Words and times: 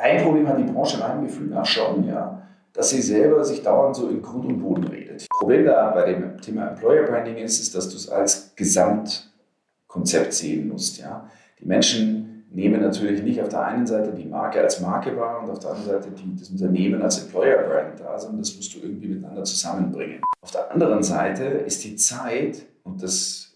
ein 0.00 0.22
Problem 0.22 0.48
hat 0.48 0.58
die 0.58 0.64
Branche 0.64 0.98
meinem 0.98 1.24
Gefühl 1.24 1.48
nach 1.48 1.66
schon, 1.66 2.06
ja, 2.06 2.42
dass 2.72 2.90
sie 2.90 3.02
selber 3.02 3.44
sich 3.44 3.62
dauernd 3.62 3.96
so 3.96 4.08
in 4.08 4.22
Grund 4.22 4.46
und 4.46 4.60
Boden 4.60 4.84
redet. 4.84 5.26
Problem 5.30 5.64
da 5.64 5.90
bei 5.90 6.12
dem 6.12 6.40
Thema 6.40 6.68
Employer 6.68 7.04
Branding 7.04 7.36
ist, 7.36 7.60
ist, 7.60 7.74
dass 7.74 7.88
du 7.88 7.96
es 7.96 8.08
als 8.08 8.54
Gesamtkonzept 8.56 10.32
sehen 10.32 10.68
musst. 10.68 10.98
Ja. 10.98 11.28
Die 11.60 11.66
Menschen 11.66 12.46
nehmen 12.52 12.80
natürlich 12.80 13.22
nicht 13.22 13.40
auf 13.40 13.48
der 13.48 13.64
einen 13.64 13.86
Seite 13.86 14.12
die 14.12 14.24
Marke 14.24 14.60
als 14.60 14.80
Marke 14.80 15.16
wahr 15.16 15.42
und 15.42 15.50
auf 15.50 15.58
der 15.58 15.70
anderen 15.70 16.00
Seite 16.00 16.10
die, 16.10 16.36
das 16.36 16.50
Unternehmen 16.50 17.00
als 17.02 17.22
Employer 17.22 17.62
Brand 17.62 18.00
da, 18.00 18.18
sondern 18.18 18.40
das 18.40 18.56
musst 18.56 18.74
du 18.74 18.80
irgendwie 18.80 19.08
miteinander 19.08 19.44
zusammenbringen. 19.44 20.20
Auf 20.42 20.50
der 20.50 20.70
anderen 20.70 21.02
Seite 21.02 21.44
ist 21.44 21.84
die 21.84 21.96
Zeit, 21.96 22.62
und 22.82 23.02
das 23.02 23.49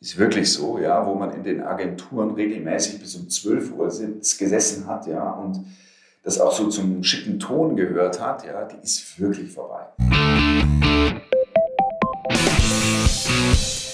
ist 0.00 0.16
wirklich 0.16 0.52
so, 0.52 0.78
ja, 0.78 1.04
wo 1.04 1.14
man 1.14 1.32
in 1.32 1.42
den 1.42 1.60
Agenturen 1.60 2.30
regelmäßig 2.30 3.00
bis 3.00 3.16
um 3.16 3.28
12 3.28 3.72
Uhr 3.72 3.88
gesessen 3.88 4.86
hat, 4.86 5.08
ja, 5.08 5.30
und 5.32 5.64
das 6.22 6.40
auch 6.40 6.52
so 6.52 6.68
zum 6.68 7.02
schicken 7.02 7.40
Ton 7.40 7.74
gehört 7.74 8.20
hat, 8.20 8.44
ja, 8.46 8.64
die 8.64 8.76
ist 8.82 9.18
wirklich 9.18 9.50
vorbei. 9.50 9.86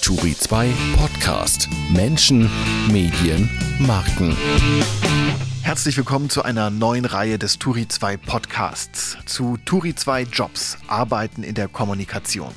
Turi 0.02 0.36
2 0.38 0.70
Podcast. 0.98 1.70
Menschen, 1.94 2.50
Medien, 2.92 3.48
Marken. 3.78 4.36
Herzlich 5.62 5.96
willkommen 5.96 6.28
zu 6.28 6.42
einer 6.42 6.68
neuen 6.68 7.06
Reihe 7.06 7.38
des 7.38 7.58
Turi 7.58 7.88
2 7.88 8.18
Podcasts 8.18 9.16
zu 9.24 9.56
Turi 9.64 9.94
2 9.94 10.24
Jobs, 10.24 10.76
Arbeiten 10.86 11.42
in 11.42 11.54
der 11.54 11.68
Kommunikation. 11.68 12.52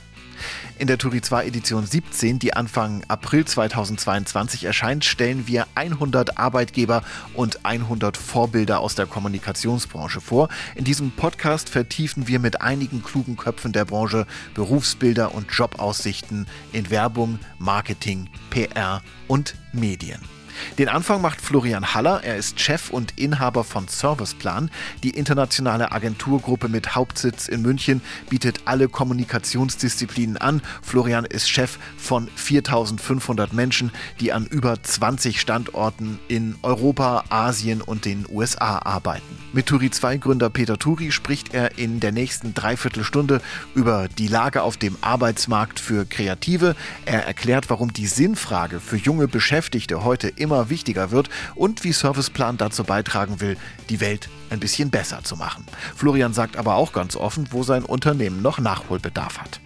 In 0.80 0.86
der 0.86 0.99
Turi 0.99 1.22
2 1.22 1.48
Edition 1.48 1.88
17, 1.88 2.38
die 2.38 2.54
Anfang 2.54 3.04
April 3.08 3.45
2022 3.45 4.66
erscheint, 4.66 5.05
stellen 5.05 5.48
wir 5.48 5.66
100 5.73 6.38
Arbeitgeber 6.38 7.02
und 7.34 7.66
100 7.66 8.16
Vorbilder 8.16 8.80
aus 8.80 8.94
der 8.94 9.08
Kommunikationsbranche 9.08 10.22
vor. 10.22 10.50
In 10.76 10.84
diesem 10.84 11.09
Podcast 11.09 11.70
vertiefen 11.70 12.27
wir 12.27 12.38
mit 12.38 12.62
einigen 12.62 13.02
klugen 13.02 13.38
Köpfen 13.38 13.73
der 13.73 13.86
Branche 13.86 14.28
Berufsbilder 14.53 15.34
und 15.34 15.52
Jobaussichten 15.52 16.45
in 16.73 16.91
Werbung, 16.91 17.39
Marketing, 17.58 18.30
PR 18.52 19.02
und 19.28 19.56
Medien. 19.73 20.36
Den 20.77 20.89
Anfang 20.89 21.22
macht 21.22 21.41
Florian 21.41 21.94
Haller. 21.94 22.23
Er 22.23 22.38
ist 22.38 22.59
Chef 22.59 22.89
und 22.89 23.17
Inhaber 23.17 23.63
von 23.63 23.88
Serviceplan. 23.88 24.69
Die 25.03 25.11
internationale 25.11 25.91
Agenturgruppe 25.91 26.69
mit 26.69 26.95
Hauptsitz 26.95 27.47
in 27.47 27.61
München 27.61 28.02
bietet 28.30 28.61
alle 28.66 28.88
Kommunikationsdisziplinen 28.88 30.38
an. 30.38 30.61
Florian 30.81 31.25
ist 31.25 31.50
Chef 31.50 31.78
von 31.97 32.30
4500 32.35 33.53
Menschen, 33.53 33.91
die 34.19 34.33
an 34.33 34.45
über 34.45 34.81
20 34.81 35.39
Standorten 35.39 36.19
in 36.28 36.55
Europa, 36.63 37.25
Asien 37.30 37.81
und 37.81 38.05
den 38.05 38.25
USA 38.30 38.80
arbeiten. 38.80 39.38
Mit 39.53 39.66
Turi 39.67 39.89
2 39.89 40.17
Gründer 40.17 40.50
Peter 40.50 40.78
Turi 40.78 41.11
spricht 41.11 41.53
er 41.53 41.78
in 41.78 42.00
der 42.00 42.11
nächsten 42.11 42.53
Dreiviertelstunde 42.53 43.41
über 43.75 44.08
die 44.08 44.28
Lage 44.28 44.61
auf 44.61 44.78
dem 44.78 44.97
Arbeitsmarkt 45.02 45.80
für 45.80 46.05
Kreative. 46.05 46.75
Er 47.05 47.25
erklärt, 47.25 47.69
warum 47.69 47.94
die 47.94 48.08
Sinnfrage 48.08 48.80
für 48.80 48.97
junge 48.97 49.28
Beschäftigte 49.28 50.03
heute 50.03 50.28
immer 50.28 50.47
immer 50.48 50.70
wichtiger 50.70 51.12
wird 51.12 51.30
und 51.56 51.84
wie 51.84 51.92
Serviceplan 51.92 52.56
dazu 52.58 52.86
beitragen 52.86 53.42
will, 53.42 53.58
die 53.90 54.00
Welt 54.00 54.30
ein 54.50 54.62
bisschen 54.62 54.90
besser 54.90 55.20
zu 55.23 55.36
machen. 55.36 55.66
Florian 55.94 56.31
sagt 56.31 56.56
aber 56.56 56.76
auch 56.76 56.94
ganz 56.94 57.17
offen, 57.17 57.50
wo 57.52 57.64
sein 57.64 57.84
Unternehmen 57.84 58.42
noch 58.42 58.58
Nachholbedarf 58.58 59.40
hat. 59.40 59.59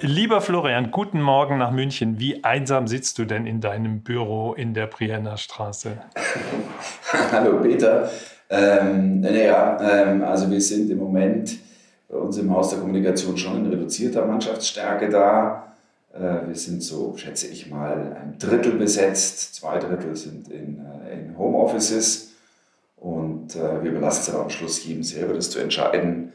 Lieber 0.00 0.40
Florian, 0.40 0.90
guten 0.90 1.20
Morgen 1.20 1.58
nach 1.58 1.70
München. 1.70 2.18
Wie 2.18 2.44
einsam 2.44 2.86
sitzt 2.86 3.18
du 3.18 3.26
denn 3.26 3.46
in 3.46 3.60
deinem 3.60 4.00
Büro 4.02 4.54
in 4.54 4.72
der 4.72 4.86
Brienner 4.86 5.36
Straße? 5.36 5.98
Hallo 7.32 7.60
Peter. 7.60 8.10
Ähm, 8.48 9.20
naja, 9.20 9.78
ähm, 9.82 10.22
also 10.22 10.50
wir 10.50 10.60
sind 10.60 10.90
im 10.90 10.98
Moment 10.98 11.56
bei 12.08 12.16
uns 12.16 12.38
im 12.38 12.54
Haus 12.54 12.70
der 12.70 12.78
Kommunikation 12.78 13.36
schon 13.36 13.64
in 13.64 13.70
reduzierter 13.70 14.24
Mannschaftsstärke 14.24 15.10
da. 15.10 15.75
Äh, 16.18 16.48
wir 16.48 16.54
sind 16.54 16.82
so, 16.82 17.16
schätze 17.16 17.46
ich 17.48 17.70
mal, 17.70 18.16
ein 18.20 18.38
Drittel 18.38 18.72
besetzt, 18.72 19.54
zwei 19.56 19.78
Drittel 19.78 20.16
sind 20.16 20.48
in, 20.48 20.80
äh, 20.84 21.12
in 21.14 21.36
Homeoffices 21.36 22.32
und 22.96 23.54
äh, 23.54 23.82
wir 23.82 23.90
überlassen 23.90 24.22
es 24.22 24.34
aber 24.34 24.44
am 24.44 24.50
Schluss 24.50 24.84
jedem 24.84 25.02
selber, 25.02 25.34
das 25.34 25.50
zu 25.50 25.58
entscheiden, 25.58 26.32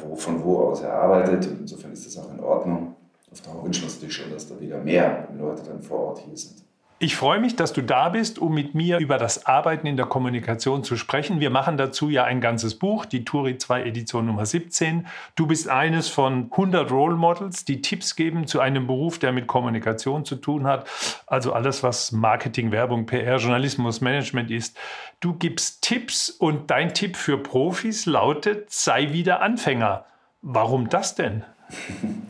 wo, 0.00 0.14
von 0.14 0.44
wo 0.44 0.60
aus 0.60 0.80
er 0.82 0.92
arbeitet 0.92 1.50
und 1.50 1.62
insofern 1.62 1.92
ist 1.92 2.06
das 2.06 2.16
auch 2.18 2.32
in 2.32 2.38
Ordnung. 2.38 2.94
Auf 3.32 3.40
Dauer 3.40 3.64
wünschen 3.64 3.82
wir 3.82 3.86
uns 3.86 3.96
natürlich 3.96 4.14
schon, 4.14 4.30
dass 4.30 4.48
da 4.48 4.60
wieder 4.60 4.78
mehr 4.78 5.26
Leute 5.36 5.64
dann 5.64 5.82
vor 5.82 5.98
Ort 5.98 6.20
hier 6.20 6.36
sind. 6.36 6.62
Ich 6.98 7.14
freue 7.14 7.40
mich, 7.40 7.56
dass 7.56 7.74
du 7.74 7.82
da 7.82 8.08
bist, 8.08 8.38
um 8.38 8.54
mit 8.54 8.74
mir 8.74 8.96
über 9.00 9.18
das 9.18 9.44
Arbeiten 9.44 9.86
in 9.86 9.98
der 9.98 10.06
Kommunikation 10.06 10.82
zu 10.82 10.96
sprechen. 10.96 11.40
Wir 11.40 11.50
machen 11.50 11.76
dazu 11.76 12.08
ja 12.08 12.24
ein 12.24 12.40
ganzes 12.40 12.74
Buch, 12.78 13.04
die 13.04 13.22
Turi 13.22 13.58
2 13.58 13.82
Edition 13.82 14.24
Nummer 14.24 14.46
17. 14.46 15.06
Du 15.34 15.46
bist 15.46 15.68
eines 15.68 16.08
von 16.08 16.48
100 16.50 16.90
Role 16.90 17.16
Models, 17.16 17.66
die 17.66 17.82
Tipps 17.82 18.16
geben 18.16 18.46
zu 18.46 18.60
einem 18.60 18.86
Beruf, 18.86 19.18
der 19.18 19.32
mit 19.32 19.46
Kommunikation 19.46 20.24
zu 20.24 20.36
tun 20.36 20.66
hat. 20.66 20.88
Also 21.26 21.52
alles, 21.52 21.82
was 21.82 22.12
Marketing, 22.12 22.72
Werbung, 22.72 23.04
PR, 23.04 23.36
Journalismus, 23.36 24.00
Management 24.00 24.50
ist. 24.50 24.78
Du 25.20 25.34
gibst 25.34 25.82
Tipps 25.82 26.30
und 26.30 26.70
dein 26.70 26.94
Tipp 26.94 27.16
für 27.16 27.36
Profis 27.36 28.06
lautet, 28.06 28.72
sei 28.72 29.12
wieder 29.12 29.42
Anfänger. 29.42 30.06
Warum 30.40 30.88
das 30.88 31.14
denn? 31.14 31.44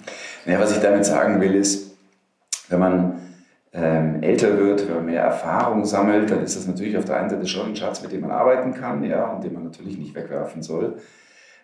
Ja, 0.48 0.60
was 0.60 0.70
ich 0.70 0.80
damit 0.80 1.04
sagen 1.04 1.40
will, 1.40 1.56
ist, 1.56 1.96
wenn 2.68 2.78
man 2.78 3.25
ähm, 3.76 4.22
älter 4.22 4.56
wird, 4.58 4.88
wenn 4.88 4.96
man 4.96 5.06
mehr 5.06 5.22
Erfahrung 5.22 5.84
sammelt, 5.84 6.30
dann 6.30 6.42
ist 6.42 6.56
das 6.56 6.66
natürlich 6.66 6.96
auf 6.96 7.04
der 7.04 7.18
einen 7.18 7.28
Seite 7.28 7.46
schon 7.46 7.68
ein 7.68 7.76
Schatz, 7.76 8.02
mit 8.02 8.10
dem 8.10 8.22
man 8.22 8.30
arbeiten 8.30 8.72
kann, 8.72 9.04
ja, 9.04 9.26
und 9.26 9.44
den 9.44 9.52
man 9.52 9.64
natürlich 9.64 9.98
nicht 9.98 10.14
wegwerfen 10.14 10.62
soll. 10.62 10.96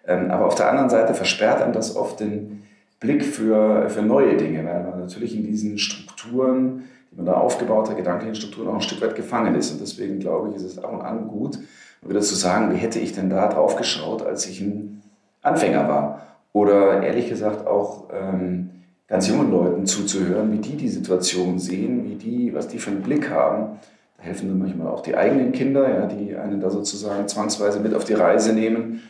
Ähm, 0.06 0.31
aber 0.31 0.47
auf 0.47 0.55
der 0.55 0.69
anderen 0.69 0.91
Seite 0.91 1.15
versperrt 1.15 1.62
einem 1.62 1.73
das 1.73 1.97
oft 1.97 2.21
den 2.21 2.65
Blick 3.00 3.25
für, 3.25 3.89
für 3.89 4.03
neue 4.03 4.37
Dinge, 4.37 4.65
weil 4.65 4.83
man 4.83 5.00
natürlich 5.00 5.34
in 5.34 5.45
diesen 5.45 5.78
Strukturen, 5.78 6.84
die 7.11 7.17
man 7.17 7.27
da 7.27 7.34
aufgebaut 7.34 7.89
hat, 7.89 7.97
gedanklichen 7.97 8.34
Strukturen 8.34 8.69
auch 8.69 8.75
ein 8.75 8.83
Stück 8.83 9.00
weit 9.00 9.17
gefangen 9.17 9.55
ist. 9.55 9.73
Und 9.73 9.81
deswegen 9.81 10.19
glaube 10.19 10.50
ich, 10.50 10.56
ist 10.56 10.65
es 10.65 10.79
ab 10.79 10.93
und 10.93 11.00
an 11.00 11.29
gut, 11.29 11.59
wieder 12.03 12.21
zu 12.21 12.34
sagen, 12.34 12.73
wie 12.75 12.79
hätte 12.79 12.99
ich 12.99 13.12
denn 13.12 13.31
da 13.31 13.49
drauf 13.49 13.77
geschaut, 13.77 14.23
als 14.23 14.47
ich 14.47 14.61
ein 14.61 15.03
Anfänger 15.41 15.89
war? 15.89 16.27
Oder 16.53 17.03
ehrlich 17.03 17.29
gesagt 17.29 17.67
auch, 17.67 18.09
ähm, 18.12 18.72
ganz 19.12 19.28
jungen 19.28 19.50
Leuten 19.50 19.84
zuzuhören, 19.84 20.50
wie 20.53 20.56
die 20.56 20.75
die 20.75 20.89
Situation 20.89 21.59
sehen, 21.59 22.09
wie 22.09 22.15
die, 22.15 22.55
was 22.55 22.69
die 22.69 22.78
für 22.78 22.91
einen 22.91 23.03
Blick 23.03 23.28
haben. 23.28 23.78
Da 24.17 24.23
helfen 24.23 24.49
dann 24.49 24.59
manchmal 24.59 24.87
auch 24.87 25.03
die 25.03 25.15
eigenen 25.15 25.53
Kinder, 25.53 25.87
ja, 25.87 26.06
die 26.06 26.34
einen 26.34 26.62
da 26.62 26.71
sozusagen 26.71 27.28
zwangsweise 27.28 27.81
mit 27.81 27.93
auf 27.93 28.05
die 28.05 28.15
Reise 28.15 28.55
nehmen. 28.55 29.03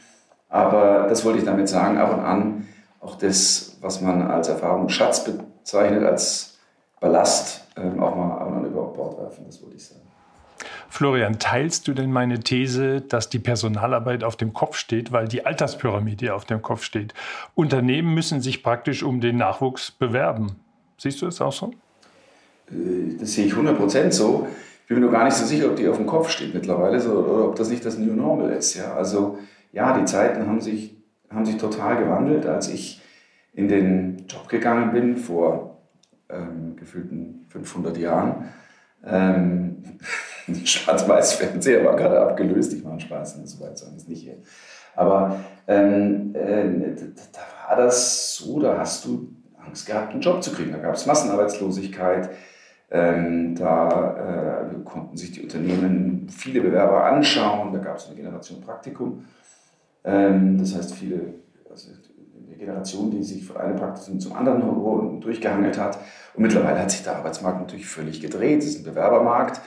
Aber 0.49 1.07
das 1.09 1.25
wollte 1.25 1.39
ich 1.39 1.45
damit 1.45 1.69
sagen, 1.69 1.99
ab 1.99 2.13
und 2.15 2.19
an 2.19 2.67
auch 3.01 3.15
das, 3.15 3.79
was 3.81 4.01
man 4.01 4.23
als 4.23 4.49
Erfahrungsschatz 4.49 5.25
bezeichnet, 5.25 6.03
als 6.03 6.59
Ballast, 6.99 7.69
ähm, 7.77 8.03
auch 8.03 8.17
mal 8.17 8.39
ab 8.39 8.49
und 8.49 8.55
an 8.55 8.65
über 8.65 8.83
Bord 8.83 9.17
werfen, 9.21 9.45
das 9.47 9.63
wollte 9.63 9.77
ich 9.77 9.87
sagen. 9.87 10.01
Florian, 10.93 11.39
teilst 11.39 11.89
du 11.89 11.95
denn 11.95 12.13
meine 12.13 12.41
These, 12.41 13.01
dass 13.01 13.31
die 13.31 13.39
Personalarbeit 13.39 14.23
auf 14.23 14.37
dem 14.37 14.53
Kopf 14.53 14.77
steht, 14.77 15.11
weil 15.11 15.27
die 15.27 15.47
Alterspyramide 15.47 16.35
auf 16.35 16.45
dem 16.45 16.61
Kopf 16.61 16.85
steht? 16.85 17.15
Unternehmen 17.55 18.13
müssen 18.13 18.43
sich 18.43 18.63
praktisch 18.63 19.03
um 19.03 19.23
den 19.23 19.39
Nachwuchs 19.39 19.91
bewerben. 19.91 20.57
Siehst 20.99 21.23
du 21.23 21.25
das 21.25 21.41
auch 21.41 21.53
so? 21.55 21.73
Äh, 22.69 23.17
das 23.19 23.33
sehe 23.33 23.47
ich 23.47 23.55
100% 23.55 24.13
so. 24.13 24.47
Ich 24.83 24.89
bin 24.89 24.99
mir 24.99 25.05
nur 25.05 25.13
gar 25.13 25.25
nicht 25.25 25.33
so 25.33 25.47
sicher, 25.47 25.69
ob 25.69 25.77
die 25.77 25.89
auf 25.89 25.97
dem 25.97 26.05
Kopf 26.05 26.29
steht 26.29 26.53
mittlerweile 26.53 27.03
oder 27.03 27.49
ob 27.49 27.57
das 27.57 27.71
nicht 27.71 27.87
das 27.87 27.97
New 27.97 28.13
Normal 28.13 28.51
ist. 28.51 28.75
Ja? 28.75 28.93
Also 28.93 29.39
ja, 29.73 29.99
die 29.99 30.05
Zeiten 30.05 30.47
haben 30.47 30.61
sich, 30.61 30.95
haben 31.31 31.47
sich 31.47 31.57
total 31.57 32.05
gewandelt. 32.05 32.45
Als 32.45 32.69
ich 32.69 33.01
in 33.55 33.69
den 33.69 34.27
Job 34.29 34.47
gegangen 34.47 34.93
bin 34.93 35.17
vor 35.17 35.79
ähm, 36.29 36.77
gefühlten 36.77 37.47
500 37.49 37.97
Jahren, 37.97 38.51
ähm, 39.07 39.99
Schwarz-Weiß-Fernseher 40.65 41.85
war 41.85 41.97
gerade 41.97 42.21
abgelöst. 42.21 42.73
Ich 42.73 42.83
mache 42.83 42.93
einen 42.93 43.01
Spaß, 43.01 43.39
so 43.45 43.61
weit 43.61 43.79
sagen 43.79 43.95
es 43.97 44.09
nicht 44.09 44.23
hier. 44.23 44.37
Aber 44.95 45.41
ähm, 45.69 46.35
äh, 46.35 47.07
da 47.33 47.41
war 47.69 47.77
das 47.77 48.37
so, 48.37 48.61
da 48.61 48.79
hast 48.79 49.05
du 49.05 49.33
Angst 49.65 49.87
gehabt, 49.87 50.13
einen 50.13 50.21
Job 50.21 50.43
zu 50.43 50.53
kriegen. 50.53 50.73
Da 50.73 50.79
gab 50.79 50.95
es 50.95 51.07
Massenarbeitslosigkeit. 51.07 52.31
Ähm, 52.91 53.55
da 53.55 54.69
äh, 54.71 54.85
konnten 54.85 55.17
sich 55.17 55.33
die 55.33 55.43
Unternehmen 55.43 56.29
viele 56.29 56.61
Bewerber 56.61 57.05
anschauen. 57.05 57.73
Da 57.73 57.79
gab 57.79 57.97
es 57.97 58.07
eine 58.07 58.17
Generation 58.17 58.61
Praktikum. 58.61 59.25
Ähm, 60.05 60.59
das 60.59 60.75
heißt, 60.77 60.95
viele, 60.95 61.35
also 61.71 61.89
eine 62.47 62.57
Generation, 62.57 63.11
die 63.11 63.23
sich 63.23 63.47
von 63.47 63.57
einem 63.57 63.77
Praktikum 63.77 64.21
zum 64.21 64.35
anderen 64.35 65.21
durchgehangelt 65.21 65.79
hat. 65.79 65.99
Und 66.35 66.43
mittlerweile 66.43 66.81
hat 66.81 66.91
sich 66.91 67.03
der 67.03 67.17
Arbeitsmarkt 67.17 67.61
natürlich 67.61 67.87
völlig 67.87 68.21
gedreht. 68.21 68.59
Es 68.59 68.67
ist 68.67 68.81
ein 68.81 68.85
Bewerbermarkt 68.85 69.63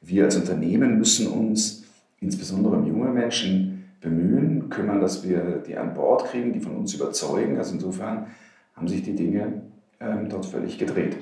wir 0.00 0.24
als 0.24 0.36
Unternehmen 0.36 0.98
müssen 0.98 1.28
uns 1.28 1.84
insbesondere 2.20 2.76
um 2.76 2.86
junge 2.86 3.10
Menschen 3.10 3.84
bemühen, 4.00 4.68
kümmern, 4.70 5.00
dass 5.00 5.26
wir 5.28 5.62
die 5.66 5.76
an 5.76 5.94
Bord 5.94 6.26
kriegen, 6.26 6.52
die 6.52 6.60
von 6.60 6.76
uns 6.76 6.94
überzeugen. 6.94 7.58
Also 7.58 7.74
insofern 7.74 8.26
haben 8.74 8.88
sich 8.88 9.02
die 9.02 9.14
Dinge 9.14 9.62
ähm, 10.00 10.28
dort 10.28 10.46
völlig 10.46 10.78
gedreht. 10.78 11.16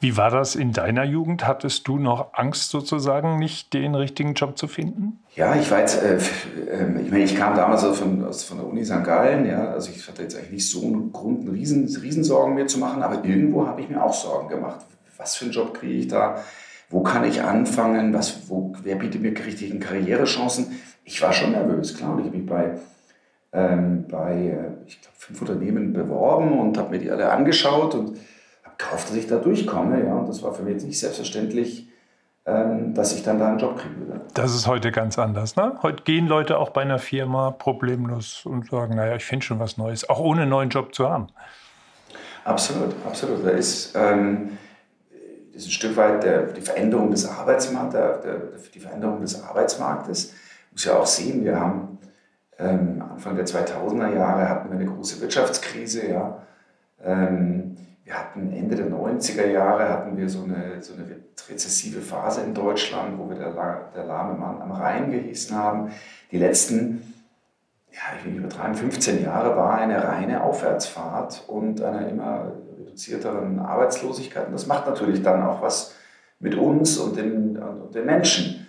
Wie 0.00 0.16
war 0.16 0.30
das 0.30 0.54
in 0.54 0.72
deiner 0.72 1.04
Jugend? 1.04 1.46
Hattest 1.46 1.88
du 1.88 1.98
noch 1.98 2.32
Angst 2.32 2.70
sozusagen, 2.70 3.38
nicht 3.38 3.74
den 3.74 3.94
richtigen 3.94 4.34
Job 4.34 4.56
zu 4.56 4.66
finden? 4.66 5.18
Ja, 5.34 5.56
ich 5.56 5.70
jetzt, 5.70 6.02
äh, 6.02 6.16
äh, 6.16 7.02
ich 7.02 7.10
meine, 7.10 7.24
ich 7.24 7.36
kam 7.36 7.54
damals 7.54 7.84
von, 7.84 8.24
aus, 8.24 8.44
von 8.44 8.58
der 8.58 8.66
Uni 8.66 8.84
St. 8.84 9.04
Gallen, 9.04 9.46
ja, 9.46 9.70
also 9.70 9.90
ich 9.94 10.06
hatte 10.08 10.22
jetzt 10.22 10.36
eigentlich 10.36 10.52
nicht 10.52 10.70
so 10.70 10.82
einen 10.82 11.12
Grund, 11.12 11.48
Riesen, 11.50 11.86
Riesensorgen 12.00 12.54
mir 12.54 12.66
zu 12.66 12.78
machen, 12.78 13.02
aber 13.02 13.24
irgendwo 13.24 13.66
habe 13.66 13.80
ich 13.80 13.88
mir 13.88 14.02
auch 14.02 14.14
Sorgen 14.14 14.48
gemacht. 14.48 14.80
Was 15.16 15.36
für 15.36 15.46
einen 15.46 15.52
Job 15.52 15.74
kriege 15.74 15.94
ich 15.94 16.08
da? 16.08 16.42
Wo 16.90 17.02
kann 17.02 17.24
ich 17.24 17.42
anfangen? 17.42 18.14
Was, 18.14 18.48
wo, 18.48 18.74
wer 18.82 18.96
bietet 18.96 19.20
mir 19.20 19.30
richtigen 19.30 19.80
Karrierechancen? 19.80 20.80
Ich 21.04 21.22
war 21.22 21.32
schon 21.32 21.52
nervös, 21.52 21.96
klar, 21.96 22.12
und 22.12 22.20
ich 22.20 22.26
habe 22.26 22.36
mich 22.36 22.46
bei, 22.46 22.78
ähm, 23.52 24.06
bei 24.08 24.34
äh, 24.34 24.86
ich 24.86 25.00
glaube, 25.00 25.16
fünf 25.16 25.40
Unternehmen 25.42 25.92
beworben 25.92 26.58
und 26.58 26.78
habe 26.78 26.90
mir 26.90 26.98
die 26.98 27.10
alle 27.10 27.30
angeschaut 27.30 27.94
und 27.94 28.18
habe 28.64 28.76
gehofft, 28.78 29.10
dass 29.10 29.16
ich 29.16 29.26
da 29.26 29.36
durchkomme. 29.36 30.04
Ja, 30.04 30.14
und 30.14 30.28
das 30.28 30.42
war 30.42 30.52
für 30.52 30.62
mich 30.62 30.74
jetzt 30.74 30.86
nicht 30.86 30.98
selbstverständlich 30.98 31.88
ähm, 32.48 32.94
dass 32.94 33.14
ich 33.14 33.22
dann 33.22 33.38
da 33.38 33.48
einen 33.48 33.58
Job 33.58 33.76
kriegen 33.76 34.00
würde. 34.00 34.22
Das 34.32 34.54
ist 34.54 34.66
heute 34.66 34.90
ganz 34.90 35.18
anders. 35.18 35.56
Ne? 35.56 35.74
Heute 35.82 36.02
gehen 36.04 36.26
Leute 36.26 36.56
auch 36.56 36.70
bei 36.70 36.80
einer 36.80 36.98
Firma 36.98 37.50
problemlos 37.50 38.46
und 38.46 38.70
sagen, 38.70 38.96
naja, 38.96 39.16
ich 39.16 39.24
finde 39.24 39.44
schon 39.44 39.58
was 39.58 39.76
Neues, 39.76 40.08
auch 40.08 40.18
ohne 40.18 40.42
einen 40.42 40.50
neuen 40.50 40.70
Job 40.70 40.94
zu 40.94 41.10
haben. 41.10 41.26
Absolut, 42.44 42.94
absolut. 43.06 43.44
Da 43.44 43.50
ist, 43.50 43.94
ähm, 43.94 44.56
ist 45.58 45.68
ein 45.68 45.72
Stück 45.72 45.96
weit 45.96 46.22
der, 46.22 46.42
die 46.44 46.60
Veränderung 46.60 47.10
des 47.10 47.28
Arbeitsmarktes, 47.28 48.70
die 48.70 48.80
Veränderung 48.80 49.20
des 49.20 49.42
Arbeitsmarktes. 49.42 50.32
Ich 50.66 50.72
muss 50.72 50.84
ja 50.84 50.96
auch 50.96 51.06
sehen, 51.06 51.44
wir 51.44 51.58
haben 51.58 51.98
ähm, 52.58 53.02
Anfang 53.02 53.36
der 53.36 53.46
2000er 53.46 54.14
Jahre 54.14 54.48
hatten 54.48 54.70
wir 54.70 54.78
eine 54.78 54.86
große 54.90 55.20
Wirtschaftskrise, 55.20 56.08
ja. 56.08 56.42
Ähm, 57.04 57.76
wir 58.04 58.18
hatten 58.18 58.52
Ende 58.52 58.74
der 58.74 58.86
90er 58.86 59.46
Jahre 59.46 59.88
hatten 59.88 60.16
wir 60.16 60.30
so 60.30 60.42
eine, 60.42 60.80
so 60.80 60.94
eine 60.94 61.04
rezessive 61.50 62.00
Phase 62.00 62.40
in 62.40 62.54
Deutschland, 62.54 63.18
wo 63.18 63.28
wir 63.28 63.36
der, 63.36 63.52
der 63.94 64.04
lahme 64.04 64.34
Mann 64.38 64.62
am 64.62 64.72
Rhein 64.72 65.10
gehießen 65.10 65.54
haben. 65.54 65.90
Die 66.32 66.38
letzten, 66.38 67.14
ja, 67.92 68.00
ich 68.16 68.24
will 68.24 68.32
nicht 68.32 68.40
übertreiben, 68.40 68.74
15 68.74 69.22
Jahre 69.22 69.56
war 69.56 69.74
eine 69.74 70.02
reine 70.02 70.42
Aufwärtsfahrt 70.42 71.44
und 71.48 71.82
einer 71.82 72.08
immer 72.08 72.52
reduzierteren 72.98 73.60
Arbeitslosigkeit. 73.60 74.46
Und 74.46 74.52
das 74.52 74.66
macht 74.66 74.86
natürlich 74.86 75.22
dann 75.22 75.42
auch 75.42 75.62
was 75.62 75.94
mit 76.40 76.54
uns 76.56 76.98
und 76.98 77.16
den, 77.16 77.56
und 77.56 77.94
den 77.94 78.06
Menschen 78.06 78.66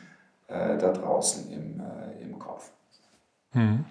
äh, 0.47 0.77
da 0.77 0.91
draußen 0.91 1.51
im, 1.51 1.79
äh, 1.79 2.23
im 2.23 2.37
Kopf. 2.37 2.69
Hm. 3.53 3.85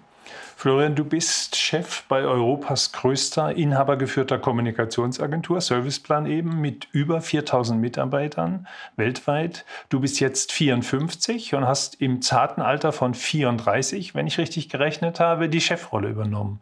Florian, 0.55 0.95
du 0.95 1.05
bist 1.05 1.55
Chef 1.55 2.03
bei 2.09 2.21
Europas 2.23 2.91
größter 2.91 3.55
inhabergeführter 3.55 4.37
Kommunikationsagentur, 4.39 5.61
Serviceplan 5.61 6.25
eben, 6.25 6.59
mit 6.59 6.89
über 6.91 7.21
4000 7.21 7.79
Mitarbeitern 7.79 8.67
weltweit. 8.97 9.65
Du 9.87 10.01
bist 10.01 10.19
jetzt 10.19 10.51
54 10.51 11.55
und 11.55 11.65
hast 11.65 12.01
im 12.01 12.21
zarten 12.21 12.61
Alter 12.61 12.91
von 12.91 13.13
34, 13.13 14.15
wenn 14.15 14.27
ich 14.27 14.37
richtig 14.37 14.67
gerechnet 14.67 15.21
habe, 15.21 15.47
die 15.47 15.61
Chefrolle 15.61 16.09
übernommen. 16.09 16.59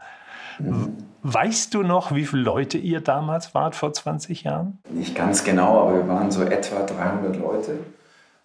Mhm. 0.60 0.98
Weißt 1.24 1.74
du 1.74 1.84
noch, 1.84 2.14
wie 2.16 2.26
viele 2.26 2.44
Leute 2.44 2.78
ihr 2.78 3.02
damals 3.02 3.54
wart 3.54 3.76
vor 3.76 3.92
20 3.92 4.44
Jahren? 4.44 4.78
Nicht 4.90 5.16
ganz 5.16 5.44
genau, 5.44 5.82
aber 5.82 5.96
wir 5.96 6.08
waren 6.08 6.32
so 6.32 6.44
etwa 6.44 6.84
300 6.84 7.38
Leute. 7.38 7.80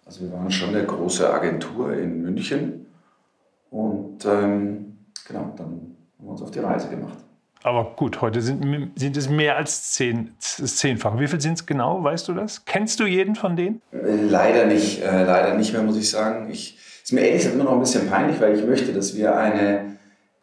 Also 0.05 0.21
wir 0.21 0.33
waren 0.33 0.51
schon 0.51 0.69
eine 0.69 0.85
große 0.85 1.31
Agentur 1.31 1.93
in 1.93 2.21
München. 2.21 2.87
Und 3.69 4.25
ähm, 4.25 4.97
genau, 5.27 5.53
dann 5.55 5.65
haben 5.65 5.95
wir 6.19 6.31
uns 6.31 6.41
auf 6.41 6.51
die 6.51 6.59
Reise 6.59 6.89
gemacht. 6.89 7.17
Aber 7.63 7.95
gut, 7.95 8.21
heute 8.21 8.41
sind, 8.41 8.91
sind 8.95 9.15
es 9.15 9.29
mehr 9.29 9.55
als 9.55 9.93
zehn, 9.93 10.35
zehnfach. 10.39 11.17
Wie 11.17 11.27
viel 11.27 11.39
sind 11.39 11.53
es 11.53 11.65
genau, 11.65 12.03
weißt 12.03 12.27
du 12.27 12.33
das? 12.33 12.65
Kennst 12.65 12.99
du 12.99 13.05
jeden 13.05 13.35
von 13.35 13.55
denen? 13.55 13.81
Leider 13.91 14.65
nicht, 14.65 15.01
äh, 15.01 15.23
leider 15.23 15.55
nicht 15.55 15.71
mehr, 15.71 15.81
muss 15.81 15.95
ich 15.95 16.09
sagen. 16.09 16.49
Ich, 16.51 16.77
ist 17.01 17.13
mir 17.13 17.21
ehrlich 17.21 17.37
gesagt 17.37 17.55
immer 17.55 17.63
noch 17.63 17.73
ein 17.73 17.79
bisschen 17.79 18.09
peinlich, 18.09 18.41
weil 18.41 18.57
ich 18.57 18.65
möchte, 18.65 18.91
dass 18.91 19.15
wir 19.15 19.37
eine, 19.37 19.95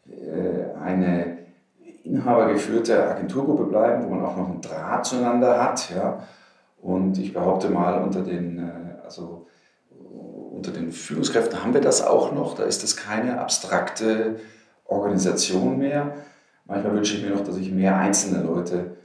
äh, 0.08 0.81
eine 0.82 1.30
inhabergeführte 2.10 3.10
Agenturgruppe 3.10 3.64
bleiben, 3.64 4.04
wo 4.04 4.14
man 4.14 4.24
auch 4.24 4.36
noch 4.36 4.48
einen 4.48 4.60
Draht 4.60 5.06
zueinander 5.06 5.62
hat. 5.62 5.90
Ja? 5.90 6.24
Und 6.80 7.18
ich 7.18 7.32
behaupte 7.32 7.70
mal, 7.70 8.02
unter 8.02 8.22
den, 8.22 8.58
äh, 8.58 9.04
also, 9.04 9.46
unter 10.52 10.72
den 10.72 10.92
Führungskräften 10.92 11.62
haben 11.62 11.74
wir 11.74 11.80
das 11.80 12.04
auch 12.04 12.32
noch. 12.32 12.56
Da 12.56 12.64
ist 12.64 12.82
das 12.82 12.96
keine 12.96 13.40
abstrakte 13.40 14.36
Organisation 14.84 15.78
mehr. 15.78 16.12
Manchmal 16.66 16.94
wünsche 16.94 17.16
ich 17.16 17.24
mir 17.24 17.30
noch, 17.30 17.44
dass 17.44 17.56
ich 17.56 17.70
mehr 17.70 17.96
einzelne 17.96 18.42
Leute 18.42 18.96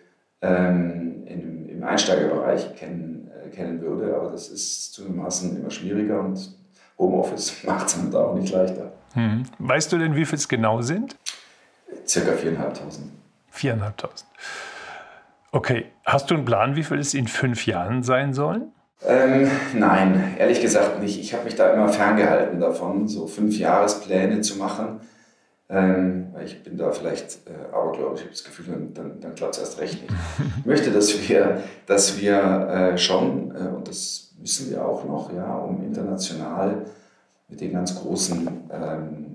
ähm, 0.42 1.24
im, 1.26 1.70
im 1.70 1.84
Einsteigerbereich 1.84 2.76
kennen, 2.76 3.32
äh, 3.44 3.50
kennen 3.50 3.82
würde, 3.82 4.16
aber 4.16 4.32
das 4.32 4.50
ist 4.50 4.94
zugegebenermaßen 4.94 5.58
immer 5.60 5.72
schwieriger 5.72 6.20
und 6.20 6.58
Homeoffice 6.98 7.64
macht 7.66 7.88
es 7.88 8.10
da 8.12 8.26
auch 8.26 8.36
nicht 8.36 8.54
leichter. 8.54 8.92
Hm. 9.14 9.44
Weißt 9.60 9.92
du 9.94 9.98
denn, 9.98 10.16
wie 10.16 10.26
viel 10.26 10.38
es 10.38 10.48
genau 10.48 10.82
sind? 10.82 11.16
Circa 12.08 12.32
4.500. 12.32 13.00
4.500. 13.54 14.24
Okay, 15.52 15.86
hast 16.06 16.30
du 16.30 16.36
einen 16.36 16.46
Plan, 16.46 16.76
wie 16.76 16.84
viel 16.84 17.00
es 17.00 17.14
in 17.14 17.28
fünf 17.28 17.66
Jahren 17.66 18.04
sein 18.04 18.34
sollen? 18.34 18.74
Ähm, 19.08 19.50
nein, 19.74 20.36
ehrlich 20.38 20.62
gesagt 20.62 21.02
nicht. 21.02 21.20
Ich 21.20 21.34
habe 21.34 21.46
mich 21.46 21.56
da 21.56 21.72
immer 21.72 21.90
ferngehalten 21.90 22.60
davon, 22.60 23.08
so 23.08 23.28
fünf 23.28 23.58
Jahrespläne 23.58 24.42
zu 24.42 24.58
machen. 24.58 25.00
Ähm, 25.68 26.36
ich 26.44 26.64
bin 26.64 26.78
da 26.78 26.92
vielleicht 26.92 27.40
äh, 27.48 27.74
abergläubisch, 27.74 28.20
ich 28.20 28.26
habe 28.26 28.32
das 28.32 28.44
Gefühl, 28.44 28.66
dann, 28.68 28.94
dann, 28.94 29.20
dann 29.20 29.36
klappt 29.36 29.56
es 29.56 29.62
erst 29.62 29.80
recht 29.80 30.02
nicht. 30.02 30.14
Ich 30.60 30.66
möchte, 30.66 30.92
dass 30.92 31.28
wir, 31.28 31.64
dass 31.88 32.20
wir 32.20 32.94
äh, 32.94 32.98
schon, 32.98 33.52
äh, 33.56 33.70
und 33.70 33.88
das 33.88 34.34
müssen 34.40 34.70
wir 34.70 34.86
auch 34.86 35.06
noch, 35.06 35.34
ja, 35.34 35.56
um 35.56 35.84
international 35.84 36.86
mit 37.48 37.62
den 37.62 37.74
ganz 37.74 37.96
großen 37.96 38.48
ähm, 38.72 39.35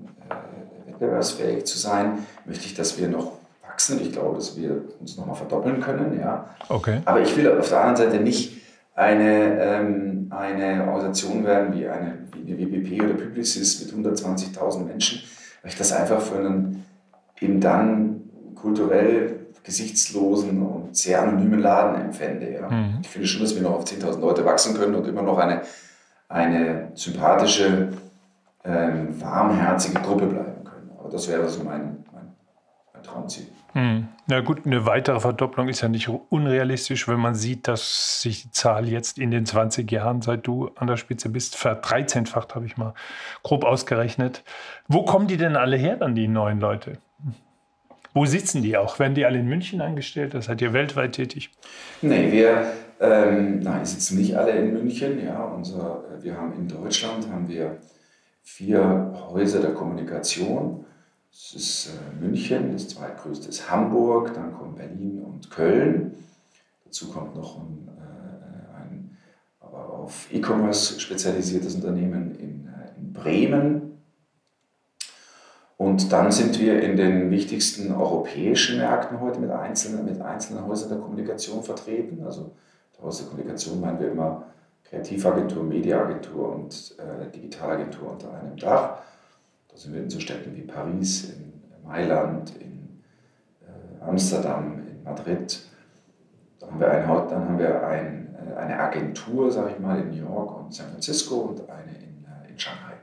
wettbewerbsfähig 1.01 1.65
zu 1.65 1.77
sein, 1.77 2.25
möchte 2.45 2.65
ich, 2.65 2.75
dass 2.75 2.99
wir 2.99 3.07
noch 3.07 3.33
wachsen. 3.67 3.99
Ich 4.01 4.11
glaube, 4.11 4.35
dass 4.35 4.55
wir 4.57 4.83
uns 4.99 5.17
nochmal 5.17 5.35
verdoppeln 5.35 5.81
können. 5.81 6.19
Ja. 6.19 6.49
Okay. 6.69 7.01
Aber 7.05 7.21
ich 7.21 7.35
will 7.35 7.51
auf 7.57 7.69
der 7.69 7.81
anderen 7.81 8.11
Seite 8.11 8.23
nicht 8.23 8.61
eine, 8.95 9.59
ähm, 9.59 10.27
eine 10.29 10.85
Organisation 10.87 11.43
werden 11.43 11.73
wie 11.73 11.87
eine, 11.87 12.19
wie 12.33 12.53
eine 12.53 12.61
WPP 12.61 13.01
oder 13.03 13.13
Publicis 13.13 13.81
mit 13.81 14.05
120.000 14.05 14.85
Menschen, 14.85 15.21
weil 15.61 15.71
ich 15.71 15.77
das 15.77 15.91
einfach 15.91 16.21
für 16.21 16.37
einen 16.37 16.85
eben 17.39 17.59
dann 17.59 18.21
kulturell 18.55 19.37
gesichtslosen 19.63 20.61
und 20.61 20.95
sehr 20.95 21.21
anonymen 21.21 21.59
Laden 21.59 22.01
empfände. 22.01 22.51
Ja. 22.51 22.69
Mhm. 22.69 22.99
Ich 23.01 23.09
finde 23.09 23.27
schon, 23.27 23.41
dass 23.41 23.55
wir 23.55 23.61
noch 23.61 23.75
auf 23.75 23.85
10.000 23.85 24.19
Leute 24.19 24.45
wachsen 24.45 24.75
können 24.75 24.95
und 24.95 25.07
immer 25.07 25.21
noch 25.21 25.37
eine, 25.37 25.61
eine 26.27 26.91
sympathische, 26.93 27.89
ähm, 28.63 29.19
warmherzige 29.19 29.99
Gruppe 30.01 30.27
bleiben 30.27 30.50
das 31.09 31.27
wäre 31.29 31.47
so 31.49 31.63
mein, 31.63 32.03
mein, 32.11 32.33
mein 32.93 33.03
Traumziel. 33.03 33.47
Hm. 33.73 34.07
Na 34.27 34.41
gut, 34.41 34.65
eine 34.65 34.85
weitere 34.85 35.19
Verdopplung 35.19 35.69
ist 35.69 35.81
ja 35.81 35.87
nicht 35.87 36.09
unrealistisch, 36.09 37.07
wenn 37.07 37.19
man 37.19 37.35
sieht, 37.35 37.67
dass 37.67 38.21
sich 38.21 38.43
die 38.43 38.51
Zahl 38.51 38.89
jetzt 38.89 39.17
in 39.17 39.31
den 39.31 39.45
20 39.45 39.89
Jahren, 39.89 40.21
seit 40.21 40.45
du 40.45 40.71
an 40.75 40.87
der 40.87 40.97
Spitze 40.97 41.29
bist, 41.29 41.55
verdreizehnfacht, 41.55 42.53
habe 42.53 42.65
ich 42.65 42.75
mal 42.75 42.93
grob 43.43 43.63
ausgerechnet. 43.63 44.43
Wo 44.87 45.05
kommen 45.05 45.27
die 45.27 45.37
denn 45.37 45.55
alle 45.55 45.77
her, 45.77 45.95
dann 45.95 46.15
die 46.15 46.27
neuen 46.27 46.59
Leute? 46.59 46.93
Wo 48.13 48.25
sitzen 48.25 48.61
die 48.61 48.75
auch? 48.75 48.99
Werden 48.99 49.15
die 49.15 49.25
alle 49.25 49.39
in 49.39 49.47
München 49.47 49.79
eingestellt? 49.79 50.33
Das 50.33 50.45
seid 50.45 50.61
ihr 50.61 50.73
weltweit 50.73 51.13
tätig? 51.13 51.49
Nee, 52.01 52.29
wir 52.29 52.73
ähm, 52.99 53.59
nein, 53.59 53.85
sitzen 53.85 54.17
nicht 54.17 54.35
alle 54.35 54.51
in 54.51 54.73
München. 54.73 55.23
Ja, 55.25 55.45
unser, 55.45 56.03
wir 56.19 56.35
haben 56.35 56.53
in 56.53 56.67
Deutschland 56.67 57.31
haben 57.31 57.47
wir 57.47 57.77
vier 58.43 59.13
Häuser 59.29 59.61
der 59.61 59.73
Kommunikation 59.73 60.85
das 61.31 61.53
ist 61.53 61.89
äh, 61.89 62.21
München, 62.21 62.73
das 62.73 62.89
zweitgrößte 62.89 63.49
ist 63.49 63.69
Hamburg, 63.71 64.33
dann 64.33 64.53
kommt 64.53 64.75
Berlin 64.75 65.21
und 65.23 65.49
Köln. 65.49 66.15
Dazu 66.85 67.09
kommt 67.09 67.35
noch 67.35 67.57
ein, 67.57 67.87
äh, 67.87 68.81
ein 68.81 69.17
aber 69.59 69.93
auf 69.93 70.27
E-Commerce 70.31 70.99
spezialisiertes 70.99 71.75
Unternehmen 71.75 72.35
in, 72.35 72.67
äh, 72.67 72.99
in 72.99 73.13
Bremen. 73.13 73.91
Und 75.77 76.11
dann 76.11 76.31
sind 76.31 76.59
wir 76.59 76.83
in 76.83 76.95
den 76.95 77.31
wichtigsten 77.31 77.91
europäischen 77.91 78.77
Märkten 78.77 79.19
heute 79.19 79.39
mit 79.39 79.49
einzelnen, 79.49 80.05
mit 80.05 80.21
einzelnen 80.21 80.67
Häusern 80.67 80.89
der 80.89 80.99
Kommunikation 80.99 81.63
vertreten. 81.63 82.23
Also 82.23 82.51
der 82.95 83.05
Haus 83.05 83.17
der 83.17 83.27
Kommunikation 83.27 83.81
meinen 83.81 83.99
wir 83.99 84.11
immer 84.11 84.45
Kreativagentur, 84.83 85.63
Mediaagentur 85.63 86.53
und 86.53 86.95
äh, 86.99 87.31
Digitalagentur 87.31 88.11
unter 88.11 88.31
einem 88.33 88.57
Dach. 88.57 88.99
Sind 89.81 89.95
wir 89.95 90.03
in 90.03 90.09
so 90.11 90.19
Städten 90.19 90.55
wie 90.55 90.61
Paris, 90.61 91.23
in 91.23 91.53
Mailand, 91.83 92.51
in 92.59 93.01
äh, 93.61 94.07
Amsterdam, 94.07 94.79
in 94.87 95.03
Madrid. 95.03 95.59
Da 96.59 96.67
haben 96.67 96.79
wir, 96.79 96.91
ein, 96.91 97.07
dann 97.07 97.45
haben 97.45 97.57
wir 97.57 97.87
ein, 97.87 98.35
äh, 98.35 98.59
eine 98.59 98.79
Agentur, 98.79 99.51
sage 99.51 99.71
ich 99.71 99.79
mal, 99.79 99.99
in 99.99 100.11
New 100.11 100.29
York 100.29 100.55
und 100.55 100.71
San 100.71 100.91
Francisco 100.91 101.35
und 101.35 101.67
eine 101.67 101.97
in, 101.97 102.25
äh, 102.25 102.51
in 102.51 102.59
Shanghai. 102.59 102.93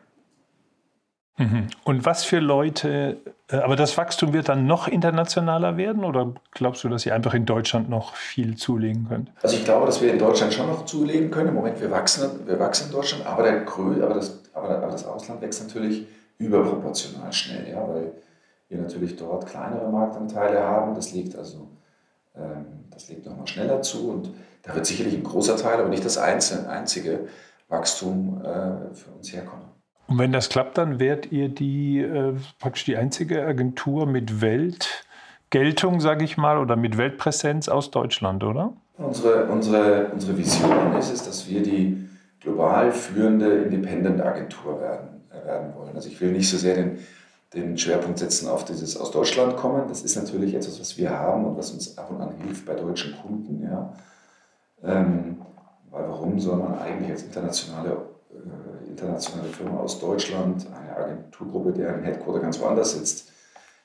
Mhm. 1.39 1.67
Und 1.83 2.07
was 2.07 2.25
für 2.25 2.39
Leute, 2.39 3.17
äh, 3.51 3.57
aber 3.57 3.75
das 3.75 3.99
Wachstum 3.99 4.33
wird 4.33 4.49
dann 4.49 4.69
noch 4.69 4.87
internationaler 4.87 5.77
werden 5.77 6.05
oder 6.05 6.33
glaubst 6.53 6.85
du, 6.85 6.89
dass 6.89 7.05
ihr 7.05 7.13
einfach 7.13 7.35
in 7.35 7.45
Deutschland 7.45 7.91
noch 7.91 8.15
viel 8.15 8.57
zulegen 8.57 9.09
könnt? 9.09 9.33
Also 9.43 9.57
ich 9.57 9.65
glaube, 9.65 9.87
dass 9.87 10.01
wir 10.01 10.13
in 10.13 10.19
Deutschland 10.21 10.55
schon 10.55 10.69
noch 10.69 10.85
zulegen 10.85 11.33
können. 11.33 11.49
Im 11.49 11.55
Moment, 11.57 11.81
wir 11.81 11.91
wachsen, 11.91 12.47
wir 12.47 12.61
wachsen 12.61 12.87
in 12.87 12.93
Deutschland, 12.93 13.27
aber, 13.27 13.43
der 13.43 13.63
aber, 13.63 14.15
das, 14.15 14.39
aber, 14.55 14.69
aber 14.79 14.93
das 14.93 15.05
Ausland 15.05 15.43
wächst 15.43 15.61
natürlich 15.61 16.07
überproportional 16.39 17.33
schnell, 17.33 17.69
ja, 17.69 17.87
weil 17.89 18.13
wir 18.69 18.79
natürlich 18.79 19.17
dort 19.17 19.47
kleinere 19.47 19.91
Marktanteile 19.91 20.63
haben. 20.63 20.95
Das 20.95 21.13
liegt 21.13 21.37
also 21.37 21.69
ähm, 22.37 22.67
das 22.91 23.09
legt 23.09 23.27
nochmal 23.27 23.47
schneller 23.47 23.83
zu 23.83 24.11
und 24.11 24.31
da 24.63 24.75
wird 24.75 24.87
sicherlich 24.87 25.15
ein 25.15 25.23
großer 25.23 25.57
Teil, 25.57 25.79
aber 25.79 25.89
nicht 25.89 26.05
das 26.05 26.19
einzige 26.19 27.29
Wachstum 27.69 28.41
äh, 28.43 28.95
für 28.95 29.11
uns 29.17 29.33
herkommen. 29.33 29.67
Und 30.09 30.19
wenn 30.19 30.33
das 30.33 30.49
klappt, 30.49 30.79
dann 30.79 30.99
werdet 30.99 31.31
ihr 31.33 31.49
die 31.49 32.01
äh, 32.01 32.35
praktisch 32.59 32.85
die 32.85 32.97
einzige 32.97 33.45
Agentur 33.45 34.07
mit 34.07 34.41
Weltgeltung, 34.41 36.01
sage 36.01 36.25
ich 36.25 36.37
mal, 36.37 36.59
oder 36.59 36.77
mit 36.77 36.99
Weltpräsenz 36.99 37.69
aus 37.69 37.91
Deutschland, 37.91 38.43
oder? 38.43 38.73
Unsere, 38.97 39.45
unsere, 39.47 40.07
unsere 40.07 40.37
Vision 40.37 40.97
ist 40.99 41.13
es, 41.13 41.23
dass 41.25 41.49
wir 41.49 41.63
die 41.63 42.09
global 42.41 42.91
führende 42.91 43.63
Independent-Agentur 43.65 44.81
werden, 44.81 45.18
werden 45.49 45.75
wollen. 45.75 45.97
Also 45.97 46.09
ich 46.09 46.21
will 46.21 46.31
nicht 46.31 46.49
so 46.49 46.57
sehr 46.57 46.77
den, 46.77 46.99
den 47.55 47.77
Schwerpunkt 47.77 48.19
setzen 48.21 48.49
auf 48.49 48.65
dieses 48.65 48.97
aus 48.97 49.11
Deutschland 49.11 49.57
kommen. 49.57 49.89
Das 49.89 50.03
ist 50.03 50.15
natürlich 50.15 50.55
etwas, 50.55 50.79
was 50.79 50.97
wir 50.97 51.11
haben 51.11 51.47
und 51.47 51.57
was 51.57 51.73
uns 51.73 51.99
ab 51.99 52.11
und 52.11 52.21
an 52.21 52.37
hilft 52.43 52.67
bei 52.67 52.75
deutschen 52.75 53.17
Kunden. 53.17 53.63
Ja. 53.63 53.93
Ähm, 54.85 55.39
weil 55.91 56.07
warum 56.09 56.39
soll 56.39 56.59
man 56.59 56.79
eigentlich 56.79 57.11
als 57.11 57.23
internationale 57.23 57.97
äh, 58.31 58.91
internationale 58.91 59.49
Firma 59.49 59.79
aus 59.79 60.01
Deutschland, 60.01 60.67
eine 60.75 60.97
Agenturgruppe, 60.97 61.73
deren 61.73 62.03
Headquarter 62.03 62.41
ganz 62.41 62.61
woanders 62.61 62.93
sitzt, 62.93 63.33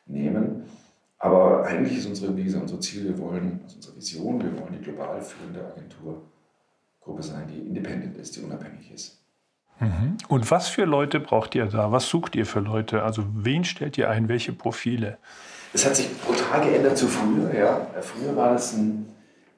nehmen. 0.06 0.64
Aber 1.20 1.64
eigentlich 1.66 2.00
ist 2.00 2.08
unsere, 2.08 2.34
gesagt, 2.34 2.64
unser 2.64 2.82
Ziel, 2.82 3.06
wir 3.06 3.18
wollen, 3.20 3.62
also 3.64 3.78
unsere 3.78 3.96
Vision, 3.96 4.44
wir 4.44 4.60
wollen 4.60 4.74
die 4.74 4.84
global 4.84 5.22
führende 5.22 5.66
Agenturgruppe 5.66 7.24
sein, 7.24 7.48
die 7.48 7.60
independent 7.60 8.18
ist, 8.18 8.36
die 8.36 8.42
unabhängig 8.42 8.92
ist. 8.92 9.23
Mhm. 9.80 10.18
Und 10.28 10.50
was 10.52 10.68
für 10.68 10.86
Leute 10.86 11.20
braucht 11.20 11.56
ihr 11.56 11.66
da? 11.66 11.92
Was 11.92 12.08
sucht 12.08 12.36
ihr 12.36 12.46
für 12.46 12.60
Leute? 12.60 13.04
Also 13.04 13.24
wen 13.34 13.64
stellt 13.64 13.98
ihr 13.98 14.10
ein? 14.10 14.30
Welche 14.30 14.54
Profile? 14.54 15.18
Es 15.74 15.86
hat 15.86 15.96
sich 15.96 16.10
brutal 16.22 16.62
geändert 16.62 16.98
zu 16.98 17.08
früher. 17.08 17.54
Ja. 17.54 17.88
Früher 18.02 18.36
war 18.36 18.54
das 18.54 18.74
ein 18.74 19.14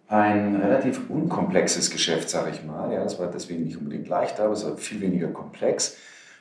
ein 0.07 0.55
relativ 0.57 1.09
unkomplexes 1.09 1.89
Geschäft, 1.89 2.29
sage 2.29 2.51
ich 2.51 2.63
mal. 2.63 2.91
Ja, 2.93 3.03
das 3.03 3.19
war 3.19 3.27
deswegen 3.27 3.63
nicht 3.63 3.77
unbedingt 3.77 4.07
leicht, 4.07 4.39
aber 4.39 4.53
es 4.53 4.65
war 4.65 4.77
viel 4.77 5.01
weniger 5.01 5.27
komplex. 5.29 5.97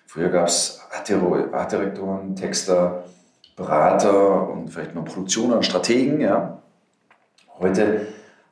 Früher 0.07 0.29
gab 0.29 0.49
es 0.49 0.83
Artdirektoren, 0.93 2.37
Texter, 2.37 3.05
Berater 3.57 4.51
und 4.51 4.69
vielleicht 4.69 4.95
noch 4.95 5.05
Produktioner 5.05 5.57
und 5.57 5.65
Strategen. 5.65 6.21
Ja. 6.21 6.63
Heute 7.59 8.07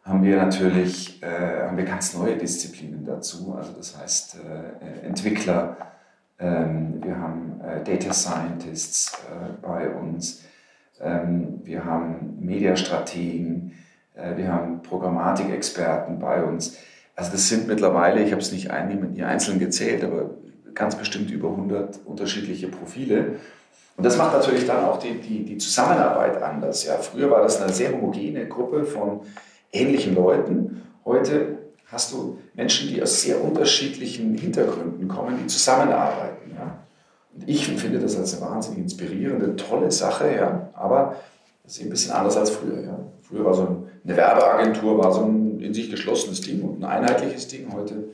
haben 0.05 0.25
wir 0.25 0.37
natürlich 0.37 1.23
äh, 1.23 1.67
haben 1.67 1.77
wir 1.77 1.85
ganz 1.85 2.15
neue 2.15 2.37
Disziplinen 2.37 3.05
dazu. 3.05 3.55
Also 3.57 3.73
das 3.73 3.97
heißt 3.97 4.37
äh, 4.37 5.07
Entwickler, 5.07 5.77
ähm, 6.39 7.01
wir 7.03 7.19
haben 7.19 7.61
äh, 7.61 7.85
Data 7.85 8.13
Scientists 8.13 9.13
äh, 9.31 9.53
bei 9.63 9.89
uns, 9.91 10.43
ähm, 11.01 11.61
wir 11.63 11.85
haben 11.85 12.37
Mediastrategen, 12.41 13.75
äh, 14.15 14.37
wir 14.37 14.53
haben 14.53 14.83
Programmatikexperten 14.83 16.19
bei 16.19 16.43
uns. 16.43 16.77
Also 17.15 17.31
das 17.33 17.49
sind 17.49 17.69
mittlerweile, 17.69 18.23
ich 18.23 18.33
habe 18.33 18.43
es 18.43 18.51
nicht 18.51 18.71
die 18.71 19.23
einzeln 19.23 19.59
gezählt, 19.59 20.03
aber 20.03 20.31
ganz 20.75 20.97
bestimmt 20.97 21.31
über 21.31 21.51
100 21.51 22.01
unterschiedliche 22.07 22.69
Profile. 22.69 23.37
Und 23.97 24.05
das 24.05 24.17
macht 24.17 24.33
natürlich 24.33 24.67
dann 24.67 24.85
auch 24.85 24.99
die, 24.99 25.21
die, 25.21 25.45
die 25.45 25.59
Zusammenarbeit 25.59 26.43
anders. 26.43 26.87
Ja, 26.87 26.97
früher 26.97 27.31
war 27.31 27.43
das 27.43 27.61
eine 27.61 27.73
sehr 27.73 27.93
homogene 27.93 28.49
Gruppe 28.49 28.85
von 28.85 29.21
ähnlichen 29.73 30.15
Leuten. 30.15 30.83
Heute 31.05 31.59
hast 31.87 32.13
du 32.13 32.39
Menschen, 32.55 32.89
die 32.89 33.03
aus 33.03 33.21
sehr 33.23 33.43
unterschiedlichen 33.43 34.35
Hintergründen 34.35 35.09
kommen, 35.09 35.39
die 35.43 35.47
zusammenarbeiten. 35.47 36.53
Ja. 36.57 36.79
Und 37.35 37.49
ich 37.49 37.67
finde 37.67 37.99
das 37.99 38.17
als 38.17 38.41
eine 38.41 38.51
wahnsinnig 38.51 38.81
inspirierende, 38.81 39.57
tolle 39.57 39.91
Sache, 39.91 40.35
ja. 40.35 40.71
aber 40.75 41.17
das 41.65 41.77
ist 41.77 41.83
ein 41.83 41.91
bisschen 41.91 42.13
anders 42.13 42.37
als 42.37 42.51
früher. 42.51 42.83
Ja. 42.83 42.99
Früher 43.23 43.45
war 43.45 43.55
so 43.55 43.87
eine 44.05 44.17
Werbeagentur 44.17 44.99
war 44.99 45.13
so 45.13 45.25
ein 45.25 45.61
in 45.61 45.73
sich 45.75 45.91
geschlossenes 45.91 46.41
Ding 46.41 46.63
und 46.63 46.85
ein 46.85 47.05
einheitliches 47.05 47.49
Ding. 47.49 47.73
Heute 47.73 48.09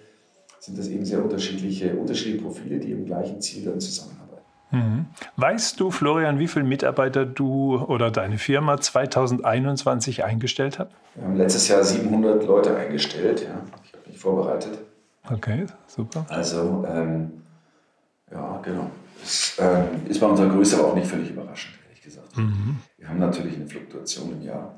sind 0.60 0.78
das 0.78 0.88
eben 0.88 1.04
sehr 1.04 1.22
unterschiedliche, 1.22 1.94
unterschiedliche 1.94 2.42
Profile, 2.42 2.78
die 2.78 2.92
im 2.92 3.04
gleichen 3.06 3.40
Ziel 3.40 3.64
dann 3.64 3.80
zusammenarbeiten. 3.80 4.27
Mhm. 4.70 5.06
Weißt 5.36 5.80
du, 5.80 5.90
Florian, 5.90 6.38
wie 6.38 6.48
viele 6.48 6.64
Mitarbeiter 6.64 7.24
du 7.24 7.76
oder 7.78 8.10
deine 8.10 8.38
Firma 8.38 8.80
2021 8.80 10.24
eingestellt 10.24 10.78
hat? 10.78 10.90
Wir 11.14 11.24
haben 11.24 11.36
letztes 11.36 11.68
Jahr 11.68 11.82
700 11.82 12.46
Leute 12.46 12.76
eingestellt. 12.76 13.42
Ja. 13.42 13.62
Ich 13.84 13.92
habe 13.92 14.08
mich 14.08 14.18
vorbereitet. 14.18 14.78
Okay, 15.30 15.66
super. 15.86 16.26
Also, 16.28 16.86
ähm, 16.88 17.42
ja, 18.30 18.60
genau. 18.62 18.90
Das 19.20 19.56
ähm, 19.58 20.06
ist 20.06 20.20
bei 20.20 20.26
unserer 20.26 20.48
Größe 20.48 20.78
aber 20.78 20.88
auch 20.88 20.94
nicht 20.94 21.06
völlig 21.06 21.30
überraschend, 21.30 21.74
ehrlich 21.86 22.02
gesagt. 22.02 22.36
Mhm. 22.36 22.78
Wir 22.98 23.08
haben 23.08 23.18
natürlich 23.18 23.56
eine 23.56 23.66
Fluktuation 23.66 24.32
im 24.32 24.42
Jahr. 24.42 24.74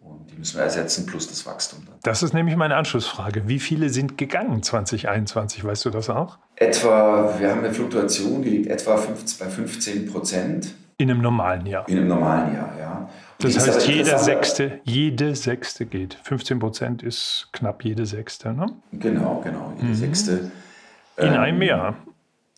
Und 0.00 0.30
die 0.30 0.36
müssen 0.36 0.56
wir 0.56 0.64
ersetzen, 0.64 1.06
plus 1.06 1.28
das 1.28 1.44
Wachstum. 1.46 1.84
Dann. 1.86 1.96
Das 2.02 2.22
ist 2.22 2.32
nämlich 2.32 2.56
meine 2.56 2.76
Anschlussfrage. 2.76 3.48
Wie 3.48 3.58
viele 3.58 3.90
sind 3.90 4.16
gegangen 4.16 4.62
2021? 4.62 5.64
Weißt 5.64 5.84
du 5.84 5.90
das 5.90 6.08
auch? 6.08 6.38
Etwa, 6.56 7.38
wir 7.38 7.50
haben 7.50 7.60
eine 7.60 7.72
Fluktuation, 7.72 8.42
die 8.42 8.50
liegt 8.50 8.68
etwa 8.68 8.96
bei 8.96 9.46
15 9.46 10.10
Prozent. 10.10 10.74
In 10.96 11.10
einem 11.10 11.20
normalen 11.20 11.66
Jahr. 11.66 11.88
In 11.88 11.98
einem 11.98 12.08
normalen 12.08 12.54
Jahr, 12.54 12.72
ja. 12.78 13.08
Und 13.40 13.54
das 13.54 13.68
heißt, 13.68 13.86
jeder 13.86 14.18
Sechste, 14.18 14.80
jede 14.82 15.36
Sechste 15.36 15.86
geht. 15.86 16.18
15 16.24 16.58
Prozent 16.58 17.02
ist 17.04 17.48
knapp 17.52 17.84
jede 17.84 18.04
Sechste, 18.04 18.52
ne? 18.52 18.66
Genau, 18.92 19.40
genau, 19.44 19.72
jede 19.76 19.88
mhm. 19.90 19.94
Sechste. 19.94 20.50
In 21.16 21.28
ähm, 21.28 21.34
einem 21.34 21.62
Jahr. 21.62 21.94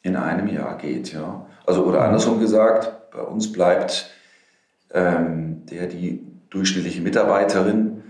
In 0.02 0.16
einem 0.16 0.48
Jahr 0.48 0.78
geht, 0.78 1.12
ja. 1.12 1.44
Also, 1.66 1.84
oder 1.84 2.02
andersrum 2.02 2.40
gesagt, 2.40 3.10
bei 3.10 3.20
uns 3.20 3.52
bleibt 3.52 4.10
ähm, 4.94 5.66
der, 5.66 5.86
die 5.86 6.26
durchschnittliche 6.50 7.00
Mitarbeiterin 7.00 8.02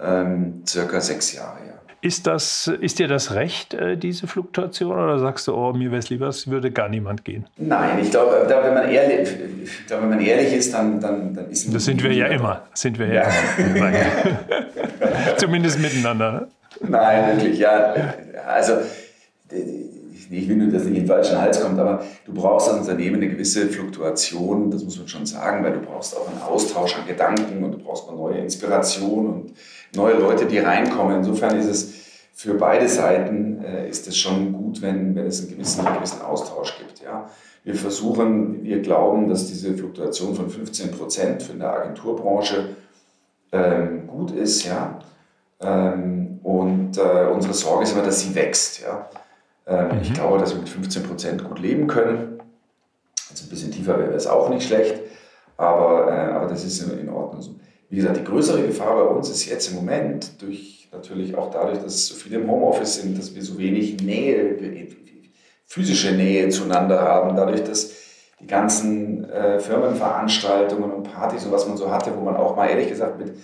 ähm, 0.00 0.62
circa 0.66 1.00
sechs 1.00 1.32
Jahre. 1.32 1.58
Ja. 1.66 1.72
Ist, 2.02 2.26
das, 2.26 2.70
ist 2.80 2.98
dir 2.98 3.08
das 3.08 3.34
recht, 3.34 3.74
äh, 3.74 3.96
diese 3.96 4.26
Fluktuation, 4.26 4.92
oder 4.92 5.18
sagst 5.18 5.48
du, 5.48 5.54
oh, 5.54 5.72
mir 5.72 5.90
wäre 5.90 5.98
es 5.98 6.10
lieber, 6.10 6.28
es 6.28 6.48
würde 6.48 6.70
gar 6.70 6.88
niemand 6.88 7.24
gehen? 7.24 7.46
Nein, 7.56 7.98
ich 8.00 8.10
glaube, 8.10 8.46
wenn 8.46 8.74
man 8.74 8.88
ehrlich, 8.88 9.28
ich 9.64 9.86
glaube, 9.86 10.02
wenn 10.02 10.10
man 10.10 10.20
ehrlich 10.20 10.52
ist, 10.52 10.74
dann, 10.74 11.00
dann, 11.00 11.34
dann 11.34 11.50
ist 11.50 11.74
Das 11.74 11.84
sind 11.84 12.02
wir 12.02 12.12
ja 12.12 12.26
immer. 12.26 12.62
Sind 12.74 12.98
wir 12.98 13.08
ja, 13.08 13.24
ja. 13.24 13.96
Zumindest 15.36 15.80
miteinander. 15.80 16.48
Nein, 16.80 17.38
wirklich, 17.38 17.58
ja. 17.58 17.94
Also, 18.46 18.74
ich 20.30 20.48
will 20.48 20.56
nur, 20.56 20.68
dass 20.68 20.82
es 20.82 20.88
nicht 20.88 20.98
in 20.98 21.02
den 21.04 21.08
falschen 21.08 21.40
Hals 21.40 21.60
kommt, 21.60 21.78
aber 21.78 22.04
du 22.24 22.32
brauchst 22.32 22.68
als 22.68 22.80
Unternehmen 22.80 23.16
eine 23.16 23.28
gewisse 23.28 23.68
Fluktuation, 23.68 24.70
das 24.70 24.82
muss 24.84 24.98
man 24.98 25.08
schon 25.08 25.26
sagen, 25.26 25.64
weil 25.64 25.72
du 25.72 25.80
brauchst 25.80 26.16
auch 26.16 26.28
einen 26.28 26.40
Austausch 26.40 26.96
an 26.96 27.06
Gedanken 27.06 27.62
und 27.64 27.72
du 27.72 27.78
brauchst 27.78 28.06
mal 28.06 28.16
neue 28.16 28.38
Inspiration 28.38 29.26
und 29.26 29.52
neue 29.94 30.18
Leute, 30.18 30.46
die 30.46 30.58
reinkommen. 30.58 31.16
Insofern 31.18 31.58
ist 31.58 31.66
es 31.66 31.94
für 32.36 32.52
beide 32.52 32.86
Seiten 32.86 33.64
äh, 33.64 33.88
ist 33.88 34.06
es 34.06 34.18
schon 34.18 34.52
gut, 34.52 34.82
wenn, 34.82 35.16
wenn 35.16 35.26
es 35.26 35.40
einen 35.40 35.50
gewissen, 35.52 35.86
einen 35.86 35.96
gewissen 35.96 36.20
Austausch 36.20 36.76
gibt. 36.78 37.00
Ja. 37.02 37.30
Wir 37.64 37.74
versuchen, 37.74 38.62
wir 38.62 38.82
glauben, 38.82 39.28
dass 39.28 39.46
diese 39.46 39.74
Fluktuation 39.74 40.34
von 40.34 40.50
15 40.50 40.90
Prozent 40.90 41.42
für 41.42 41.54
eine 41.54 41.66
Agenturbranche 41.66 42.76
ähm, 43.52 44.06
gut 44.06 44.32
ist. 44.32 44.64
Ja. 44.64 44.98
Ähm, 45.60 46.38
und 46.42 46.98
äh, 46.98 47.26
unsere 47.32 47.54
Sorge 47.54 47.84
ist 47.84 47.92
immer, 47.92 48.02
dass 48.02 48.20
sie 48.20 48.34
wächst. 48.34 48.82
Ja. 48.82 49.08
Ähm, 49.66 49.88
mhm. 49.88 50.02
Ich 50.02 50.12
glaube, 50.12 50.38
dass 50.38 50.52
wir 50.52 50.60
mit 50.60 50.68
15 50.68 51.02
Prozent 51.02 51.44
gut 51.44 51.58
leben 51.58 51.86
können. 51.86 52.40
Also 53.30 53.44
ein 53.44 53.50
bisschen 53.50 53.72
tiefer 53.72 53.98
wäre 53.98 54.14
es 54.14 54.26
auch 54.26 54.48
nicht 54.48 54.66
schlecht, 54.66 55.00
aber, 55.56 56.08
äh, 56.08 56.32
aber 56.32 56.46
das 56.46 56.64
ist 56.64 56.80
in, 56.82 56.98
in 56.98 57.08
Ordnung 57.08 57.42
so. 57.42 57.54
Wie 57.88 57.96
gesagt, 57.96 58.16
die 58.16 58.24
größere 58.24 58.62
Gefahr 58.66 58.96
bei 58.96 59.10
uns 59.10 59.28
ist 59.30 59.46
jetzt 59.46 59.70
im 59.70 59.76
Moment 59.76 60.42
durch 60.42 60.88
natürlich 60.92 61.36
auch 61.36 61.50
dadurch, 61.50 61.78
dass 61.78 62.06
so 62.06 62.14
viele 62.14 62.38
im 62.38 62.50
Homeoffice 62.50 62.96
sind, 62.96 63.18
dass 63.18 63.34
wir 63.34 63.42
so 63.42 63.58
wenig 63.58 64.00
Nähe, 64.02 64.56
physische 65.66 66.12
Nähe 66.12 66.48
zueinander 66.48 67.00
haben, 67.00 67.36
dadurch, 67.36 67.62
dass 67.64 67.92
die 68.40 68.46
ganzen 68.46 69.28
äh, 69.30 69.60
Firmenveranstaltungen 69.60 70.90
und 70.90 71.02
Partys 71.04 71.44
und 71.44 71.52
was 71.52 71.66
man 71.66 71.76
so 71.76 71.90
hatte, 71.90 72.16
wo 72.16 72.20
man 72.20 72.36
auch 72.36 72.56
mal 72.56 72.68
ehrlich 72.68 72.88
gesagt 72.88 73.18
mit 73.18 73.34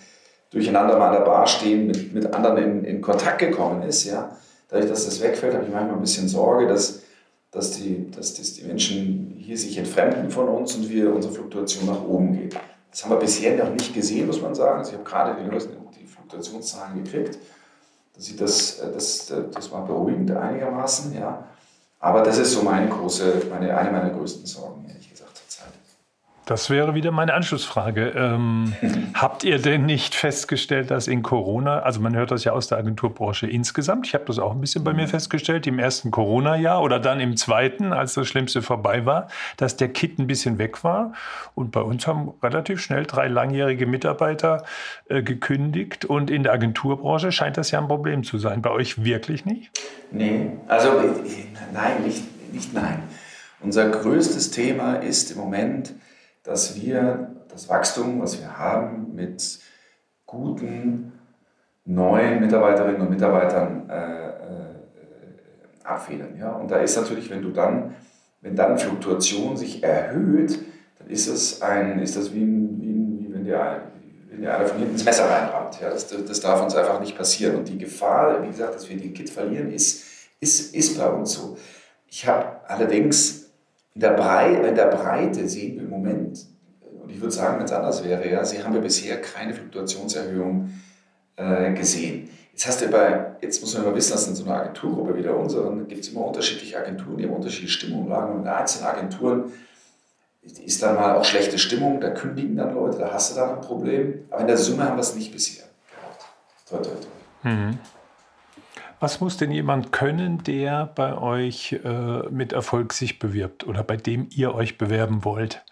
durcheinander 0.50 0.98
mal 0.98 1.08
an 1.08 1.14
der 1.14 1.20
Bar 1.20 1.46
stehen, 1.46 1.86
mit, 1.86 2.12
mit 2.12 2.34
anderen 2.34 2.58
in, 2.58 2.84
in 2.84 3.00
Kontakt 3.00 3.38
gekommen 3.38 3.82
ist, 3.82 4.04
ja, 4.04 4.36
dadurch, 4.72 4.90
dass 4.90 5.04
das 5.04 5.20
wegfällt, 5.20 5.54
habe 5.54 5.64
ich 5.64 5.70
manchmal 5.70 5.94
ein 5.94 6.00
bisschen 6.00 6.28
Sorge, 6.28 6.66
dass, 6.66 7.02
dass, 7.50 7.72
die, 7.72 8.10
dass 8.10 8.34
das 8.34 8.54
die 8.54 8.64
Menschen 8.64 9.36
hier 9.38 9.56
sich 9.56 9.78
entfremden 9.78 10.30
von 10.30 10.48
uns 10.48 10.74
und 10.74 10.88
wir 10.88 11.14
unsere 11.14 11.32
Fluktuation 11.32 11.86
nach 11.86 12.02
oben 12.02 12.32
geht. 12.32 12.56
Das 12.90 13.04
haben 13.04 13.10
wir 13.12 13.18
bisher 13.18 13.56
noch 13.56 13.70
nicht 13.70 13.94
gesehen, 13.94 14.26
muss 14.26 14.42
man 14.42 14.54
sagen. 14.54 14.78
Also 14.78 14.92
ich 14.92 14.98
habe 14.98 15.08
gerade 15.08 15.42
die, 15.42 15.98
die 16.00 16.06
Fluktuationszahlen 16.06 17.04
gekriegt. 17.04 17.38
Das, 18.14 18.36
das, 18.36 18.78
das, 18.92 19.32
das 19.52 19.70
war 19.70 19.86
beruhigend 19.86 20.30
einigermaßen, 20.30 21.14
ja. 21.14 21.46
Aber 22.00 22.22
das 22.22 22.38
ist 22.38 22.52
so 22.52 22.62
meine 22.62 22.88
große, 22.88 23.42
meine, 23.48 23.76
eine 23.76 23.92
meiner 23.92 24.10
größten 24.10 24.44
Sorgen, 24.44 24.82
zurzeit. 24.92 25.01
Das 26.44 26.70
wäre 26.70 26.94
wieder 26.94 27.12
meine 27.12 27.34
Anschlussfrage. 27.34 28.12
Ähm, 28.16 28.74
habt 29.14 29.44
ihr 29.44 29.58
denn 29.58 29.86
nicht 29.86 30.16
festgestellt, 30.16 30.90
dass 30.90 31.06
in 31.06 31.22
Corona, 31.22 31.80
also 31.80 32.00
man 32.00 32.16
hört 32.16 32.32
das 32.32 32.42
ja 32.42 32.52
aus 32.52 32.66
der 32.66 32.78
Agenturbranche 32.78 33.46
insgesamt, 33.46 34.08
ich 34.08 34.14
habe 34.14 34.24
das 34.24 34.40
auch 34.40 34.50
ein 34.50 34.60
bisschen 34.60 34.82
bei 34.82 34.92
mir 34.92 35.06
festgestellt, 35.06 35.68
im 35.68 35.78
ersten 35.78 36.10
Corona-Jahr 36.10 36.82
oder 36.82 36.98
dann 36.98 37.20
im 37.20 37.36
zweiten, 37.36 37.92
als 37.92 38.14
das 38.14 38.26
Schlimmste 38.26 38.60
vorbei 38.60 39.06
war, 39.06 39.28
dass 39.56 39.76
der 39.76 39.88
Kit 39.90 40.18
ein 40.18 40.26
bisschen 40.26 40.58
weg 40.58 40.82
war. 40.82 41.12
Und 41.54 41.70
bei 41.70 41.80
uns 41.80 42.08
haben 42.08 42.32
relativ 42.42 42.80
schnell 42.80 43.04
drei 43.04 43.28
langjährige 43.28 43.86
Mitarbeiter 43.86 44.64
äh, 45.08 45.22
gekündigt. 45.22 46.04
Und 46.04 46.28
in 46.28 46.42
der 46.42 46.52
Agenturbranche 46.52 47.30
scheint 47.30 47.56
das 47.56 47.70
ja 47.70 47.78
ein 47.78 47.86
Problem 47.86 48.24
zu 48.24 48.38
sein. 48.38 48.62
Bei 48.62 48.70
euch 48.70 49.04
wirklich 49.04 49.44
nicht? 49.44 49.70
Nee, 50.10 50.50
also 50.66 50.88
nein, 51.72 52.02
nicht, 52.04 52.52
nicht 52.52 52.74
nein. 52.74 53.04
Unser 53.60 53.88
größtes 53.90 54.50
Thema 54.50 54.94
ist 54.94 55.30
im 55.30 55.38
Moment, 55.38 55.94
dass 56.42 56.80
wir 56.80 57.30
das 57.48 57.68
Wachstum, 57.68 58.20
was 58.20 58.40
wir 58.40 58.58
haben, 58.58 59.14
mit 59.14 59.60
guten 60.26 61.12
neuen 61.84 62.40
Mitarbeiterinnen 62.40 63.00
und 63.02 63.10
Mitarbeitern 63.10 63.88
äh, 63.90 64.28
äh, 64.28 64.32
abfedern. 65.84 66.36
Ja? 66.38 66.52
Und 66.52 66.70
da 66.70 66.76
ist 66.76 66.96
natürlich, 66.96 67.30
wenn 67.30 67.42
du 67.42 67.50
dann, 67.50 67.94
wenn 68.40 68.56
dann 68.56 68.78
Fluktuation 68.78 69.56
sich 69.56 69.82
erhöht, 69.82 70.58
dann 70.98 71.08
ist 71.08 71.26
es 71.26 71.60
ein, 71.62 71.98
ist 71.98 72.16
das 72.16 72.32
wie, 72.32 72.46
wie, 72.46 73.26
wie 73.26 73.34
wenn 73.34 73.44
dir 73.44 73.82
wenn 74.30 74.46
einer 74.46 74.66
von 74.66 74.78
hinten 74.78 74.94
ins 74.94 75.04
Messer 75.04 75.28
reinrammt. 75.28 75.80
Ja? 75.80 75.90
Das, 75.90 76.08
das 76.08 76.40
darf 76.40 76.62
uns 76.62 76.74
einfach 76.74 77.00
nicht 77.00 77.16
passieren. 77.16 77.56
Und 77.56 77.68
die 77.68 77.78
Gefahr, 77.78 78.42
wie 78.42 78.48
gesagt, 78.48 78.74
dass 78.74 78.88
wir 78.88 78.96
den 78.96 79.12
Kit 79.12 79.28
verlieren, 79.28 79.70
ist, 79.70 80.04
ist, 80.40 80.74
ist 80.74 80.98
bei 80.98 81.06
uns 81.08 81.34
so. 81.34 81.56
Ich 82.06 82.26
habe 82.26 82.46
allerdings 82.66 83.50
in 83.94 84.00
der, 84.00 84.12
Breite, 84.12 84.68
in 84.68 84.74
der 84.74 84.86
Breite 84.86 85.48
sehen 85.48 85.76
wir 85.76 85.82
im 85.82 85.90
Moment, 85.90 86.21
würde 87.22 87.32
sagen, 87.32 87.58
wenn 87.58 87.64
es 87.64 87.72
anders 87.72 88.04
wäre, 88.04 88.28
ja, 88.28 88.44
sie 88.44 88.62
haben 88.62 88.74
wir 88.74 88.80
bisher 88.80 89.20
keine 89.20 89.54
Fluktuationserhöhung 89.54 90.70
äh, 91.36 91.72
gesehen. 91.72 92.28
Jetzt 92.52 92.66
hast 92.66 92.82
du 92.82 92.88
bei, 92.88 93.32
jetzt 93.40 93.62
muss 93.62 93.74
man 93.74 93.84
immer 93.84 93.94
wissen, 93.94 94.12
dass 94.12 94.28
in 94.28 94.34
so 94.34 94.44
einer 94.44 94.56
Agenturgruppe 94.56 95.16
wie 95.16 95.22
der 95.22 95.36
unseren 95.36 95.88
gibt 95.88 96.02
es 96.02 96.08
immer 96.08 96.26
unterschiedliche 96.26 96.78
Agenturen, 96.78 97.16
die 97.16 97.24
haben 97.24 97.32
unterschiedliche 97.32 97.72
Stimmunglagen. 97.72 98.34
Und 98.34 98.42
in 98.42 98.48
einzelnen 98.48 98.88
Agenturen 98.88 99.52
ist 100.42 100.82
dann 100.82 100.96
mal 100.96 101.16
auch 101.16 101.24
schlechte 101.24 101.58
Stimmung, 101.58 102.00
da 102.00 102.10
kündigen 102.10 102.56
dann 102.56 102.74
Leute, 102.74 102.98
da 102.98 103.12
hast 103.12 103.32
du 103.32 103.40
dann 103.40 103.54
ein 103.54 103.60
Problem. 103.62 104.26
Aber 104.30 104.42
in 104.42 104.48
der 104.48 104.58
Summe 104.58 104.84
haben 104.84 104.96
wir 104.96 105.00
es 105.00 105.14
nicht 105.14 105.32
bisher 105.32 105.64
gehabt. 105.96 106.26
Toi, 106.68 106.78
toi, 106.78 106.90
toi. 106.90 107.50
Mhm. 107.50 107.78
Was 109.00 109.20
muss 109.20 109.36
denn 109.36 109.50
jemand 109.50 109.90
können, 109.90 110.44
der 110.44 110.86
bei 110.94 111.16
euch 111.16 111.72
äh, 111.84 112.28
mit 112.30 112.52
Erfolg 112.52 112.92
sich 112.92 113.18
bewirbt 113.18 113.66
oder 113.66 113.82
bei 113.82 113.96
dem 113.96 114.28
ihr 114.30 114.54
euch 114.54 114.78
bewerben 114.78 115.24
wollt? 115.24 115.64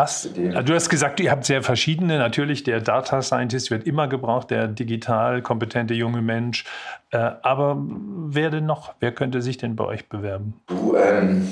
Was? 0.00 0.30
Du 0.34 0.74
hast 0.74 0.88
gesagt, 0.88 1.20
ihr 1.20 1.30
habt 1.30 1.44
sehr 1.44 1.62
verschiedene. 1.62 2.16
Natürlich, 2.16 2.62
der 2.62 2.80
Data 2.80 3.20
Scientist 3.20 3.70
wird 3.70 3.86
immer 3.86 4.08
gebraucht, 4.08 4.50
der 4.50 4.66
digital 4.66 5.42
kompetente 5.42 5.92
junge 5.92 6.22
Mensch. 6.22 6.64
Äh, 7.10 7.18
aber 7.18 7.76
wer 7.78 8.48
denn 8.48 8.64
noch? 8.64 8.94
Wer 9.00 9.12
könnte 9.12 9.42
sich 9.42 9.58
denn 9.58 9.76
bei 9.76 9.84
euch 9.84 10.08
bewerben? 10.08 10.54
Du, 10.68 10.96
ähm, 10.96 11.46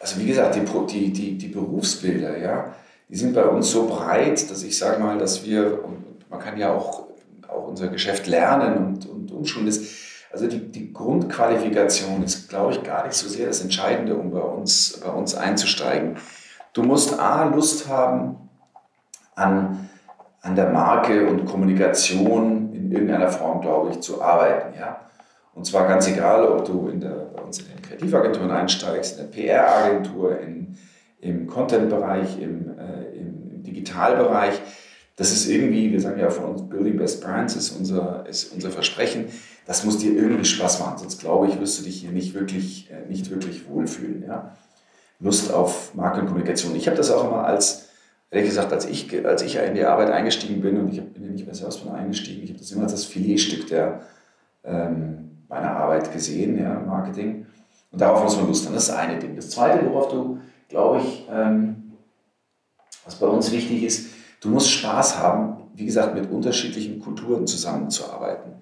also 0.00 0.18
wie 0.18 0.24
gesagt, 0.24 0.56
die, 0.56 1.12
die, 1.12 1.36
die, 1.36 1.48
Berufsbilder, 1.48 2.38
ja, 2.38 2.74
die 3.10 3.16
sind 3.16 3.34
bei 3.34 3.44
uns 3.44 3.70
so 3.70 3.86
breit, 3.86 4.50
dass 4.50 4.62
ich 4.62 4.78
sage 4.78 5.02
mal, 5.02 5.18
dass 5.18 5.44
wir, 5.44 5.84
und 5.84 6.30
man 6.30 6.40
kann 6.40 6.56
ja 6.56 6.72
auch, 6.72 7.08
auch 7.46 7.68
unser 7.68 7.88
Geschäft 7.88 8.26
lernen 8.26 8.86
und, 8.86 9.06
und 9.06 9.32
umschulen. 9.32 9.66
Das, 9.66 9.80
also 10.32 10.46
die, 10.46 10.60
die 10.60 10.94
Grundqualifikation 10.94 12.22
ist, 12.22 12.48
glaube 12.48 12.72
ich, 12.72 12.82
gar 12.82 13.06
nicht 13.06 13.16
so 13.16 13.28
sehr 13.28 13.48
das 13.48 13.60
Entscheidende, 13.60 14.14
um 14.14 14.30
bei 14.30 14.40
uns, 14.40 14.98
bei 15.04 15.10
uns 15.10 15.34
einzusteigen. 15.34 16.16
Du 16.76 16.82
musst 16.82 17.18
A, 17.18 17.44
Lust 17.44 17.88
haben 17.88 18.36
an, 19.34 19.88
an 20.42 20.54
der 20.54 20.68
Marke 20.68 21.26
und 21.26 21.46
Kommunikation 21.46 22.70
in 22.74 22.92
irgendeiner 22.92 23.30
Form, 23.30 23.62
glaube 23.62 23.92
ich, 23.92 24.00
zu 24.00 24.20
arbeiten. 24.20 24.78
Ja? 24.78 25.00
Und 25.54 25.64
zwar 25.64 25.88
ganz 25.88 26.06
egal, 26.06 26.46
ob 26.46 26.66
du 26.66 26.88
in 26.88 27.00
der, 27.00 27.30
bei 27.34 27.40
uns 27.40 27.60
in 27.60 27.68
den 27.68 27.80
Kreativagenturen 27.80 28.50
einsteigst, 28.50 29.18
in 29.18 29.24
der 29.24 29.32
PR-Agentur, 29.32 30.38
im 31.22 31.46
Content-Bereich, 31.46 32.42
im, 32.42 32.78
äh, 32.78 33.16
im, 33.16 33.52
im 33.54 33.62
Digitalbereich. 33.62 34.60
Das 35.16 35.32
ist 35.32 35.48
irgendwie, 35.48 35.92
wir 35.92 36.00
sagen 36.02 36.20
ja 36.20 36.28
von 36.28 36.44
uns, 36.44 36.68
Building 36.68 36.98
Best 36.98 37.24
Brands 37.24 37.56
ist 37.56 37.70
unser, 37.70 38.26
ist 38.28 38.52
unser 38.52 38.68
Versprechen. 38.68 39.28
Das 39.64 39.84
muss 39.86 39.96
dir 39.96 40.12
irgendwie 40.12 40.44
Spaß 40.44 40.80
machen, 40.80 40.98
sonst 40.98 41.20
glaube 41.20 41.46
ich, 41.46 41.58
wirst 41.58 41.80
du 41.80 41.84
dich 41.84 42.02
hier 42.02 42.10
nicht 42.10 42.34
wirklich, 42.34 42.90
äh, 42.90 43.08
nicht 43.08 43.30
wirklich 43.30 43.66
wohlfühlen. 43.66 44.24
Ja? 44.28 44.54
Lust 45.18 45.52
auf 45.52 45.94
Markenkommunikation. 45.94 46.76
Ich 46.76 46.86
habe 46.86 46.96
das 46.96 47.10
auch 47.10 47.24
immer 47.28 47.44
als, 47.44 47.88
ehrlich 48.30 48.48
gesagt, 48.48 48.72
als 48.72 48.84
ich, 48.86 49.24
als 49.24 49.42
ich 49.42 49.56
in 49.56 49.74
die 49.74 49.84
Arbeit 49.84 50.10
eingestiegen 50.10 50.60
bin 50.60 50.78
und 50.78 50.92
ich 50.92 51.02
bin 51.02 51.24
ja 51.24 51.30
nicht 51.30 51.46
bei 51.46 51.54
Salesforce 51.54 51.94
eingestiegen, 51.94 52.42
ich 52.42 52.50
habe 52.50 52.58
das 52.58 52.70
immer 52.70 52.82
als 52.82 52.92
das 52.92 53.04
Filetstück 53.04 53.68
der, 53.68 54.00
ähm, 54.64 55.30
meiner 55.48 55.70
Arbeit 55.70 56.12
gesehen, 56.12 56.58
ja, 56.58 56.78
Marketing. 56.80 57.46
Und 57.92 58.00
darauf 58.00 58.22
muss 58.22 58.36
man 58.36 58.46
Lust 58.46 58.66
haben. 58.66 58.74
Das 58.74 58.84
ist 58.84 58.90
das 58.90 58.98
eine 58.98 59.18
Ding. 59.18 59.36
Das 59.36 59.50
zweite, 59.50 59.86
worauf 59.88 60.08
du, 60.08 60.38
glaube 60.68 61.00
ich, 61.00 61.26
ähm, 61.32 61.92
was 63.04 63.14
bei 63.14 63.26
uns 63.26 63.52
wichtig 63.52 63.84
ist, 63.84 64.10
du 64.40 64.48
musst 64.48 64.70
Spaß 64.70 65.18
haben, 65.18 65.68
wie 65.74 65.86
gesagt, 65.86 66.14
mit 66.14 66.30
unterschiedlichen 66.30 67.00
Kulturen 67.00 67.46
zusammenzuarbeiten. 67.46 68.52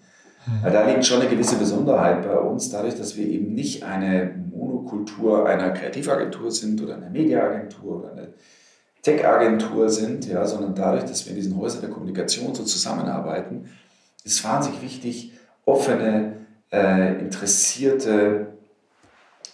Mhm. 0.47 0.73
Da 0.73 0.87
liegt 0.87 1.07
schon 1.07 1.21
eine 1.21 1.31
gewisse 1.31 1.57
Besonderheit 1.57 2.23
bei 2.23 2.37
uns, 2.37 2.71
dadurch, 2.71 2.97
dass 2.97 3.17
wir 3.17 3.27
eben 3.27 3.55
nicht 3.55 3.83
eine 3.83 4.44
Monokultur 4.65 5.47
einer 5.47 5.71
Kreativagentur 5.71 6.51
sind 6.51 6.83
oder 6.83 6.97
einer 6.97 7.11
Mediaagentur 7.11 8.01
oder 8.01 8.13
einer 8.13 8.29
Tech-Agentur 9.03 9.89
sind, 9.91 10.27
ja, 10.27 10.47
sondern 10.47 10.75
dadurch, 10.75 11.05
dass 11.05 11.25
wir 11.27 11.31
in 11.31 11.37
diesen 11.37 11.57
Häusern 11.59 11.83
der 11.83 11.91
Kommunikation 11.91 12.55
so 12.55 12.65
zusammenarbeiten, 12.65 13.69
ist 14.25 14.43
wahnsinnig 14.43 14.83
wichtig, 14.83 15.33
offene, 15.67 16.47
äh, 16.73 17.21
interessierte, 17.21 18.47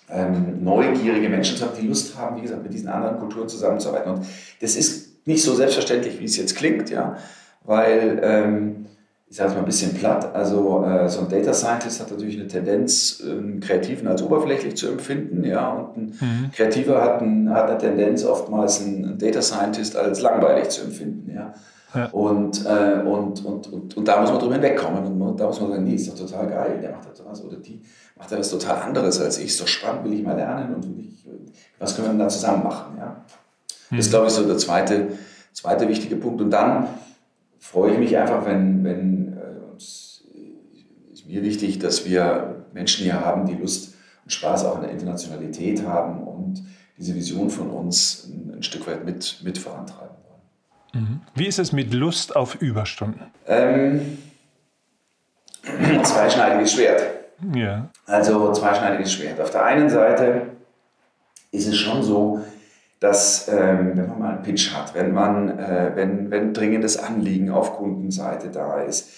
ähm, 0.09 0.63
neugierige 0.63 1.29
Menschen 1.29 1.57
zu 1.57 1.65
haben, 1.65 1.77
die 1.81 1.87
Lust 1.87 2.17
haben, 2.17 2.37
wie 2.37 2.43
gesagt, 2.43 2.63
mit 2.63 2.73
diesen 2.73 2.89
anderen 2.89 3.19
Kulturen 3.19 3.49
zusammenzuarbeiten. 3.49 4.13
Und 4.13 4.27
das 4.61 4.77
ist 4.77 5.27
nicht 5.27 5.43
so 5.43 5.55
selbstverständlich, 5.55 6.21
wie 6.21 6.25
es 6.25 6.37
jetzt 6.37 6.57
klingt, 6.57 6.91
ja, 6.91 7.17
weil 7.65 8.21
ähm, 8.23 8.87
ich 9.31 9.37
sage 9.37 9.51
es 9.51 9.55
mal 9.55 9.61
ein 9.61 9.67
bisschen 9.67 9.95
platt, 9.95 10.35
also 10.35 10.85
äh, 10.85 11.09
so 11.09 11.21
ein 11.21 11.29
Data 11.29 11.55
Scientist 11.55 12.01
hat 12.01 12.11
natürlich 12.11 12.37
eine 12.37 12.49
Tendenz, 12.49 13.23
einen 13.25 13.61
Kreativen 13.61 14.09
als 14.09 14.23
oberflächlich 14.23 14.77
zu 14.77 14.89
empfinden, 14.89 15.45
ja, 15.45 15.71
und 15.71 15.97
ein 15.97 16.17
mhm. 16.21 16.51
Kreativer 16.51 17.01
hat, 17.01 17.23
ein, 17.23 17.49
hat, 17.49 17.71
eine 17.71 17.79
Tendenz, 17.79 18.25
oftmals 18.25 18.81
einen 18.81 19.19
Data 19.19 19.41
Scientist 19.41 19.97
als 19.97 20.21
langweilig 20.21 20.71
zu 20.71 20.83
empfinden, 20.83 21.31
ja. 21.33 21.55
ja. 21.95 22.07
Und, 22.07 22.67
äh, 22.67 23.03
und, 23.07 23.45
und, 23.45 23.73
und, 23.73 23.97
und, 23.97 24.09
da 24.09 24.21
muss 24.21 24.31
man 24.33 24.41
drüber 24.41 24.55
hinwegkommen 24.55 25.05
und 25.05 25.17
man, 25.17 25.37
da 25.37 25.47
muss 25.47 25.61
man 25.61 25.71
sagen, 25.71 25.85
nee, 25.85 25.95
ist 25.95 26.11
doch 26.11 26.27
total 26.27 26.49
geil, 26.49 26.81
der 26.83 26.91
macht 26.91 27.09
das 27.09 27.25
was 27.25 27.45
oder 27.45 27.59
die 27.59 27.81
macht 28.17 28.33
da 28.33 28.39
was 28.39 28.51
total 28.51 28.83
anderes 28.83 29.21
als 29.21 29.39
ich, 29.39 29.47
ist 29.47 29.61
doch 29.61 29.69
spannend, 29.69 30.07
will 30.07 30.15
ich 30.15 30.25
mal 30.25 30.35
lernen 30.35 30.75
und 30.75 30.85
ich, 30.99 31.25
was 31.79 31.95
können 31.95 32.09
wir 32.09 32.13
denn 32.15 32.19
da 32.19 32.29
zusammen 32.29 32.65
machen, 32.65 32.97
ja. 32.99 33.25
Mhm. 33.91 33.97
Das 33.97 34.07
ist, 34.07 34.11
glaube 34.11 34.27
ich, 34.27 34.33
so 34.33 34.45
der 34.45 34.59
zweite, 34.59 35.07
zweite 35.53 35.87
wichtige 35.89 36.17
Punkt. 36.17 36.41
Und 36.41 36.51
dann 36.51 36.89
freue 37.61 37.93
ich 37.93 37.99
mich 37.99 38.17
einfach, 38.17 38.45
wenn, 38.47 38.83
wenn 38.83 39.20
äh, 39.81 39.81
uns, 39.81 40.25
ist 41.13 41.27
mir 41.27 41.43
wichtig, 41.43 41.79
dass 41.79 42.05
wir 42.05 42.67
Menschen 42.73 43.05
hier 43.05 43.21
haben, 43.21 43.47
die 43.47 43.55
Lust 43.55 43.95
und 44.25 44.31
Spaß 44.31 44.65
auch 44.67 44.77
in 44.77 44.83
der 44.83 44.91
Internationalität 44.91 45.85
haben 45.85 46.23
und 46.23 46.63
diese 46.99 47.15
Vision 47.15 47.51
von 47.51 47.71
uns 47.71 48.29
ein, 48.29 48.55
ein 48.57 48.63
Stück 48.63 48.87
weit 48.87 49.05
mit, 49.05 49.41
mit 49.43 49.59
vorantreiben 49.59 50.17
wollen. 50.29 51.05
Mhm. 51.05 51.21
Wie 51.35 51.47
ist 51.47 51.59
es 51.59 51.73
mit 51.73 51.95
Lust 51.95 52.37
auf 52.37 52.57
Überstunden? 52.57 53.23
Ähm, 53.47 54.19
zweischneidiges 56.03 56.73
Schwert. 56.73 57.03
Ja. 57.55 57.89
Also 58.07 58.53
zweischneidiges 58.53 59.13
Schwert. 59.13 59.41
Auf 59.41 59.51
der 59.51 59.65
einen 59.65 59.89
Seite 59.89 60.43
ist 61.53 61.67
es 61.67 61.77
schon 61.77 62.03
so, 62.03 62.45
dass 63.01 63.49
ähm, 63.49 63.93
wenn 63.97 64.09
man 64.09 64.19
mal 64.19 64.35
einen 64.35 64.43
Pitch 64.43 64.75
hat, 64.75 64.95
wenn 64.95 65.13
man, 65.13 65.59
äh, 65.59 65.93
wenn, 65.95 66.31
wenn 66.31 66.53
dringendes 66.53 66.99
Anliegen 66.99 67.51
auf 67.51 67.79
Kundenseite 67.79 68.51
da 68.51 68.83
ist, 68.83 69.09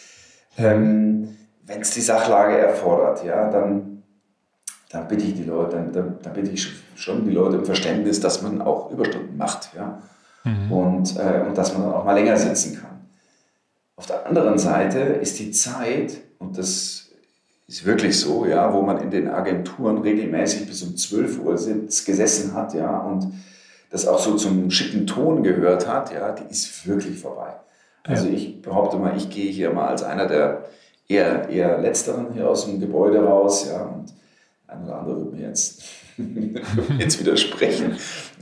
ähm, 0.57 1.37
wenn 1.65 1.81
es 1.81 1.91
die 1.91 2.01
Sachlage 2.01 2.59
erfordert, 2.59 3.25
ja, 3.25 3.49
dann, 3.51 4.03
dann 4.91 5.09
bitte 5.09 5.25
ich 5.25 5.35
die 5.35 5.45
Leute, 5.45 5.77
dann, 5.77 5.93
dann, 5.93 6.19
dann, 6.23 6.33
bitte 6.33 6.51
ich 6.51 6.69
schon 6.95 7.25
die 7.25 7.33
Leute 7.33 7.57
im 7.57 7.65
Verständnis, 7.65 8.21
dass 8.21 8.43
man 8.43 8.61
auch 8.61 8.91
Überstunden 8.91 9.37
macht, 9.37 9.71
ja, 9.75 10.03
mhm. 10.45 10.73
und, 10.73 11.17
äh, 11.17 11.45
und 11.47 11.57
dass 11.57 11.73
man 11.73 11.83
dann 11.83 11.93
auch 11.95 12.05
mal 12.05 12.15
länger 12.15 12.37
sitzen 12.37 12.81
kann. 12.81 13.01
Auf 13.97 14.07
der 14.07 14.27
anderen 14.27 14.59
Seite 14.59 14.99
ist 14.99 15.39
die 15.39 15.53
Zeit, 15.53 16.19
und 16.39 16.59
das 16.59 17.11
ist 17.69 17.85
wirklich 17.87 18.19
so, 18.19 18.45
ja, 18.47 18.73
wo 18.73 18.83
man 18.83 19.01
in 19.01 19.11
den 19.11 19.29
Agenturen 19.29 19.99
regelmäßig 19.99 20.67
bis 20.67 20.83
um 20.83 20.97
12 20.97 21.41
Uhr 21.41 21.57
sitzt, 21.57 22.05
gesessen 22.05 22.55
hat, 22.55 22.75
ja, 22.75 22.99
und 22.99 23.33
das 23.91 24.07
auch 24.07 24.19
so 24.19 24.37
zum 24.37 24.71
schicken 24.71 25.07
Ton 25.07 25.43
gehört 25.43 25.87
hat, 25.87 26.13
ja, 26.13 26.33
die 26.33 26.51
ist 26.51 26.87
wirklich 26.87 27.19
vorbei. 27.19 27.55
Also 28.05 28.27
ja. 28.27 28.35
ich 28.35 28.63
behaupte 28.63 28.97
mal, 28.97 29.17
ich 29.17 29.31
gehe 29.31 29.51
hier 29.51 29.71
mal 29.71 29.89
als 29.89 30.03
einer 30.03 30.27
der 30.27 30.65
eher, 31.09 31.49
eher 31.49 31.79
Letzteren 31.79 32.33
hier 32.33 32.49
aus 32.49 32.67
dem 32.67 32.81
Gebäude 32.81 33.23
raus, 33.23 33.69
ja, 33.69 33.83
und 33.83 34.13
ein 34.67 34.85
oder 34.85 34.99
andere 34.99 35.19
wird 35.21 35.33
mir 35.35 35.49
jetzt, 35.49 35.83
jetzt 36.99 37.21
widersprechen. 37.21 37.97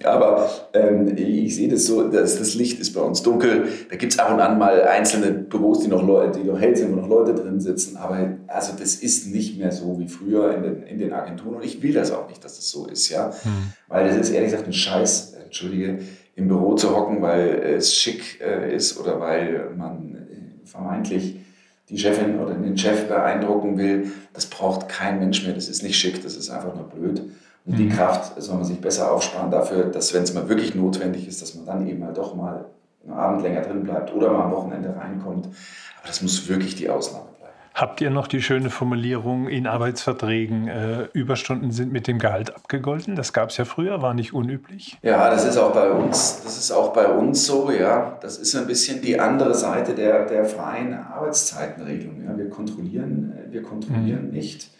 Aber 0.05 0.49
ähm, 0.73 1.15
ich 1.17 1.57
sehe 1.57 1.69
das 1.69 1.87
so, 1.87 2.09
dass 2.09 2.39
das 2.39 2.55
Licht 2.55 2.81
ist 2.81 2.95
bei 2.95 3.01
uns 3.01 3.23
dunkel. 3.23 3.69
Da 3.91 3.97
gibt 3.97 4.13
es 4.13 4.19
ab 4.19 4.33
und 4.33 4.41
an 4.41 4.59
mal 4.59 4.83
einzelne 4.85 5.33
Büros, 5.33 5.81
die 5.81 5.89
noch, 5.89 6.07
Leute, 6.07 6.39
die 6.39 6.47
noch 6.47 6.59
hell 6.59 6.77
sind, 6.77 6.93
wo 6.93 6.97
noch 6.97 7.09
Leute 7.09 7.35
drin 7.35 7.61
sitzen. 7.61 7.97
Aber 7.97 8.37
also 8.47 8.73
das 8.79 8.95
ist 8.95 9.27
nicht 9.27 9.59
mehr 9.59 9.73
so 9.73 9.99
wie 9.99 10.09
früher 10.09 10.55
in 10.55 10.63
den, 10.63 10.83
in 10.85 10.99
den 10.99 11.13
Agenturen. 11.13 11.57
Und 11.57 11.65
ich 11.65 11.83
will 11.83 11.93
das 11.93 12.13
auch 12.13 12.29
nicht, 12.29 12.43
dass 12.45 12.57
das 12.57 12.71
so 12.71 12.87
ist. 12.87 13.09
ja, 13.11 13.33
hm. 13.43 13.73
Weil 13.89 14.09
das 14.09 14.17
ist 14.17 14.31
ehrlich 14.31 14.51
gesagt 14.51 14.69
ein 14.69 14.73
Scheiß, 14.73 15.35
entschuldige, 15.45 15.99
im 16.41 16.49
Büro 16.49 16.75
zu 16.75 16.97
hocken, 16.97 17.21
weil 17.23 17.49
es 17.77 17.95
schick 17.95 18.41
äh, 18.41 18.75
ist 18.75 18.99
oder 18.99 19.21
weil 19.21 19.71
man 19.77 20.15
äh, 20.15 20.67
vermeintlich 20.67 21.37
die 21.91 21.99
Chefin 21.99 22.39
oder 22.39 22.55
den 22.55 22.79
Chef 22.79 23.09
beeindrucken 23.09 23.77
will, 23.77 24.11
das 24.33 24.47
braucht 24.47 24.89
kein 24.89 25.19
Mensch 25.19 25.45
mehr. 25.45 25.55
Das 25.55 25.69
ist 25.69 25.83
nicht 25.83 25.99
schick, 25.99 26.23
das 26.23 26.37
ist 26.37 26.49
einfach 26.51 26.75
nur 26.75 26.85
blöd. 26.85 27.23
Und 27.67 27.79
die 27.79 27.85
mhm. 27.85 27.91
Kraft 27.91 28.41
soll 28.41 28.57
man 28.57 28.65
sich 28.65 28.81
besser 28.81 29.13
aufsparen 29.13 29.51
dafür, 29.51 29.85
dass 29.85 30.15
wenn 30.15 30.23
es 30.23 30.33
mal 30.33 30.49
wirklich 30.49 30.75
notwendig 30.75 31.29
ist, 31.29 31.43
dass 31.43 31.55
man 31.55 31.67
dann 31.67 31.87
eben 31.87 32.05
halt 32.05 32.17
doch 32.17 32.35
mal 32.35 32.67
einen 33.05 33.13
Abend 33.13 33.43
länger 33.43 33.63
drin 33.63 33.83
bleibt 33.83 34.15
oder 34.15 34.33
mal 34.33 34.45
am 34.45 34.53
Wochenende 34.53 34.95
reinkommt. 34.97 35.47
Aber 35.47 36.07
das 36.07 36.23
muss 36.23 36.49
wirklich 36.49 36.75
die 36.75 36.89
Ausnahme 36.89 37.30
Habt 37.73 38.01
ihr 38.01 38.11
noch 38.11 38.27
die 38.27 38.43
schöne 38.43 38.69
Formulierung 38.69 39.49
in 39.49 39.67
Arbeitsverträgen, 39.67 40.69
äh, 40.69 41.09
Überstunden 41.13 41.71
sind 41.71 41.93
mit 41.93 42.09
dem 42.09 42.19
Gehalt 42.19 42.55
abgegolten? 42.55 43.15
Das 43.15 43.33
gab 43.33 43.51
es 43.51 43.57
ja 43.57 43.65
früher, 43.65 44.03
war 44.03 44.13
nicht 44.13 44.35
unüblich. 44.35 44.99
Ja, 45.03 45.31
das 45.31 45.45
ist 45.45 45.57
auch 45.57 45.73
bei 45.73 45.91
uns, 45.91 46.43
das 46.43 46.59
ist 46.59 46.73
auch 46.73 46.93
bei 46.93 47.07
uns 47.07 47.47
so, 47.47 47.71
ja. 47.71 48.19
Das 48.21 48.39
ist 48.39 48.55
ein 48.57 48.67
bisschen 48.67 49.01
die 49.01 49.19
andere 49.21 49.55
Seite 49.55 49.95
der, 49.95 50.27
der 50.27 50.45
freien 50.45 50.95
Arbeitszeitenregelung. 50.95 52.25
Ja. 52.25 52.37
Wir 52.37 52.51
kontrollieren, 52.51 53.33
äh, 53.37 53.53
wir 53.53 53.63
kontrollieren 53.63 54.27
mhm. 54.27 54.33
nicht 54.33 54.71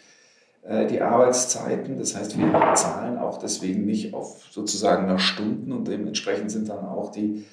äh, 0.63 0.85
die 0.85 1.01
Arbeitszeiten. 1.01 1.97
Das 1.97 2.15
heißt, 2.15 2.37
wir 2.37 2.47
bezahlen 2.47 3.17
auch 3.17 3.37
deswegen 3.37 3.85
nicht 3.85 4.13
auf 4.13 4.43
sozusagen 4.51 5.07
nach 5.07 5.19
Stunden 5.19 5.71
und 5.71 5.87
dementsprechend 5.87 6.51
sind 6.51 6.69
dann 6.69 6.85
auch 6.85 7.11
die 7.11 7.45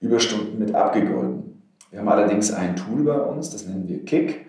Überstunden 0.00 0.58
mit 0.58 0.74
abgegolten. 0.74 1.62
Wir 1.90 2.00
haben 2.00 2.08
allerdings 2.08 2.52
ein 2.52 2.76
Tool 2.76 3.04
bei 3.04 3.18
uns, 3.18 3.50
das 3.50 3.66
nennen 3.66 3.86
wir 3.86 4.04
Kick. 4.04 4.45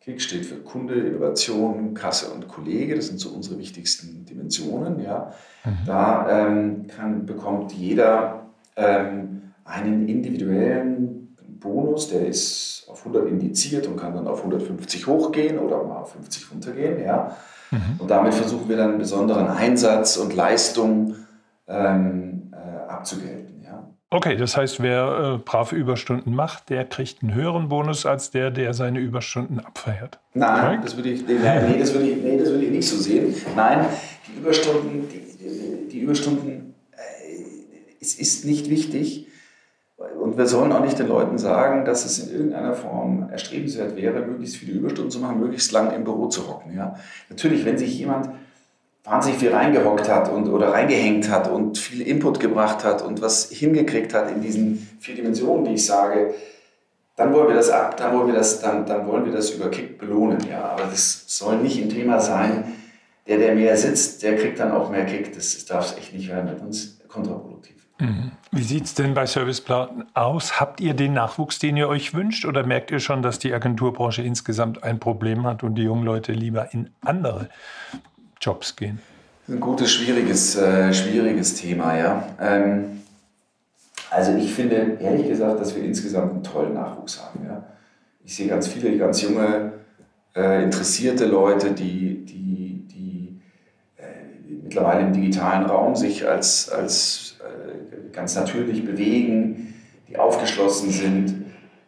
KIK 0.00 0.20
steht 0.20 0.46
für 0.46 0.56
Kunde, 0.56 0.94
Innovation, 0.94 1.92
Kasse 1.92 2.30
und 2.32 2.48
Kollege. 2.48 2.96
Das 2.96 3.08
sind 3.08 3.20
so 3.20 3.30
unsere 3.30 3.58
wichtigsten 3.58 4.24
Dimensionen. 4.24 5.00
Ja. 5.00 5.32
Mhm. 5.64 5.70
Da 5.86 6.46
ähm, 6.46 6.86
kann, 6.86 7.26
bekommt 7.26 7.72
jeder 7.72 8.46
ähm, 8.76 9.52
einen 9.64 10.08
individuellen 10.08 11.36
Bonus, 11.60 12.08
der 12.08 12.26
ist 12.26 12.86
auf 12.88 13.00
100 13.06 13.28
indiziert 13.28 13.86
und 13.86 13.96
kann 13.96 14.14
dann 14.14 14.26
auf 14.26 14.38
150 14.38 15.06
hochgehen 15.06 15.58
oder 15.58 15.84
mal 15.84 15.98
auf 15.98 16.12
50 16.12 16.50
runtergehen. 16.50 17.04
Ja. 17.04 17.36
Mhm. 17.70 18.00
Und 18.00 18.10
damit 18.10 18.32
versuchen 18.32 18.68
wir 18.70 18.78
dann 18.78 18.90
einen 18.90 18.98
besonderen 18.98 19.48
Einsatz 19.48 20.16
und 20.16 20.34
Leistung 20.34 21.14
ähm, 21.68 22.52
äh, 22.52 22.90
abzugelten. 22.90 23.49
Okay, 24.12 24.36
das 24.36 24.56
heißt, 24.56 24.82
wer 24.82 25.36
äh, 25.36 25.38
brav 25.38 25.72
Überstunden 25.72 26.34
macht, 26.34 26.68
der 26.68 26.84
kriegt 26.84 27.22
einen 27.22 27.32
höheren 27.32 27.68
Bonus 27.68 28.06
als 28.06 28.32
der, 28.32 28.50
der 28.50 28.74
seine 28.74 28.98
Überstunden 28.98 29.60
abfeiert. 29.60 30.18
Nein, 30.34 30.80
das 30.82 30.96
würde 30.96 31.10
ich, 31.10 31.24
nee, 31.24 31.34
nee, 31.34 31.78
das 31.78 31.94
würde 31.94 32.08
ich, 32.08 32.16
nee, 32.16 32.36
das 32.36 32.50
würde 32.50 32.64
ich 32.64 32.70
nicht 32.72 32.88
so 32.88 32.96
sehen. 32.96 33.32
Nein, 33.54 33.86
die 34.26 34.40
Überstunden, 34.40 35.08
die, 35.08 35.88
die 35.88 36.00
Überstunden, 36.00 36.74
äh, 36.90 36.98
es 38.00 38.14
ist 38.14 38.44
nicht 38.44 38.68
wichtig. 38.68 39.28
Und 40.18 40.36
wir 40.38 40.46
sollen 40.46 40.72
auch 40.72 40.82
nicht 40.82 40.98
den 40.98 41.08
Leuten 41.08 41.38
sagen, 41.38 41.84
dass 41.84 42.04
es 42.04 42.18
in 42.18 42.32
irgendeiner 42.32 42.72
Form 42.72 43.28
erstrebenswert 43.30 43.96
wäre, 43.96 44.22
möglichst 44.22 44.56
viele 44.56 44.72
Überstunden 44.72 45.10
zu 45.10 45.20
machen, 45.20 45.38
möglichst 45.38 45.70
lang 45.72 45.92
im 45.92 46.04
Büro 46.04 46.26
zu 46.28 46.48
hocken. 46.48 46.74
Ja? 46.74 46.96
Natürlich, 47.28 47.64
wenn 47.64 47.78
sich 47.78 47.98
jemand 47.98 48.30
wahnsinnig 49.04 49.40
viel 49.40 49.52
reingehockt 49.52 50.08
hat 50.08 50.30
und, 50.30 50.48
oder 50.48 50.72
reingehängt 50.72 51.30
hat 51.30 51.50
und 51.50 51.78
viel 51.78 52.02
Input 52.02 52.38
gebracht 52.40 52.84
hat 52.84 53.02
und 53.02 53.22
was 53.22 53.48
hingekriegt 53.50 54.14
hat 54.14 54.30
in 54.30 54.40
diesen 54.40 54.88
vier 55.00 55.14
Dimensionen, 55.14 55.64
die 55.64 55.74
ich 55.74 55.86
sage, 55.86 56.34
dann 57.16 57.34
wollen 57.34 57.48
wir 57.48 57.54
das 57.54 57.70
ab, 57.70 57.96
dann 57.96 58.16
wollen 58.16 58.28
wir 58.28 58.34
das, 58.34 58.60
dann, 58.60 58.86
dann 58.86 59.06
wollen 59.06 59.24
wir 59.24 59.32
das 59.32 59.50
über 59.50 59.70
Kick 59.70 59.98
belohnen. 59.98 60.38
Ja. 60.48 60.64
Aber 60.70 60.84
das 60.84 61.24
soll 61.26 61.58
nicht 61.58 61.82
ein 61.82 61.90
Thema 61.90 62.20
sein, 62.20 62.64
der, 63.26 63.38
der 63.38 63.54
mehr 63.54 63.76
sitzt, 63.76 64.22
der 64.22 64.36
kriegt 64.36 64.58
dann 64.58 64.72
auch 64.72 64.90
mehr 64.90 65.04
Kick. 65.04 65.34
Das 65.34 65.64
darf 65.66 65.86
es 65.86 65.98
echt 65.98 66.14
nicht 66.14 66.28
werden 66.28 66.50
mit 66.50 66.60
uns 66.60 66.98
kontraproduktiv. 67.08 67.76
Mhm. 67.98 68.32
Wie 68.52 68.62
sieht 68.62 68.84
es 68.84 68.94
denn 68.94 69.14
bei 69.14 69.26
Serviceplan 69.26 70.06
aus? 70.14 70.58
Habt 70.58 70.80
ihr 70.80 70.94
den 70.94 71.12
Nachwuchs, 71.12 71.58
den 71.58 71.76
ihr 71.76 71.88
euch 71.88 72.14
wünscht, 72.14 72.46
oder 72.46 72.64
merkt 72.64 72.90
ihr 72.90 73.00
schon, 73.00 73.22
dass 73.22 73.38
die 73.38 73.52
Agenturbranche 73.52 74.22
insgesamt 74.22 74.82
ein 74.82 74.98
Problem 74.98 75.46
hat 75.46 75.62
und 75.62 75.74
die 75.74 75.82
jungen 75.82 76.04
Leute 76.04 76.32
lieber 76.32 76.72
in 76.72 76.90
andere 77.02 77.50
Jobs 78.40 78.76
gehen? 78.76 79.00
Ein 79.48 79.60
gutes, 79.60 79.92
schwieriges, 79.92 80.56
äh, 80.56 80.92
schwieriges 80.94 81.54
Thema, 81.54 81.96
ja. 81.98 82.28
Ähm, 82.40 83.02
also 84.10 84.34
ich 84.36 84.52
finde 84.52 84.98
ehrlich 85.00 85.28
gesagt, 85.28 85.60
dass 85.60 85.74
wir 85.74 85.82
insgesamt 85.82 86.32
einen 86.32 86.42
tollen 86.42 86.74
Nachwuchs 86.74 87.22
haben. 87.22 87.44
Ja. 87.44 87.64
Ich 88.24 88.36
sehe 88.36 88.48
ganz 88.48 88.68
viele 88.68 88.96
ganz 88.96 89.22
junge, 89.22 89.72
äh, 90.34 90.62
interessierte 90.62 91.26
Leute, 91.26 91.72
die, 91.72 92.24
die, 92.24 92.86
die 92.88 93.40
äh, 93.96 94.62
mittlerweile 94.62 95.06
im 95.06 95.12
digitalen 95.12 95.66
Raum 95.66 95.96
sich 95.96 96.28
als, 96.28 96.68
als 96.68 97.36
äh, 97.40 98.12
ganz 98.12 98.34
natürlich 98.34 98.84
bewegen, 98.84 99.74
die 100.08 100.16
aufgeschlossen 100.16 100.90
sind. 100.90 101.44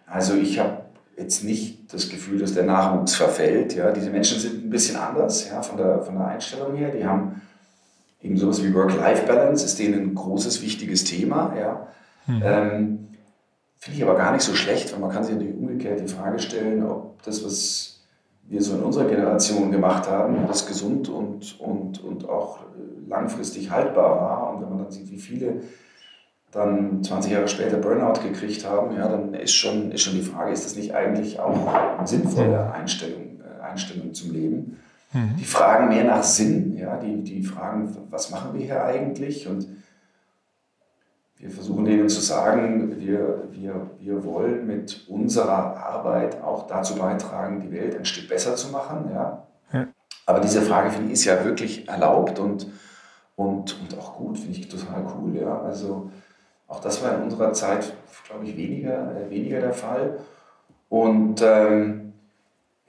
Also 0.06 0.34
ich 0.34 0.58
habe 0.58 0.81
jetzt 1.22 1.44
nicht 1.44 1.92
das 1.92 2.08
Gefühl, 2.08 2.38
dass 2.38 2.54
der 2.54 2.64
Nachwuchs 2.64 3.14
verfällt. 3.14 3.74
Ja. 3.74 3.92
Diese 3.92 4.10
Menschen 4.10 4.38
sind 4.38 4.64
ein 4.64 4.70
bisschen 4.70 4.96
anders 4.96 5.48
ja, 5.48 5.62
von, 5.62 5.76
der, 5.76 6.02
von 6.02 6.16
der 6.16 6.26
Einstellung 6.26 6.74
her. 6.74 6.90
Die 6.90 7.04
haben 7.04 7.40
eben 8.20 8.36
sowas 8.36 8.62
wie 8.62 8.74
Work-Life-Balance, 8.74 9.64
ist 9.64 9.78
denen 9.78 10.00
ein 10.00 10.14
großes, 10.14 10.62
wichtiges 10.62 11.04
Thema. 11.04 11.54
Ja. 11.58 11.86
Mhm. 12.26 12.42
Ähm, 12.44 12.98
Finde 13.78 13.98
ich 13.98 14.04
aber 14.04 14.16
gar 14.16 14.32
nicht 14.32 14.42
so 14.42 14.54
schlecht, 14.54 14.92
weil 14.92 15.00
man 15.00 15.10
kann 15.10 15.24
sich 15.24 15.34
natürlich 15.34 15.56
umgekehrt 15.56 16.00
die 16.00 16.06
Frage 16.06 16.38
stellen, 16.38 16.84
ob 16.84 17.20
das, 17.24 17.44
was 17.44 18.00
wir 18.44 18.62
so 18.62 18.76
in 18.76 18.82
unserer 18.82 19.06
Generation 19.06 19.72
gemacht 19.72 20.08
haben, 20.08 20.46
das 20.46 20.66
gesund 20.66 21.08
und, 21.08 21.58
und, 21.58 22.02
und 22.04 22.28
auch 22.28 22.60
langfristig 23.08 23.70
haltbar 23.70 24.20
war. 24.20 24.54
Und 24.54 24.62
wenn 24.62 24.68
man 24.68 24.78
dann 24.78 24.90
sieht, 24.90 25.10
wie 25.10 25.18
viele 25.18 25.62
dann 26.52 27.02
20 27.02 27.32
Jahre 27.32 27.48
später 27.48 27.78
Burnout 27.78 28.20
gekriegt 28.22 28.68
haben, 28.68 28.94
ja, 28.94 29.08
dann 29.08 29.34
ist 29.34 29.54
schon, 29.54 29.90
ist 29.90 30.02
schon 30.02 30.14
die 30.14 30.22
Frage, 30.22 30.52
ist 30.52 30.66
das 30.66 30.76
nicht 30.76 30.94
eigentlich 30.94 31.40
auch 31.40 31.66
eine 31.98 32.06
sinnvolle 32.06 32.72
Einstellung, 32.72 33.40
äh, 33.40 33.62
Einstellung 33.62 34.12
zum 34.12 34.32
Leben? 34.32 34.78
Mhm. 35.14 35.36
Die 35.38 35.44
fragen 35.44 35.88
mehr 35.88 36.04
nach 36.04 36.22
Sinn, 36.22 36.76
ja, 36.76 36.98
die, 36.98 37.22
die 37.22 37.42
fragen, 37.42 37.96
was 38.10 38.30
machen 38.30 38.52
wir 38.52 38.64
hier 38.64 38.84
eigentlich? 38.84 39.48
Und 39.48 39.66
wir 41.38 41.50
versuchen 41.50 41.86
denen 41.86 42.08
zu 42.08 42.20
sagen, 42.20 43.00
wir, 43.00 43.48
wir, 43.50 43.90
wir 43.98 44.24
wollen 44.24 44.66
mit 44.66 45.08
unserer 45.08 45.76
Arbeit 45.76 46.40
auch 46.42 46.66
dazu 46.66 46.96
beitragen, 46.96 47.60
die 47.60 47.72
Welt 47.72 47.98
ein 47.98 48.04
Stück 48.04 48.28
besser 48.28 48.56
zu 48.56 48.70
machen. 48.70 49.10
Ja. 49.12 49.46
ja. 49.72 49.86
Aber 50.26 50.40
diese 50.40 50.60
Frage, 50.60 50.90
finde 50.90 51.08
ich, 51.08 51.14
ist 51.14 51.24
ja 51.24 51.44
wirklich 51.44 51.88
erlaubt 51.88 52.38
und, 52.38 52.66
und, 53.36 53.80
und 53.80 53.98
auch 53.98 54.16
gut, 54.18 54.38
finde 54.38 54.58
ich 54.58 54.68
total 54.68 55.04
cool. 55.16 55.34
Ja. 55.34 55.62
Also 55.62 56.10
auch 56.72 56.80
das 56.80 57.02
war 57.02 57.14
in 57.14 57.24
unserer 57.24 57.52
Zeit, 57.52 57.92
glaube 58.26 58.46
ich, 58.46 58.56
weniger, 58.56 59.14
äh, 59.14 59.30
weniger 59.30 59.60
der 59.60 59.74
Fall. 59.74 60.18
Und 60.88 61.42
ähm, 61.42 62.14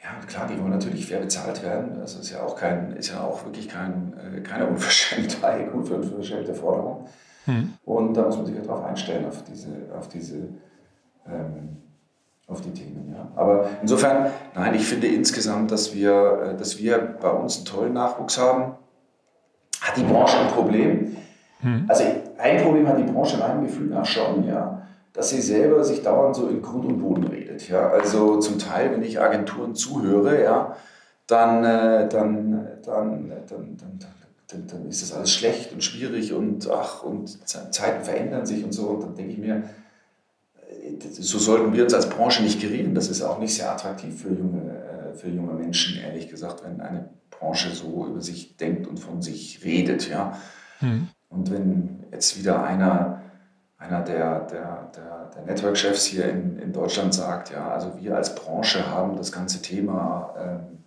ja, 0.02 0.26
klar, 0.26 0.48
die 0.48 0.58
wollen 0.60 0.72
natürlich 0.72 1.06
fair 1.06 1.20
bezahlt 1.20 1.64
werden. 1.64 2.00
Das 2.00 2.16
ist 2.16 2.32
ja 2.32 2.42
auch, 2.44 2.56
kein, 2.56 2.94
ist 2.94 3.12
ja 3.12 3.22
auch 3.22 3.44
wirklich 3.44 3.68
kein, 3.68 4.14
äh, 4.18 4.40
keine 4.40 4.68
Unverschämtheit, 4.68 5.74
unverschämte 5.74 6.54
Forderung. 6.54 7.08
Mhm. 7.46 7.74
Und 7.84 8.14
da 8.14 8.24
muss 8.24 8.38
man 8.38 8.46
sich 8.46 8.56
ja 8.56 8.62
darauf 8.62 8.86
einstellen, 8.86 9.26
auf 9.26 9.44
diese, 9.44 9.68
auf 9.98 10.08
diese 10.08 10.48
ähm, 11.28 11.78
auf 12.48 12.62
die 12.62 12.72
Themen. 12.72 13.14
Ja. 13.14 13.28
Aber 13.36 13.70
insofern, 13.82 14.32
nein, 14.56 14.76
ich 14.76 14.86
finde 14.86 15.08
insgesamt, 15.08 15.72
dass 15.72 15.94
wir, 15.94 16.54
äh, 16.54 16.58
dass 16.58 16.80
wir 16.80 16.98
bei 17.00 17.30
uns 17.30 17.58
einen 17.58 17.66
tollen 17.66 17.94
Nachwuchs 17.94 18.38
haben. 18.38 18.76
Hat 19.82 19.98
die 19.98 20.04
Branche 20.04 20.38
ein 20.38 20.48
Problem? 20.48 21.18
Mhm. 21.64 21.86
Also 21.88 22.04
ein 22.38 22.62
Problem 22.62 22.88
hat 22.88 23.00
die 23.00 23.12
Branche 23.12 23.36
in 23.36 23.40
meinem 23.40 23.64
Gefühl 23.64 23.88
nach 23.88 24.06
schon, 24.06 24.46
ja, 24.46 24.82
dass 25.14 25.30
sie 25.30 25.42
selber 25.42 25.84
sich 25.84 26.02
dauernd 26.02 26.36
so 26.36 26.48
in 26.48 26.62
Grund 26.62 26.86
und 26.86 27.00
Boden 27.00 27.26
redet. 27.26 27.68
Ja. 27.70 27.90
Also 27.90 28.40
zum 28.40 28.60
Teil, 28.60 28.92
wenn 28.92 29.04
ich 29.04 29.20
Agenturen 29.20 29.76
zuhöre, 29.76 30.44
ja, 30.44 30.76
dann, 31.28 31.64
äh, 31.64 32.10
dann, 32.10 32.68
dann, 32.86 33.32
dann, 33.48 33.78
dann, 34.48 34.68
dann, 34.68 34.90
ist 34.90 35.02
das 35.02 35.14
alles 35.14 35.32
schlecht 35.32 35.72
und 35.72 35.84
schwierig 35.84 36.34
und 36.34 36.70
ach, 36.70 37.04
und 37.04 37.48
Zeiten 37.48 38.04
verändern 38.04 38.46
sich 38.46 38.64
und 38.64 38.74
so. 38.74 38.88
Und 38.88 39.04
dann 39.04 39.16
denke 39.16 39.32
ich 39.32 39.38
mir, 39.38 39.64
äh, 40.70 40.98
so 41.00 41.40
sollten 41.40 41.74
wir 41.74 41.84
uns 41.84 41.94
als 41.94 42.10
Branche 42.10 42.44
nicht 42.44 42.60
gerieren. 42.60 42.94
Das 42.94 43.08
ist 43.08 43.22
auch 43.22 43.40
nicht 43.40 43.56
sehr 43.56 43.72
attraktiv 43.72 44.22
für 44.22 44.34
junge, 44.34 44.72
äh, 44.72 45.16
für 45.16 45.30
junge 45.30 45.54
Menschen, 45.54 46.02
ehrlich 46.04 46.28
gesagt, 46.28 46.64
wenn 46.64 46.82
eine 46.82 47.10
Branche 47.30 47.70
so 47.70 48.08
über 48.08 48.22
sich 48.22 48.58
denkt 48.58 48.88
und 48.88 49.00
von 49.00 49.22
sich 49.22 49.64
redet. 49.64 50.10
Ja. 50.10 50.38
Mhm. 50.82 51.08
Und 51.34 51.52
wenn 51.52 52.06
jetzt 52.12 52.38
wieder 52.38 52.64
einer, 52.64 53.22
einer 53.78 54.02
der, 54.02 54.42
der, 54.42 54.90
der, 54.96 55.32
der 55.36 55.44
Network-Chefs 55.46 56.06
hier 56.06 56.30
in, 56.30 56.60
in 56.60 56.72
Deutschland 56.72 57.14
sagt, 57.14 57.52
ja, 57.52 57.70
also 57.70 57.92
wir 58.00 58.16
als 58.16 58.36
Branche 58.36 58.88
haben 58.90 59.18
das 59.18 59.32
ganze 59.32 59.62
Thema 59.62 60.34
ähm, 60.38 60.84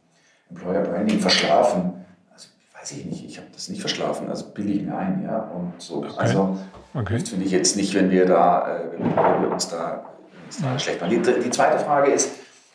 Employer 0.50 0.82
Branding 0.82 1.18
verschlafen, 1.18 2.04
also 2.32 2.48
weiß 2.80 2.92
ich 2.92 3.04
nicht, 3.06 3.24
ich 3.24 3.38
habe 3.38 3.48
das 3.52 3.68
nicht 3.68 3.80
verschlafen, 3.80 4.28
also 4.28 4.46
bilde 4.50 4.72
ich 4.72 4.82
mir 4.82 4.96
ein, 4.96 5.24
ja. 5.24 5.38
Und 5.38 5.72
so. 5.78 5.96
Okay. 5.96 6.12
Also 6.16 6.56
okay. 6.94 7.18
finde 7.18 7.44
ich 7.44 7.50
jetzt 7.50 7.76
nicht, 7.76 7.94
wenn 7.94 8.10
wir 8.10 8.26
da, 8.26 8.76
äh, 8.76 8.92
wenn 8.92 9.42
wir 9.42 9.50
uns 9.50 9.68
da, 9.68 10.04
uns 10.46 10.62
da 10.62 10.78
schlecht 10.78 11.00
machen. 11.00 11.10
Die, 11.10 11.40
die, 11.40 11.50
zweite 11.50 11.80
Frage 11.80 12.12
ist, 12.12 12.30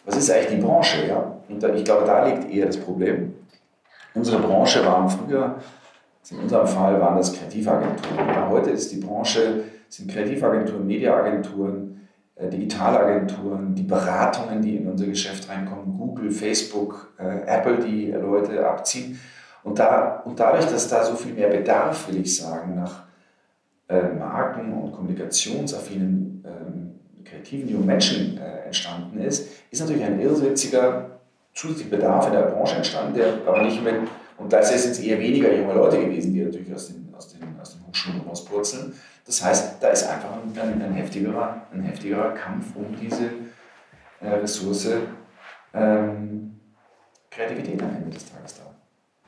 was 0.05 0.17
ist 0.17 0.29
eigentlich 0.29 0.59
die 0.59 0.61
Branche, 0.61 1.07
ja? 1.07 1.37
Und 1.47 1.63
ich 1.75 1.85
glaube, 1.85 2.05
da 2.05 2.25
liegt 2.25 2.51
eher 2.51 2.65
das 2.65 2.77
Problem. 2.77 3.33
Unsere 4.13 4.39
Branche 4.39 4.85
waren 4.85 5.09
früher, 5.09 5.55
in 6.31 6.39
unserem 6.39 6.67
Fall 6.67 6.99
waren 6.99 7.17
das 7.17 7.33
Kreativagenturen. 7.33 8.27
Ja, 8.27 8.49
heute 8.49 8.71
ist 8.71 8.91
die 8.91 8.97
Branche, 8.97 9.63
sind 9.89 10.09
Kreativagenturen, 10.09 10.87
Mediaagenturen, 10.87 12.07
äh, 12.35 12.49
Digitalagenturen, 12.49 13.75
die 13.75 13.83
Beratungen, 13.83 14.61
die 14.61 14.77
in 14.77 14.87
unser 14.87 15.05
Geschäft 15.05 15.49
reinkommen, 15.49 15.97
Google, 15.97 16.31
Facebook, 16.31 17.13
äh, 17.19 17.45
Apple, 17.45 17.79
die 17.79 18.11
Leute 18.11 18.65
abziehen. 18.65 19.19
Und, 19.63 19.77
da, 19.77 20.21
und 20.25 20.39
dadurch, 20.39 20.65
dass 20.65 20.87
da 20.87 21.03
so 21.03 21.15
viel 21.15 21.33
mehr 21.33 21.49
Bedarf, 21.49 22.07
will 22.07 22.21
ich 22.21 22.35
sagen, 22.35 22.75
nach 22.75 23.03
äh, 23.89 24.13
Marken 24.13 24.73
und 24.73 24.93
kommunikationsaffinen 24.93 26.43
ähm, 26.45 27.23
kreativen 27.23 27.69
jungen 27.69 27.85
Menschen 27.85 28.39
entstanden 28.65 29.19
ist, 29.19 29.49
ist 29.69 29.81
natürlich 29.81 30.03
ein 30.03 30.19
zusätzlicher 30.21 31.11
Bedarf 31.89 32.27
in 32.27 32.33
der 32.33 32.43
Branche 32.43 32.77
entstanden, 32.77 33.13
der 33.13 33.33
aber 33.45 33.61
nicht 33.61 33.83
mehr, 33.83 33.95
und 34.41 34.51
da 34.51 34.59
ist 34.59 34.73
es 34.73 34.85
jetzt 34.85 35.03
eher 35.03 35.19
weniger 35.19 35.53
junge 35.53 35.73
Leute 35.73 35.99
gewesen, 35.99 36.33
die 36.33 36.43
natürlich 36.43 36.73
aus 36.73 36.87
den, 36.87 37.13
aus 37.15 37.27
den, 37.27 37.59
aus 37.59 37.73
den 37.73 37.87
Hochschulen 37.87 38.21
rauspurzeln. 38.21 38.93
Das 39.25 39.43
heißt, 39.43 39.81
da 39.81 39.89
ist 39.89 40.07
einfach 40.07 40.29
ein, 40.33 40.81
ein, 40.81 40.93
heftigerer, 40.93 41.67
ein 41.71 41.83
heftigerer 41.83 42.31
Kampf 42.31 42.75
um 42.75 42.95
diese 42.99 43.25
äh, 44.19 44.29
Ressource 44.29 44.89
ähm, 45.73 46.59
Kreativität 47.29 47.81
am 47.81 47.95
Ende 47.95 48.09
des 48.09 48.25
Tages 48.25 48.55
da. 48.55 48.70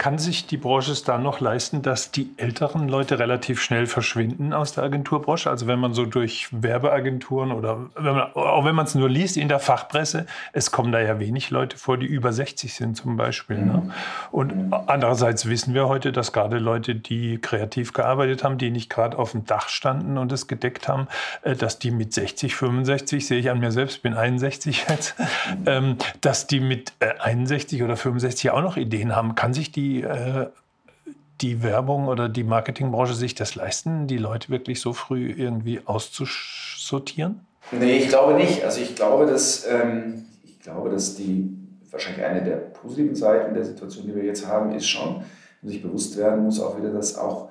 Kann 0.04 0.18
sich 0.18 0.48
die 0.48 0.58
Branche 0.58 0.92
es 0.92 1.06
da 1.06 1.18
noch 1.18 1.39
leisten, 1.39 1.82
dass 1.82 2.12
die 2.12 2.32
älteren 2.36 2.89
Leute 2.89 3.20
relativ 3.20 3.62
schnell 3.62 3.88
verschwinden 3.88 4.52
aus 4.52 4.74
der 4.74 4.84
Agenturbranche? 4.84 5.50
Also 5.50 5.66
wenn 5.66 5.80
man 5.80 5.94
so 5.94 6.06
durch 6.06 6.50
Werbeagenturen 6.52 7.54
oder 7.54 7.78
wenn 7.96 8.16
man, 8.16 8.34
auch 8.34 8.66
wenn 8.66 8.76
man 8.76 8.86
es 8.86 8.96
nur 8.96 9.10
liest 9.10 9.38
in 9.38 9.48
der 9.48 9.60
Fachpresse, 9.60 10.26
es 10.52 10.72
kommen 10.72 10.92
da 10.92 11.00
ja 11.00 11.22
wenig 11.22 11.52
Leute 11.52 11.78
vor, 11.78 11.98
die 11.98 12.06
über 12.06 12.34
60 12.34 12.74
sind 12.74 12.98
zum 12.98 13.16
Beispiel. 13.16 13.60
Ne? 13.60 13.82
Mhm. 13.82 13.92
Und 14.34 14.74
andererseits 14.88 15.48
wissen 15.48 15.74
wir 15.74 15.88
heute, 15.88 16.12
dass 16.12 16.34
gerade 16.34 16.58
Leute, 16.60 16.96
die 16.96 17.38
kreativ 17.38 17.94
gearbeitet 17.94 18.44
haben, 18.44 18.58
die 18.58 18.72
nicht 18.72 18.89
gerade 18.89 19.18
auf 19.18 19.32
dem 19.32 19.46
Dach 19.46 19.70
standen 19.70 20.18
und 20.18 20.34
es 20.34 20.50
gedeckt 20.50 20.89
haben, 20.89 21.08
äh, 21.44 21.56
dass 21.56 21.80
die 21.80 21.92
mit 21.92 22.13
60, 22.13 22.58
65, 22.58 23.26
sehe 23.26 23.39
ich 23.39 23.50
an 23.50 23.62
mir 23.62 23.72
selbst, 23.72 24.04
bin 24.04 24.16
61 24.16 24.86
jetzt, 24.89 25.16
ähm, 25.66 25.96
dass 26.20 26.46
die 26.46 26.60
mit 26.60 26.92
61 27.00 27.80
äh, 27.80 27.84
oder 27.86 27.96
65 27.96 28.52
auch 28.52 28.62
noch 28.62 28.76
Ideen 28.76 29.16
haben. 29.16 29.36
Kann 29.36 29.54
sich 29.54 29.72
die 29.72 29.93
die, 29.94 30.04
äh, 30.04 30.48
die 31.42 31.62
Werbung 31.62 32.08
oder 32.08 32.30
die 32.30 32.44
Marketingbranche 32.44 33.14
sich 33.14 33.36
das 33.36 33.56
leisten, 33.56 34.08
die 34.08 34.18
Leute 34.18 34.50
wirklich 34.50 34.80
so 34.80 34.94
früh 34.94 35.32
irgendwie 35.32 35.82
auszusortieren? 35.86 37.46
Nee, 37.72 37.98
ich 37.98 38.10
glaube 38.10 38.34
nicht. 38.36 38.64
Also 38.64 38.82
ich 38.82 38.96
glaube, 38.96 39.26
dass, 39.26 39.66
ähm, 39.68 40.26
ich 40.44 40.60
glaube, 40.60 40.90
dass 40.90 41.16
die 41.16 41.58
wahrscheinlich 41.92 42.26
eine 42.26 42.44
der 42.44 42.56
positiven 42.58 43.16
Seiten 43.16 43.54
der 43.54 43.64
Situation, 43.64 44.08
die 44.08 44.16
wir 44.16 44.24
jetzt 44.24 44.48
haben, 44.48 44.74
ist 44.74 44.88
schon, 44.88 45.24
dass 45.62 45.72
sich 45.72 45.82
bewusst 45.82 46.18
werden 46.18 46.44
muss 46.44 46.60
auch 46.60 46.78
wieder, 46.78 46.92
dass 46.92 47.18
auch, 47.18 47.50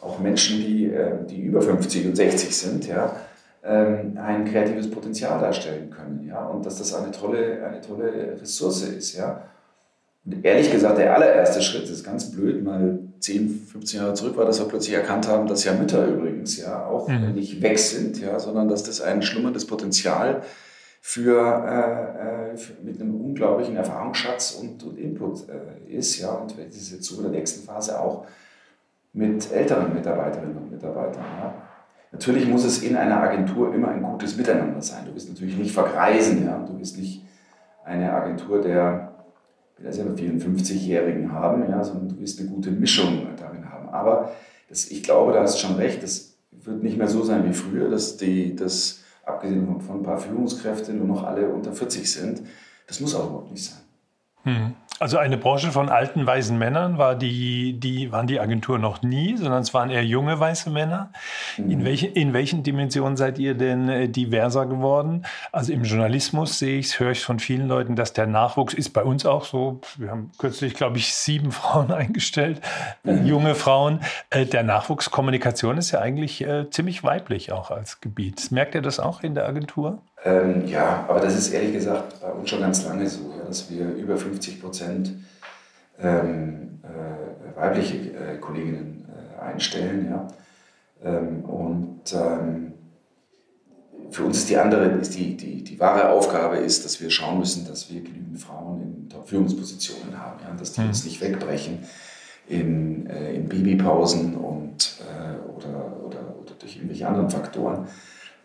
auch 0.00 0.18
Menschen, 0.18 0.58
die, 0.58 0.86
äh, 0.86 1.24
die 1.28 1.42
über 1.42 1.62
50 1.62 2.06
und 2.06 2.16
60 2.16 2.56
sind, 2.56 2.86
ja, 2.86 3.16
ähm, 3.62 4.18
ein 4.20 4.44
kreatives 4.44 4.90
Potenzial 4.90 5.40
darstellen 5.40 5.90
können. 5.90 6.26
Ja, 6.26 6.46
und 6.46 6.66
dass 6.66 6.78
das 6.78 6.94
eine 6.94 7.10
tolle, 7.10 7.64
eine 7.64 7.80
tolle 7.80 8.38
Ressource 8.40 8.82
ist. 8.82 9.14
Ja. 9.14 9.42
Und 10.24 10.44
ehrlich 10.44 10.70
gesagt, 10.72 10.98
der 10.98 11.14
allererste 11.14 11.60
Schritt 11.60 11.84
das 11.84 11.90
ist 11.90 12.04
ganz 12.04 12.30
blöd, 12.30 12.64
mal 12.64 12.98
10, 13.20 13.66
15 13.70 14.00
Jahre 14.00 14.14
zurück 14.14 14.36
war, 14.36 14.46
dass 14.46 14.58
wir 14.58 14.68
plötzlich 14.68 14.94
erkannt 14.94 15.28
haben, 15.28 15.46
dass 15.46 15.64
ja 15.64 15.74
Mütter 15.74 16.06
übrigens 16.06 16.56
ja 16.56 16.86
auch 16.86 17.08
mhm. 17.08 17.34
nicht 17.34 17.60
weg 17.60 17.78
sind, 17.78 18.20
ja, 18.20 18.38
sondern 18.38 18.68
dass 18.68 18.84
das 18.84 19.00
ein 19.00 19.22
schlummerndes 19.22 19.66
Potenzial 19.66 20.42
für, 21.00 21.40
äh, 21.66 22.52
äh 22.52 22.56
für 22.56 22.72
mit 22.82 23.00
einem 23.00 23.20
unglaublichen 23.20 23.76
Erfahrungsschatz 23.76 24.52
und, 24.52 24.82
und 24.82 24.98
Input 24.98 25.46
äh, 25.48 25.92
ist, 25.94 26.18
ja, 26.18 26.30
und 26.30 26.54
das 26.58 26.76
ist 26.76 26.92
jetzt 26.92 27.04
so 27.04 27.16
in 27.16 27.22
der 27.24 27.32
nächsten 27.32 27.66
Phase 27.66 28.00
auch 28.00 28.26
mit 29.12 29.52
älteren 29.52 29.92
Mitarbeiterinnen 29.94 30.56
und 30.56 30.70
Mitarbeitern. 30.70 31.24
Ja. 31.40 31.54
Natürlich 32.12 32.46
muss 32.46 32.64
es 32.64 32.82
in 32.82 32.96
einer 32.96 33.20
Agentur 33.20 33.74
immer 33.74 33.88
ein 33.88 34.02
gutes 34.02 34.36
Miteinander 34.36 34.80
sein. 34.80 35.04
Du 35.06 35.14
wirst 35.14 35.28
natürlich 35.28 35.56
nicht 35.56 35.74
vergreisen, 35.74 36.46
ja, 36.46 36.58
du 36.58 36.78
bist 36.78 36.98
nicht 36.98 37.24
eine 37.84 38.12
Agentur 38.12 38.62
der 38.62 39.13
will 39.76 39.86
das 39.86 39.96
ja 39.96 40.04
mit 40.04 40.18
54-Jährigen 40.18 41.32
haben, 41.32 41.68
ja, 41.68 41.82
sondern 41.82 42.08
du 42.10 42.20
wirst 42.20 42.40
eine 42.40 42.48
gute 42.48 42.70
Mischung 42.70 43.26
darin 43.36 43.70
haben. 43.70 43.88
Aber 43.88 44.32
das, 44.68 44.90
ich 44.90 45.02
glaube, 45.02 45.32
da 45.32 45.42
hast 45.42 45.56
du 45.56 45.66
schon 45.66 45.76
recht, 45.76 46.02
das 46.02 46.36
wird 46.50 46.82
nicht 46.82 46.96
mehr 46.96 47.08
so 47.08 47.22
sein 47.22 47.48
wie 47.48 47.52
früher, 47.52 47.90
dass 47.90 48.16
die, 48.16 48.54
das, 48.54 49.02
abgesehen 49.24 49.66
von, 49.66 49.80
von 49.80 49.96
ein 49.98 50.02
paar 50.02 50.18
Führungskräften, 50.18 50.98
nur 50.98 51.06
noch 51.06 51.24
alle 51.24 51.48
unter 51.48 51.72
40 51.72 52.10
sind. 52.10 52.42
Das 52.86 53.00
muss 53.00 53.14
auch 53.14 53.26
überhaupt 53.28 53.50
nicht 53.50 53.64
sein. 53.64 53.80
Hm. 54.42 54.74
Also 55.00 55.18
eine 55.18 55.36
Branche 55.36 55.72
von 55.72 55.88
alten 55.88 56.24
weißen 56.24 56.56
Männern 56.56 56.98
war 56.98 57.16
die, 57.16 57.78
die, 57.80 58.12
waren 58.12 58.28
die 58.28 58.38
Agentur 58.38 58.78
noch 58.78 59.02
nie, 59.02 59.36
sondern 59.36 59.62
es 59.62 59.74
waren 59.74 59.90
eher 59.90 60.04
junge 60.04 60.38
weiße 60.38 60.70
Männer. 60.70 61.10
Mhm. 61.56 61.70
In, 61.70 61.84
welche, 61.84 62.06
in 62.06 62.32
welchen 62.32 62.62
Dimensionen 62.62 63.16
seid 63.16 63.38
ihr 63.38 63.54
denn 63.54 63.88
äh, 63.88 64.08
diverser 64.08 64.66
geworden? 64.66 65.26
Also 65.50 65.72
im 65.72 65.82
Journalismus 65.82 66.60
sehe 66.60 66.78
ich 66.78 66.86
es, 66.86 67.00
höre 67.00 67.10
ich 67.10 67.24
von 67.24 67.40
vielen 67.40 67.66
Leuten, 67.66 67.96
dass 67.96 68.12
der 68.12 68.26
Nachwuchs 68.26 68.72
ist 68.72 68.90
bei 68.90 69.02
uns 69.02 69.26
auch 69.26 69.44
so. 69.44 69.80
Wir 69.98 70.10
haben 70.10 70.30
kürzlich, 70.38 70.74
glaube 70.74 70.98
ich, 70.98 71.12
sieben 71.12 71.50
Frauen 71.52 71.90
eingestellt, 71.90 72.60
äh, 73.04 73.14
mhm. 73.14 73.26
junge 73.26 73.54
Frauen. 73.56 74.00
Äh, 74.30 74.46
der 74.46 74.62
Nachwuchskommunikation 74.62 75.76
ist 75.76 75.90
ja 75.90 76.00
eigentlich 76.00 76.44
ziemlich 76.70 77.02
weiblich 77.02 77.52
auch 77.52 77.70
als 77.70 78.00
Gebiet. 78.00 78.50
Merkt 78.50 78.74
ihr 78.74 78.82
das 78.82 79.00
auch 79.00 79.22
in 79.22 79.34
der 79.34 79.46
Agentur? 79.46 80.02
Ähm, 80.24 80.66
ja, 80.66 81.04
aber 81.06 81.20
das 81.20 81.36
ist 81.36 81.52
ehrlich 81.52 81.74
gesagt 81.74 82.20
bei 82.20 82.32
uns 82.32 82.48
schon 82.48 82.60
ganz 82.60 82.84
lange 82.84 83.06
so, 83.08 83.34
ja, 83.38 83.44
dass 83.44 83.70
wir 83.70 83.94
über 83.94 84.16
50 84.16 84.60
Prozent 84.60 85.12
ähm, 85.98 86.80
äh, 86.82 87.56
weibliche 87.56 87.96
äh, 87.96 88.38
Kolleginnen 88.38 89.06
äh, 89.08 89.42
einstellen. 89.42 90.08
Ja. 90.10 90.28
Ähm, 91.04 91.44
und 91.44 92.00
ähm, 92.14 92.72
für 94.10 94.24
uns 94.24 94.38
ist 94.38 94.48
die 94.48 94.56
andere, 94.56 94.86
ist 94.86 95.14
die, 95.14 95.36
die, 95.36 95.62
die 95.62 95.78
wahre 95.78 96.08
Aufgabe 96.08 96.56
ist, 96.56 96.84
dass 96.86 97.00
wir 97.02 97.10
schauen 97.10 97.38
müssen, 97.38 97.66
dass 97.66 97.92
wir 97.92 98.00
genügend 98.00 98.40
Frauen 98.40 98.80
in 98.80 99.08
Top-Führungspositionen 99.10 100.18
haben, 100.18 100.40
ja, 100.42 100.54
dass 100.54 100.72
die 100.72 100.80
mhm. 100.80 100.88
uns 100.88 101.04
nicht 101.04 101.20
wegbrechen 101.20 101.80
in, 102.48 103.06
äh, 103.08 103.34
in 103.34 103.48
Babypausen 103.48 104.36
und, 104.36 105.00
äh, 105.00 105.36
oder, 105.50 106.02
oder, 106.02 106.34
oder 106.40 106.54
durch 106.58 106.76
irgendwelche 106.76 107.06
anderen 107.06 107.28
Faktoren 107.28 107.88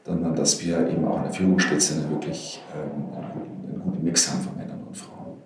sondern 0.06 0.36
dass 0.36 0.64
wir 0.64 0.88
eben 0.88 1.06
auch 1.08 1.18
in 1.18 1.24
der 1.24 1.34
Führungsspitze 1.34 1.96
eine 1.96 2.10
wirklich 2.10 2.62
ähm, 2.76 3.14
einen, 3.16 3.32
guten, 3.32 3.70
einen 3.70 3.82
guten 3.84 4.04
Mix 4.04 4.32
haben 4.32 4.42
von 4.42 4.56
Männern 4.58 4.84
und 4.88 4.96
Frauen. 4.96 5.42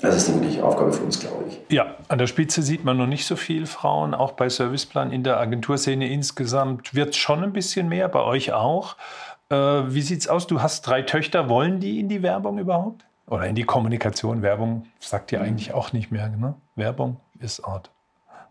Das 0.00 0.16
ist 0.16 0.28
die 0.28 0.34
wirkliche 0.34 0.64
Aufgabe 0.64 0.92
für 0.92 1.02
uns, 1.02 1.18
glaube 1.18 1.44
ich. 1.48 1.60
Ja, 1.70 1.96
an 2.08 2.18
der 2.18 2.26
Spitze 2.26 2.62
sieht 2.62 2.84
man 2.84 2.96
noch 2.96 3.06
nicht 3.06 3.26
so 3.26 3.36
viel 3.36 3.66
Frauen, 3.66 4.14
auch 4.14 4.32
bei 4.32 4.48
Serviceplan 4.48 5.12
in 5.12 5.24
der 5.24 5.38
Agenturszene 5.38 6.08
insgesamt 6.08 6.94
wird 6.94 7.10
es 7.10 7.16
schon 7.16 7.42
ein 7.42 7.52
bisschen 7.52 7.88
mehr, 7.88 8.08
bei 8.08 8.20
euch 8.20 8.52
auch. 8.52 8.96
Äh, 9.50 9.56
wie 9.56 10.02
sieht 10.02 10.20
es 10.20 10.28
aus? 10.28 10.46
Du 10.46 10.62
hast 10.62 10.82
drei 10.86 11.02
Töchter, 11.02 11.48
wollen 11.48 11.80
die 11.80 12.00
in 12.00 12.08
die 12.08 12.22
Werbung 12.22 12.58
überhaupt? 12.58 13.04
Oder 13.26 13.46
in 13.46 13.54
die 13.54 13.64
Kommunikation? 13.64 14.42
Werbung 14.42 14.86
sagt 15.00 15.32
ihr 15.32 15.40
eigentlich 15.40 15.74
auch 15.74 15.92
nicht 15.92 16.10
mehr, 16.10 16.28
ne? 16.28 16.54
Werbung 16.76 17.16
ist 17.40 17.64
Art 17.64 17.90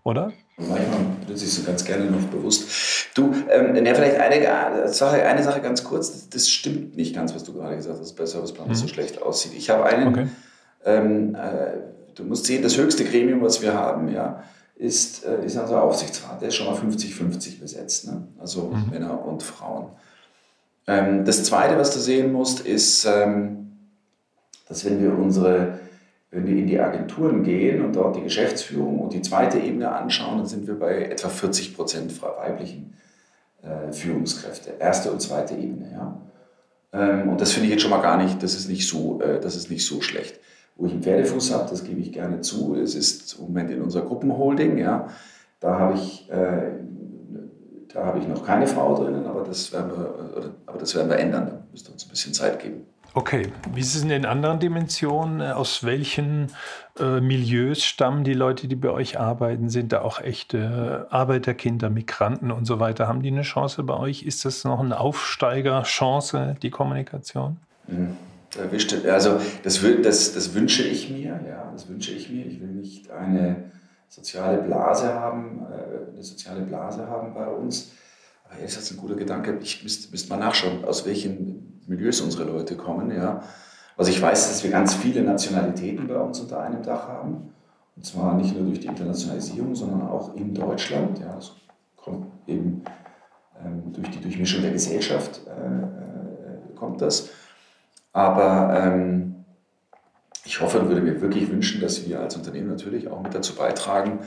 oder? 0.07 0.31
Manchmal 0.59 0.99
benutze 1.23 1.45
ich 1.45 1.53
so 1.53 1.61
ganz 1.63 1.85
gerne 1.85 2.09
noch 2.09 2.23
bewusst. 2.29 2.67
Du, 3.13 3.31
ähm, 3.49 3.75
ja, 3.85 3.93
vielleicht 3.93 4.19
eine 4.19 4.91
Sache, 4.91 5.23
eine 5.23 5.43
Sache 5.43 5.61
ganz 5.61 5.83
kurz. 5.83 6.11
Das, 6.11 6.29
das, 6.29 6.49
stimmt 6.49 6.97
nicht 6.97 7.13
ganz, 7.13 7.35
was 7.35 7.43
du 7.43 7.53
gerade 7.53 7.75
gesagt 7.75 7.99
hast, 7.99 8.01
dass 8.01 8.15
bei 8.15 8.25
Serviceplan 8.25 8.69
mhm. 8.69 8.73
so 8.75 8.87
schlecht 8.87 9.21
aussieht. 9.21 9.53
Ich 9.55 9.69
habe 9.69 9.85
einen, 9.85 10.07
okay. 10.07 10.27
ähm, 10.83 11.35
äh, 11.35 11.77
du 12.15 12.23
musst 12.23 12.45
sehen, 12.45 12.63
das 12.63 12.75
höchste 12.75 13.05
Gremium, 13.05 13.41
was 13.41 13.61
wir 13.61 13.75
haben, 13.75 14.07
ja, 14.07 14.43
ist, 14.75 15.25
äh, 15.25 15.45
ist 15.45 15.57
unser 15.57 15.83
Aufsichtsrat. 15.83 16.41
Der 16.41 16.47
ist 16.47 16.55
schon 16.55 16.65
mal 16.65 16.75
50-50 16.75 17.59
besetzt, 17.59 18.07
ne? 18.07 18.27
also 18.39 18.71
mhm. 18.73 18.89
Männer 18.89 19.23
und 19.25 19.43
Frauen. 19.43 19.89
Ähm, 20.87 21.23
das 21.23 21.43
Zweite, 21.43 21.77
was 21.77 21.93
du 21.93 21.99
sehen 21.99 22.31
musst, 22.31 22.61
ist, 22.61 23.05
ähm, 23.05 23.73
dass 24.67 24.85
wenn 24.85 24.99
wir 25.01 25.15
unsere 25.15 25.79
wenn 26.37 26.45
wir 26.45 26.57
in 26.57 26.67
die 26.67 26.79
Agenturen 26.79 27.41
gehen 27.41 27.83
und 27.83 27.95
dort 27.95 28.15
die 28.15 28.21
Geschäftsführung 28.21 28.99
und 28.99 29.11
die 29.11 29.23
zweite 29.23 29.57
Ebene 29.57 29.91
anschauen, 29.91 30.37
dann 30.37 30.45
sind 30.45 30.67
wir 30.67 30.77
bei 30.77 31.05
etwa 31.05 31.29
40 31.29 31.75
Prozent 31.75 32.13
weiblichen 32.21 32.93
äh, 33.63 33.91
Führungskräfte, 33.91 34.73
erste 34.77 35.11
und 35.11 35.19
zweite 35.19 35.55
Ebene. 35.55 35.91
Ja. 35.91 36.21
Ähm, 36.93 37.29
und 37.29 37.41
das 37.41 37.53
finde 37.53 37.65
ich 37.65 37.71
jetzt 37.71 37.81
schon 37.81 37.89
mal 37.89 38.03
gar 38.03 38.21
nicht, 38.21 38.43
das 38.43 38.53
ist 38.53 38.69
nicht 38.69 38.87
so, 38.87 39.19
äh, 39.19 39.39
das 39.39 39.55
ist 39.55 39.71
nicht 39.71 39.83
so 39.83 40.01
schlecht. 40.01 40.39
Wo 40.75 40.85
ich 40.85 40.91
einen 40.91 41.01
Pferdefuß 41.01 41.55
habe, 41.55 41.67
das 41.71 41.83
gebe 41.83 41.99
ich 41.99 42.13
gerne 42.13 42.41
zu, 42.41 42.75
es 42.75 42.93
ist 42.93 43.39
im 43.39 43.45
Moment 43.45 43.71
in 43.71 43.81
unserer 43.81 44.05
Gruppenholding, 44.05 44.77
ja, 44.77 45.07
da 45.59 45.79
habe 45.79 45.95
ich, 45.95 46.29
äh, 46.29 46.69
da 47.91 48.15
ich 48.15 48.27
noch 48.27 48.45
keine 48.45 48.67
Frau 48.67 48.93
drinnen, 48.93 49.25
aber 49.25 49.43
das 49.43 49.73
werden 49.73 49.89
wir, 49.89 50.53
aber 50.67 50.77
das 50.77 50.93
werden 50.93 51.09
wir 51.09 51.17
ändern, 51.17 51.47
da 51.47 51.63
müsste 51.71 51.91
uns 51.91 52.05
ein 52.05 52.09
bisschen 52.09 52.35
Zeit 52.35 52.59
geben. 52.59 52.85
Okay, 53.17 53.51
wie 53.73 53.79
ist 53.79 53.95
es 53.95 54.03
in 54.03 54.09
den 54.09 54.27
anderen 54.27 54.59
Dimensionen? 54.59 55.41
Aus 55.41 55.83
welchen 55.83 56.51
äh, 56.99 57.19
Milieus 57.19 57.83
stammen 57.83 58.23
die 58.23 58.35
Leute, 58.35 58.67
die 58.67 58.75
bei 58.75 58.91
euch 58.91 59.19
arbeiten? 59.19 59.71
Sind 59.71 59.91
da 59.91 60.03
auch 60.03 60.21
echte 60.21 61.07
Arbeiterkinder, 61.09 61.89
Migranten 61.89 62.51
und 62.51 62.65
so 62.65 62.79
weiter? 62.79 63.07
Haben 63.07 63.23
die 63.23 63.31
eine 63.31 63.41
Chance 63.41 63.81
bei 63.81 63.95
euch? 63.95 64.21
Ist 64.21 64.45
das 64.45 64.65
noch 64.65 64.79
eine 64.79 64.99
Aufsteigerchance, 64.99 66.57
die 66.61 66.69
Kommunikation? 66.69 67.57
Mhm. 67.87 68.17
Also 69.11 69.39
das, 69.63 69.81
das, 70.03 70.33
das 70.35 70.53
wünsche 70.53 70.83
ich 70.83 71.09
mir, 71.09 71.39
ja, 71.49 71.71
das 71.71 71.89
wünsche 71.89 72.11
ich 72.11 72.29
mir. 72.29 72.45
Ich 72.45 72.61
will 72.61 72.67
nicht 72.67 73.09
eine 73.09 73.71
soziale 74.09 74.59
Blase 74.59 75.15
haben, 75.15 75.65
äh, 75.71 76.13
eine 76.13 76.23
soziale 76.23 76.61
Blase 76.61 77.07
haben 77.07 77.33
bei 77.33 77.47
uns. 77.47 77.93
Aber 78.49 78.59
ist 78.61 78.77
das 78.77 78.91
ein 78.91 78.97
guter 78.97 79.15
Gedanke. 79.15 79.57
Ich 79.61 79.83
müsste, 79.83 80.11
müsste 80.11 80.29
mal 80.29 80.37
nachschauen, 80.37 80.85
aus 80.85 81.05
welchen 81.05 81.81
Milieus 81.87 82.21
unsere 82.21 82.43
Leute 82.43 82.75
kommen. 82.75 83.11
Ja. 83.11 83.43
Also 83.95 84.11
ich 84.11 84.21
weiß, 84.21 84.49
dass 84.49 84.63
wir 84.63 84.71
ganz 84.71 84.93
viele 84.93 85.21
Nationalitäten 85.21 86.07
bei 86.07 86.17
uns 86.17 86.39
unter 86.39 86.59
einem 86.61 86.83
Dach 86.83 87.07
haben. 87.07 87.53
Und 87.95 88.05
zwar 88.05 88.35
nicht 88.35 88.55
nur 88.55 88.67
durch 88.67 88.79
die 88.79 88.87
Internationalisierung, 88.87 89.73
sondern 89.75 90.07
auch 90.07 90.35
in 90.35 90.53
Deutschland. 90.53 91.19
Ja, 91.19 91.33
das 91.33 91.53
kommt 91.95 92.27
eben 92.47 92.83
ähm, 93.63 93.91
durch 93.91 94.09
die 94.11 94.21
Durchmischung 94.21 94.61
der 94.61 94.71
Gesellschaft 94.71 95.41
äh, 95.47 95.51
äh, 95.51 96.75
kommt 96.75 97.01
das. 97.01 97.29
Aber 98.13 98.79
ähm, 98.79 99.45
ich 100.45 100.61
hoffe 100.61 100.79
und 100.79 100.87
würde 100.87 101.01
mir 101.01 101.19
wirklich 101.21 101.49
wünschen, 101.49 101.81
dass 101.81 102.07
wir 102.07 102.19
als 102.19 102.35
Unternehmen 102.35 102.69
natürlich 102.69 103.07
auch 103.09 103.21
mit 103.21 103.33
dazu 103.33 103.55
beitragen, 103.55 104.19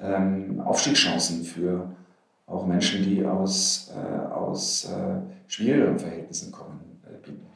ähm, 0.00 0.60
Aufstiegschancen 0.60 1.44
für 1.44 1.94
auch 2.46 2.66
Menschen, 2.66 3.02
die 3.02 3.24
aus, 3.24 3.92
äh, 3.94 4.26
aus 4.26 4.84
äh, 4.84 5.20
schwierigeren 5.46 5.98
Verhältnissen 5.98 6.52
kommen, 6.52 7.02
äh, 7.04 7.16
bieten. 7.24 7.46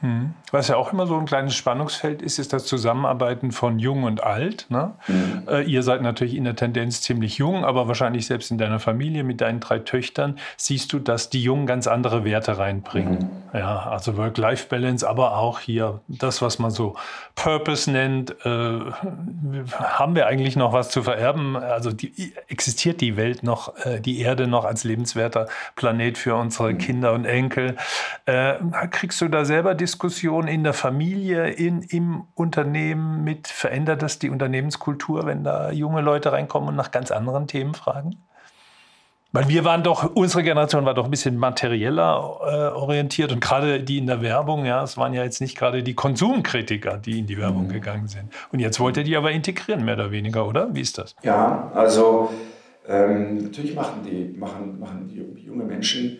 Mhm. 0.00 0.34
Was 0.52 0.68
ja 0.68 0.76
auch 0.76 0.92
immer 0.92 1.06
so 1.06 1.18
ein 1.18 1.24
kleines 1.24 1.54
Spannungsfeld 1.54 2.20
ist, 2.20 2.38
ist 2.38 2.52
das 2.52 2.66
Zusammenarbeiten 2.66 3.52
von 3.52 3.78
Jung 3.78 4.04
und 4.04 4.22
Alt. 4.22 4.66
Ne? 4.68 4.92
Mhm. 5.08 5.48
Äh, 5.48 5.62
ihr 5.62 5.82
seid 5.82 6.02
natürlich 6.02 6.34
in 6.34 6.44
der 6.44 6.54
Tendenz 6.54 7.00
ziemlich 7.00 7.38
jung, 7.38 7.64
aber 7.64 7.88
wahrscheinlich 7.88 8.26
selbst 8.26 8.50
in 8.50 8.58
deiner 8.58 8.78
Familie 8.78 9.24
mit 9.24 9.40
deinen 9.40 9.60
drei 9.60 9.78
Töchtern 9.78 10.38
siehst 10.58 10.92
du, 10.92 10.98
dass 10.98 11.30
die 11.30 11.42
Jungen 11.42 11.66
ganz 11.66 11.86
andere 11.86 12.24
Werte 12.24 12.58
reinbringen. 12.58 13.30
Mhm. 13.52 13.58
Ja, 13.58 13.88
also 13.90 14.18
Work-Life-Balance, 14.18 15.08
aber 15.08 15.38
auch 15.38 15.58
hier 15.58 16.00
das, 16.06 16.42
was 16.42 16.58
man 16.58 16.70
so 16.70 16.96
Purpose 17.34 17.90
nennt. 17.90 18.32
Äh, 18.44 18.80
haben 19.80 20.14
wir 20.14 20.26
eigentlich 20.26 20.56
noch 20.56 20.74
was 20.74 20.90
zu 20.90 21.02
vererben? 21.02 21.56
Also 21.56 21.92
die, 21.92 22.34
existiert 22.48 23.00
die 23.00 23.16
Welt 23.16 23.42
noch, 23.42 23.74
äh, 23.86 24.00
die 24.00 24.20
Erde 24.20 24.46
noch 24.46 24.66
als 24.66 24.84
lebenswerter 24.84 25.48
Planet 25.76 26.18
für 26.18 26.34
unsere 26.34 26.74
mhm. 26.74 26.78
Kinder 26.78 27.12
und 27.14 27.24
Enkel? 27.24 27.76
Äh, 28.26 28.54
kriegst 28.90 29.18
du 29.22 29.28
da 29.28 29.46
selber 29.46 29.74
die 29.74 29.86
Diskussion 30.42 30.48
in 30.48 30.64
der 30.64 30.72
Familie, 30.72 31.48
in, 31.48 31.82
im 31.82 32.24
Unternehmen 32.34 33.24
mit? 33.24 33.48
Verändert 33.48 34.02
das 34.02 34.18
die 34.18 34.30
Unternehmenskultur, 34.30 35.26
wenn 35.26 35.44
da 35.44 35.70
junge 35.70 36.00
Leute 36.00 36.32
reinkommen 36.32 36.68
und 36.70 36.76
nach 36.76 36.90
ganz 36.90 37.10
anderen 37.10 37.46
Themen 37.46 37.74
fragen? 37.74 38.16
Weil 39.34 39.48
wir 39.48 39.64
waren 39.64 39.82
doch, 39.82 40.14
unsere 40.14 40.42
Generation 40.42 40.84
war 40.84 40.92
doch 40.92 41.06
ein 41.06 41.10
bisschen 41.10 41.38
materieller 41.38 42.38
äh, 42.42 42.76
orientiert 42.76 43.32
und 43.32 43.40
gerade 43.40 43.82
die 43.82 43.96
in 43.96 44.06
der 44.06 44.20
Werbung, 44.20 44.66
ja, 44.66 44.82
es 44.82 44.98
waren 44.98 45.14
ja 45.14 45.24
jetzt 45.24 45.40
nicht 45.40 45.56
gerade 45.56 45.82
die 45.82 45.94
Konsumkritiker, 45.94 46.98
die 46.98 47.20
in 47.20 47.26
die 47.26 47.38
Werbung 47.38 47.64
mhm. 47.64 47.72
gegangen 47.72 48.08
sind. 48.08 48.24
Und 48.52 48.58
jetzt 48.58 48.78
wollt 48.78 48.98
ihr 48.98 49.04
die 49.04 49.16
aber 49.16 49.30
integrieren, 49.30 49.86
mehr 49.86 49.94
oder 49.94 50.10
weniger, 50.10 50.46
oder? 50.46 50.74
Wie 50.74 50.82
ist 50.82 50.98
das? 50.98 51.16
Ja, 51.22 51.70
also 51.74 52.30
ähm, 52.86 53.38
natürlich 53.38 53.74
machen 53.74 54.02
die, 54.04 54.38
machen, 54.38 54.78
machen 54.78 55.08
die 55.08 55.46
junge 55.46 55.64
Menschen 55.64 56.18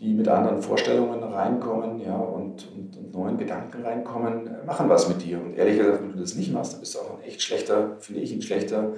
die 0.00 0.14
mit 0.14 0.26
anderen 0.28 0.62
Vorstellungen 0.62 1.22
reinkommen 1.22 2.00
ja, 2.00 2.16
und, 2.16 2.66
und, 2.74 2.96
und, 2.96 3.12
neuen 3.12 3.36
Gedanken 3.36 3.82
reinkommen, 3.82 4.46
äh, 4.46 4.64
machen 4.64 4.88
was 4.88 5.08
mit 5.08 5.22
dir. 5.22 5.38
Und 5.38 5.54
ehrlich 5.54 5.76
gesagt, 5.76 6.02
wenn 6.02 6.12
du 6.12 6.18
das 6.18 6.34
nicht 6.34 6.52
machst, 6.52 6.72
dann 6.72 6.80
bist 6.80 6.94
du 6.94 7.00
auch 7.00 7.18
ein 7.18 7.22
echt 7.22 7.42
schlechter, 7.42 7.96
finde 8.00 8.22
ich, 8.22 8.32
ein 8.32 8.40
schlechter 8.40 8.94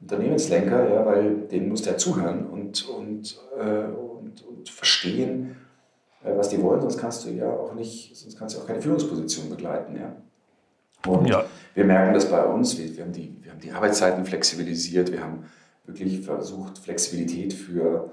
Unternehmenslenker, 0.00 0.92
ja, 0.92 1.06
weil 1.06 1.42
denen 1.50 1.68
musst 1.68 1.86
du 1.86 1.90
ja 1.90 1.96
zuhören 1.96 2.46
und, 2.46 2.88
und, 2.88 3.40
äh, 3.56 3.84
und, 3.84 4.44
und 4.44 4.68
verstehen, 4.68 5.56
äh, 6.24 6.36
was 6.36 6.48
die 6.48 6.60
wollen, 6.60 6.80
sonst 6.80 6.98
kannst 6.98 7.24
du 7.24 7.30
ja 7.30 7.48
auch 7.48 7.74
nicht, 7.74 8.16
sonst 8.16 8.36
kannst 8.36 8.56
du 8.56 8.60
auch 8.60 8.66
keine 8.66 8.82
Führungsposition 8.82 9.48
begleiten. 9.48 9.96
Ja. 9.96 10.16
Und 11.08 11.28
ja. 11.28 11.44
wir 11.74 11.84
merken 11.84 12.14
das 12.14 12.28
bei 12.28 12.44
uns, 12.44 12.76
wir, 12.78 12.96
wir, 12.96 13.04
haben 13.04 13.12
die, 13.12 13.32
wir 13.42 13.52
haben 13.52 13.60
die 13.60 13.70
Arbeitszeiten 13.70 14.24
flexibilisiert, 14.24 15.12
wir 15.12 15.22
haben 15.22 15.44
wirklich 15.86 16.20
versucht, 16.22 16.78
Flexibilität 16.78 17.52
für, 17.52 18.10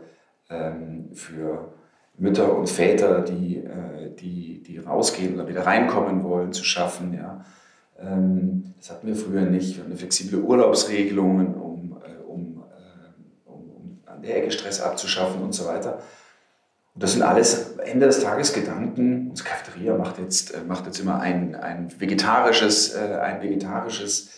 ähm, 0.51 1.09
für 1.13 1.73
Mütter 2.19 2.55
und 2.55 2.69
Väter, 2.69 3.21
die, 3.21 3.57
äh, 3.57 4.13
die, 4.19 4.61
die 4.61 4.77
rausgehen 4.77 5.35
oder 5.35 5.47
wieder 5.47 5.65
reinkommen 5.65 6.23
wollen, 6.23 6.51
zu 6.51 6.63
schaffen. 6.63 7.13
Ja. 7.13 7.45
Ähm, 7.99 8.73
das 8.77 8.91
hatten 8.91 9.07
wir 9.07 9.15
früher 9.15 9.41
nicht. 9.41 9.77
Wir 9.77 9.85
eine 9.85 9.95
flexible 9.95 10.41
Urlaubsregelungen, 10.41 11.55
um, 11.55 11.97
äh, 12.03 12.21
um, 12.27 12.63
äh, 12.71 13.49
um, 13.49 13.71
um 13.71 13.99
an 14.05 14.21
der 14.21 14.37
Ecke 14.37 14.51
Stress 14.51 14.81
abzuschaffen 14.81 15.41
und 15.41 15.53
so 15.53 15.65
weiter. 15.65 15.99
Und 16.93 17.03
das 17.03 17.13
sind 17.13 17.23
alles 17.23 17.77
Ende 17.77 18.07
des 18.07 18.21
Tages 18.21 18.53
Gedanken. 18.53 19.29
Unsere 19.29 19.47
Cafeteria 19.47 19.97
macht 19.97 20.19
jetzt, 20.19 20.53
macht 20.67 20.85
jetzt 20.85 20.99
immer 20.99 21.21
ein, 21.21 21.55
ein 21.55 21.89
vegetarisches, 21.97 22.95
ein 22.95 23.41
vegetarisches 23.41 24.31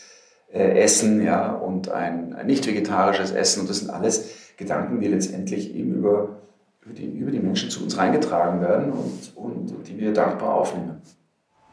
Essen 0.51 1.23
ja, 1.23 1.53
und 1.53 1.89
ein, 1.89 2.33
ein 2.33 2.45
nicht 2.45 2.67
vegetarisches 2.67 3.31
Essen. 3.31 3.61
Und 3.61 3.69
das 3.69 3.79
sind 3.79 3.89
alles 3.89 4.29
Gedanken, 4.57 4.99
die 4.99 5.07
letztendlich 5.07 5.73
eben 5.73 5.95
über 5.95 6.41
über 6.81 6.93
die, 6.93 7.05
über 7.05 7.31
die 7.31 7.39
Menschen 7.39 7.69
zu 7.69 7.83
uns 7.83 7.97
reingetragen 7.97 8.61
werden 8.61 8.91
und, 8.91 9.35
und, 9.35 9.71
und 9.71 9.87
die 9.87 9.97
wir 9.97 10.13
dankbar 10.13 10.55
aufnehmen. 10.55 11.01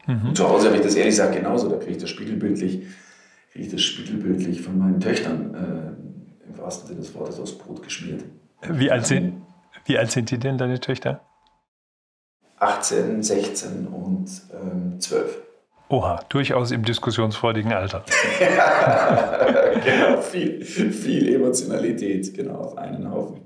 Mhm. 0.07 0.29
Und 0.29 0.37
zu 0.37 0.49
Hause 0.49 0.69
habe 0.69 0.77
ich 0.77 0.83
das 0.83 0.95
ehrlich 0.95 1.13
gesagt 1.13 1.35
genauso. 1.35 1.69
Da 1.69 1.77
kriege 1.77 1.93
ich 1.93 1.99
das 1.99 2.11
spiegelbildlich, 2.11 2.87
kriege 3.53 3.65
ich 3.65 3.71
das 3.71 3.83
spiegelbildlich 3.83 4.63
von 4.63 4.79
meinen 4.79 5.01
Töchtern 5.01 5.55
äh, 5.55 6.47
im 6.49 6.59
wahrsten 6.59 6.89
Sinne 6.89 7.01
des 7.01 7.15
Wortes 7.15 7.41
aus 7.41 7.57
Brot 7.57 7.83
geschmiert. 7.83 8.25
Wie 8.63 8.91
alt, 8.91 9.07
sind, 9.07 9.43
wie 9.85 9.99
alt 9.99 10.11
sind 10.11 10.31
die 10.31 10.39
denn, 10.39 10.59
deine 10.59 10.81
Töchter? 10.81 11.21
18, 12.59 13.23
16 13.23 13.87
und 13.87 14.29
ähm, 14.53 15.01
12. 15.01 15.43
Oha, 15.91 16.21
durchaus 16.29 16.71
im 16.71 16.85
diskussionsfreudigen 16.85 17.73
Alter. 17.73 18.05
genau, 19.85 20.21
viel, 20.21 20.63
viel 20.65 21.35
Emotionalität, 21.35 22.35
genau, 22.35 22.57
auf 22.57 22.77
einen 22.77 23.11
Haufen. 23.11 23.41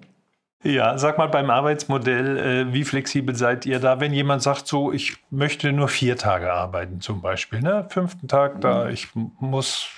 Ja, 0.64 0.96
sag 0.96 1.18
mal 1.18 1.26
beim 1.26 1.50
Arbeitsmodell, 1.50 2.38
äh, 2.38 2.72
wie 2.72 2.84
flexibel 2.84 3.34
seid 3.34 3.66
ihr 3.66 3.80
da, 3.80 3.98
wenn 3.98 4.12
jemand 4.12 4.42
sagt, 4.42 4.68
so, 4.68 4.92
ich 4.92 5.16
möchte 5.30 5.72
nur 5.72 5.88
vier 5.88 6.16
Tage 6.16 6.52
arbeiten 6.52 7.00
zum 7.00 7.20
Beispiel, 7.20 7.60
ne? 7.60 7.86
Fünften 7.88 8.28
Tag 8.28 8.60
da, 8.60 8.84
mhm. 8.84 8.90
ich 8.90 9.08
muss, 9.40 9.88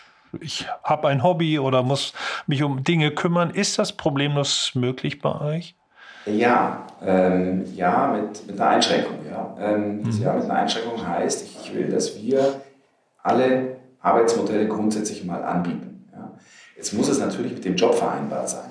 ich 0.40 0.66
habe 0.82 1.08
ein 1.08 1.22
Hobby 1.22 1.58
oder 1.58 1.82
muss 1.82 2.14
mich 2.46 2.62
um 2.62 2.82
Dinge 2.82 3.10
kümmern. 3.10 3.50
Ist 3.50 3.78
das 3.78 3.92
problemlos 3.92 4.72
möglich 4.74 5.20
bei 5.20 5.38
euch? 5.38 5.74
Ja, 6.24 6.86
ähm, 7.04 7.64
ja, 7.74 8.06
mit, 8.16 8.46
mit 8.46 8.58
einer 8.58 8.70
Einschränkung. 8.70 9.18
Ja. 9.30 9.54
Ähm, 9.60 10.02
mhm. 10.02 10.22
Ja 10.22 10.32
mit 10.32 10.44
einer 10.44 10.54
Einschränkung 10.54 11.06
heißt, 11.06 11.44
ich 11.60 11.74
will, 11.74 11.90
dass 11.90 12.16
wir 12.22 12.62
alle 13.22 13.76
Arbeitsmodelle 14.00 14.66
grundsätzlich 14.66 15.24
mal 15.24 15.44
anbieten. 15.44 16.08
Ja. 16.12 16.32
Jetzt 16.74 16.94
muss 16.94 17.08
es 17.08 17.18
natürlich 17.18 17.52
mit 17.52 17.64
dem 17.66 17.76
Job 17.76 17.94
vereinbart 17.94 18.48
sein. 18.48 18.70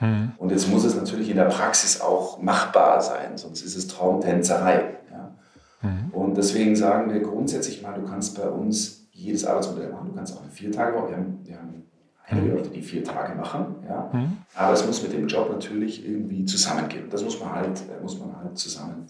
Mhm. 0.00 0.32
Und 0.38 0.50
jetzt 0.50 0.68
muss 0.68 0.84
es 0.84 0.94
natürlich 0.94 1.30
in 1.30 1.36
der 1.36 1.44
Praxis 1.44 2.00
auch 2.00 2.40
machbar 2.40 3.00
sein, 3.00 3.36
sonst 3.36 3.62
ist 3.62 3.76
es 3.76 3.88
Traumtänzerei. 3.88 4.96
Ja? 5.10 5.34
Mhm. 5.82 6.10
Und 6.12 6.36
deswegen 6.36 6.76
sagen 6.76 7.12
wir 7.12 7.20
grundsätzlich 7.20 7.82
mal, 7.82 7.94
du 7.94 8.06
kannst 8.06 8.40
bei 8.40 8.48
uns 8.48 9.08
jedes 9.12 9.44
Arbeitsmodell 9.44 9.90
machen. 9.90 10.08
Du 10.08 10.14
kannst 10.14 10.36
auch 10.36 10.42
eine 10.42 10.50
Viertagewoche, 10.50 11.10
wir 11.10 11.16
haben, 11.16 11.38
wir 11.42 11.56
haben 11.56 11.82
einige 12.26 12.54
Leute, 12.54 12.68
die 12.70 12.82
vier 12.82 13.02
Tage 13.02 13.34
machen, 13.34 13.76
ja? 13.88 14.10
Mhm. 14.12 14.36
aber 14.54 14.72
es 14.72 14.86
muss 14.86 15.02
mit 15.02 15.12
dem 15.12 15.26
Job 15.26 15.50
natürlich 15.50 16.06
irgendwie 16.06 16.44
zusammengehen. 16.44 17.08
Das 17.10 17.24
muss 17.24 17.40
man 17.40 17.52
halt, 17.52 17.80
äh, 17.80 18.02
muss 18.02 18.18
man 18.18 18.36
halt 18.36 18.56
zusammen, 18.58 19.06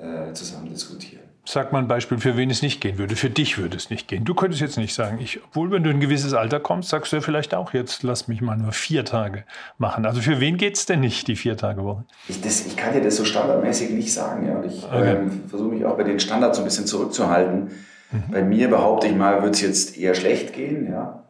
äh, 0.00 0.32
zusammen 0.32 0.68
diskutieren. 0.68 1.22
Sag 1.44 1.72
mal 1.72 1.78
ein 1.78 1.88
Beispiel, 1.88 2.18
für 2.18 2.36
wen 2.36 2.50
es 2.50 2.62
nicht 2.62 2.80
gehen 2.80 2.98
würde. 2.98 3.16
Für 3.16 3.30
dich 3.30 3.58
würde 3.58 3.76
es 3.76 3.90
nicht 3.90 4.08
gehen. 4.08 4.24
Du 4.24 4.34
könntest 4.34 4.60
jetzt 4.60 4.76
nicht 4.76 4.94
sagen, 4.94 5.18
ich, 5.20 5.40
obwohl 5.42 5.70
wenn 5.70 5.82
du 5.82 5.90
in 5.90 5.96
ein 5.96 6.00
gewisses 6.00 6.34
Alter 6.34 6.60
kommst, 6.60 6.90
sagst 6.90 7.12
du 7.12 7.16
ja 7.16 7.22
vielleicht 7.22 7.54
auch, 7.54 7.72
jetzt 7.72 8.02
lass 8.02 8.28
mich 8.28 8.40
mal 8.40 8.56
nur 8.56 8.72
vier 8.72 9.04
Tage 9.04 9.44
machen. 9.78 10.04
Also 10.04 10.20
für 10.20 10.38
wen 10.38 10.58
geht 10.58 10.76
es 10.76 10.86
denn 10.86 11.00
nicht, 11.00 11.26
die 11.28 11.36
vier 11.36 11.56
Tage 11.56 11.82
Woche? 11.82 12.04
Ich, 12.28 12.40
das, 12.40 12.66
ich 12.66 12.76
kann 12.76 12.92
dir 12.92 13.00
das 13.00 13.16
so 13.16 13.24
standardmäßig 13.24 13.90
nicht 13.90 14.12
sagen. 14.12 14.46
Ja. 14.46 14.56
Und 14.56 14.66
ich 14.66 14.84
okay. 14.84 15.16
ähm, 15.16 15.42
versuche 15.48 15.74
mich 15.74 15.84
auch 15.84 15.96
bei 15.96 16.04
den 16.04 16.20
Standards 16.20 16.58
so 16.58 16.62
ein 16.62 16.66
bisschen 16.66 16.86
zurückzuhalten. 16.86 17.70
Mhm. 18.12 18.24
Bei 18.30 18.42
mir 18.42 18.68
behaupte 18.68 19.06
ich 19.06 19.16
mal, 19.16 19.42
wird 19.42 19.54
es 19.54 19.62
jetzt 19.62 19.98
eher 19.98 20.14
schlecht 20.14 20.52
gehen. 20.52 20.90
Ja. 20.90 21.24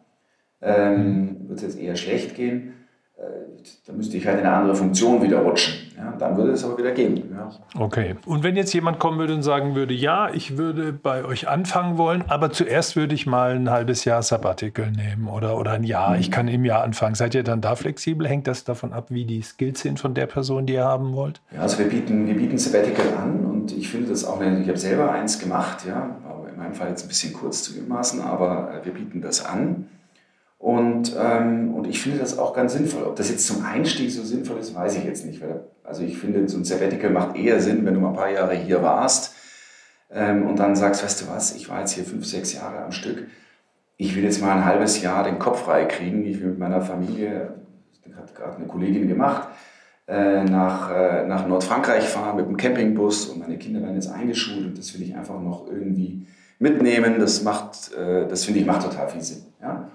Ähm, 0.61 0.99
mhm. 0.99 1.49
Wird 1.49 1.59
es 1.59 1.62
jetzt 1.62 1.78
eher 1.78 1.97
schlecht 1.97 2.34
gehen. 2.34 2.74
Da 3.86 3.92
müsste 3.92 4.16
ich 4.16 4.26
halt 4.26 4.40
in 4.40 4.46
eine 4.46 4.56
andere 4.56 4.74
Funktion 4.74 5.22
wieder 5.22 5.38
rutschen. 5.38 5.90
Ja. 5.96 6.14
dann 6.18 6.36
würde 6.36 6.52
es 6.52 6.64
aber 6.64 6.78
wieder 6.78 6.92
gehen. 6.92 7.22
Ja. 7.30 7.50
Okay. 7.78 8.16
Und 8.24 8.42
wenn 8.42 8.56
jetzt 8.56 8.72
jemand 8.72 8.98
kommen 8.98 9.18
würde 9.18 9.34
und 9.34 9.42
sagen 9.42 9.74
würde, 9.74 9.92
ja, 9.92 10.30
ich 10.32 10.56
würde 10.56 10.92
bei 10.92 11.24
euch 11.24 11.48
anfangen 11.48 11.98
wollen, 11.98 12.24
aber 12.28 12.50
zuerst 12.50 12.96
würde 12.96 13.14
ich 13.14 13.26
mal 13.26 13.54
ein 13.54 13.70
halbes 13.70 14.04
Jahr 14.04 14.22
Sabbatical 14.22 14.90
nehmen 14.90 15.28
oder, 15.28 15.58
oder 15.58 15.72
ein 15.72 15.84
Jahr, 15.84 16.14
mhm. 16.14 16.20
ich 16.20 16.30
kann 16.30 16.48
im 16.48 16.64
Jahr 16.64 16.82
anfangen. 16.82 17.14
Seid 17.14 17.34
ihr 17.34 17.42
dann 17.42 17.61
da 17.61 17.76
flexibel? 17.76 18.26
Hängt 18.26 18.46
das 18.46 18.64
davon 18.64 18.92
ab, 18.92 19.06
wie 19.11 19.24
die 19.26 19.42
Skills 19.42 19.80
sind 19.80 20.00
von 20.00 20.14
der 20.14 20.26
Person, 20.26 20.66
die 20.66 20.74
ihr 20.74 20.84
haben 20.84 21.14
wollt? 21.14 21.40
Ja, 21.54 21.61
also 21.61 21.78
wir 21.78 21.88
bieten, 21.88 22.26
wir 22.26 22.34
bieten 22.34 22.56
Sabbatical 22.56 23.06
an 23.18 23.44
und 23.44 23.72
ich 23.72 23.88
finde 23.88 24.08
das 24.08 24.24
auch, 24.24 24.40
ich 24.40 24.68
habe 24.68 24.78
selber 24.78 25.12
eins 25.12 25.38
gemacht, 25.38 25.84
ja, 25.86 26.16
aber 26.28 26.48
in 26.48 26.56
meinem 26.56 26.72
Fall 26.72 26.88
jetzt 26.88 27.04
ein 27.04 27.08
bisschen 27.08 27.32
kurz 27.34 27.62
zugemessen, 27.62 28.22
aber 28.22 28.80
wir 28.82 28.92
bieten 28.92 29.20
das 29.20 29.44
an. 29.44 29.86
Und, 30.61 31.16
ähm, 31.18 31.74
und 31.74 31.86
ich 31.86 32.02
finde 32.02 32.18
das 32.18 32.38
auch 32.38 32.54
ganz 32.54 32.74
sinnvoll. 32.74 33.04
Ob 33.04 33.16
das 33.16 33.30
jetzt 33.30 33.46
zum 33.46 33.64
Einstieg 33.64 34.11
so 34.11 34.22
sinnvoll 34.22 34.58
ist, 34.58 34.74
weiß 34.74 34.94
ich 34.98 35.04
jetzt 35.04 35.24
nicht. 35.24 35.42
Also 35.82 36.02
ich 36.02 36.18
finde, 36.18 36.46
so 36.50 36.58
ein 36.58 36.64
Sabbatical 36.64 37.08
macht 37.08 37.34
eher 37.34 37.61
Sinn, 37.61 37.86
wenn 37.86 37.94
du 37.94 38.00
mal 38.00 38.11
ein 38.11 38.14
paar 38.14 38.30
Jahre 38.30 38.54
hier 38.54 38.82
warst 38.82 39.34
ähm, 40.11 40.46
und 40.46 40.58
dann 40.58 40.76
sagst, 40.76 41.02
weißt 41.02 41.22
du 41.22 41.28
was, 41.28 41.56
ich 41.56 41.70
war 41.70 41.80
jetzt 41.80 41.92
hier 41.92 42.04
fünf, 42.04 42.26
sechs 42.26 42.52
Jahre 42.52 42.84
am 42.84 42.92
Stück. 42.92 43.26
Ich 43.96 44.14
will 44.14 44.22
jetzt 44.22 44.42
mal 44.42 44.54
ein 44.54 44.66
halbes 44.66 45.00
Jahr 45.00 45.24
den 45.24 45.38
Kopf 45.38 45.62
frei 45.64 45.86
kriegen. 45.86 46.26
Ich 46.26 46.40
will 46.40 46.50
mit 46.50 46.58
meiner 46.58 46.82
Familie, 46.82 47.54
das 48.04 48.16
hat 48.16 48.34
gerade 48.34 48.58
eine 48.58 48.66
Kollegin 48.66 49.08
gemacht, 49.08 49.48
äh, 50.08 50.44
nach, 50.44 50.90
äh, 50.90 51.26
nach 51.26 51.48
Nordfrankreich 51.48 52.04
fahren 52.04 52.36
mit 52.36 52.46
dem 52.46 52.58
Campingbus 52.58 53.30
und 53.30 53.40
meine 53.40 53.56
Kinder 53.56 53.80
werden 53.80 53.94
jetzt 53.94 54.12
eingeschult 54.12 54.66
und 54.66 54.78
das 54.78 54.92
will 54.92 55.00
ich 55.00 55.16
einfach 55.16 55.40
noch 55.40 55.68
irgendwie 55.68 56.26
mitnehmen. 56.58 57.18
Das 57.18 57.44
macht, 57.44 57.94
äh, 57.94 58.28
das 58.28 58.44
finde 58.44 58.61
ich 58.61 58.66
macht 58.66 58.82
total 58.82 59.08
viel 59.08 59.22
Sinn. 59.22 59.44
Ja? 59.62 59.88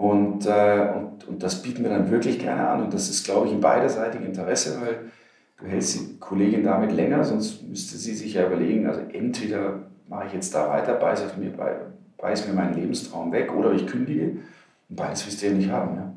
Und, 0.00 0.46
äh, 0.46 0.88
und, 0.96 1.28
und 1.28 1.42
das 1.42 1.60
bieten 1.60 1.82
wir 1.82 1.90
dann 1.90 2.10
wirklich 2.10 2.38
gerne 2.38 2.66
an. 2.66 2.84
Und 2.84 2.94
das 2.94 3.10
ist, 3.10 3.22
glaube 3.22 3.46
ich, 3.46 3.52
in 3.52 3.60
beiderseitigem 3.60 4.28
Interesse, 4.28 4.80
weil 4.80 5.10
du 5.58 5.66
hältst 5.66 5.94
die 5.94 6.18
Kollegin 6.18 6.64
damit 6.64 6.92
länger, 6.92 7.22
sonst 7.22 7.62
müsste 7.68 7.98
sie 7.98 8.14
sich 8.14 8.32
ja 8.32 8.46
überlegen, 8.46 8.86
also 8.86 9.02
entweder 9.12 9.80
mache 10.08 10.28
ich 10.28 10.32
jetzt 10.32 10.54
da 10.54 10.70
weiter, 10.70 10.94
beiße 10.94 11.24
mir, 11.36 11.52
beiß 12.16 12.48
mir 12.48 12.54
meinen 12.54 12.72
Lebenstraum 12.72 13.30
weg 13.30 13.52
oder 13.54 13.72
ich 13.72 13.86
kündige. 13.86 14.38
Und 14.88 14.96
beides 14.96 15.26
wirst 15.26 15.42
du 15.42 15.48
ja 15.48 15.52
nicht 15.52 15.70
haben. 15.70 15.96
Ja. 15.96 16.12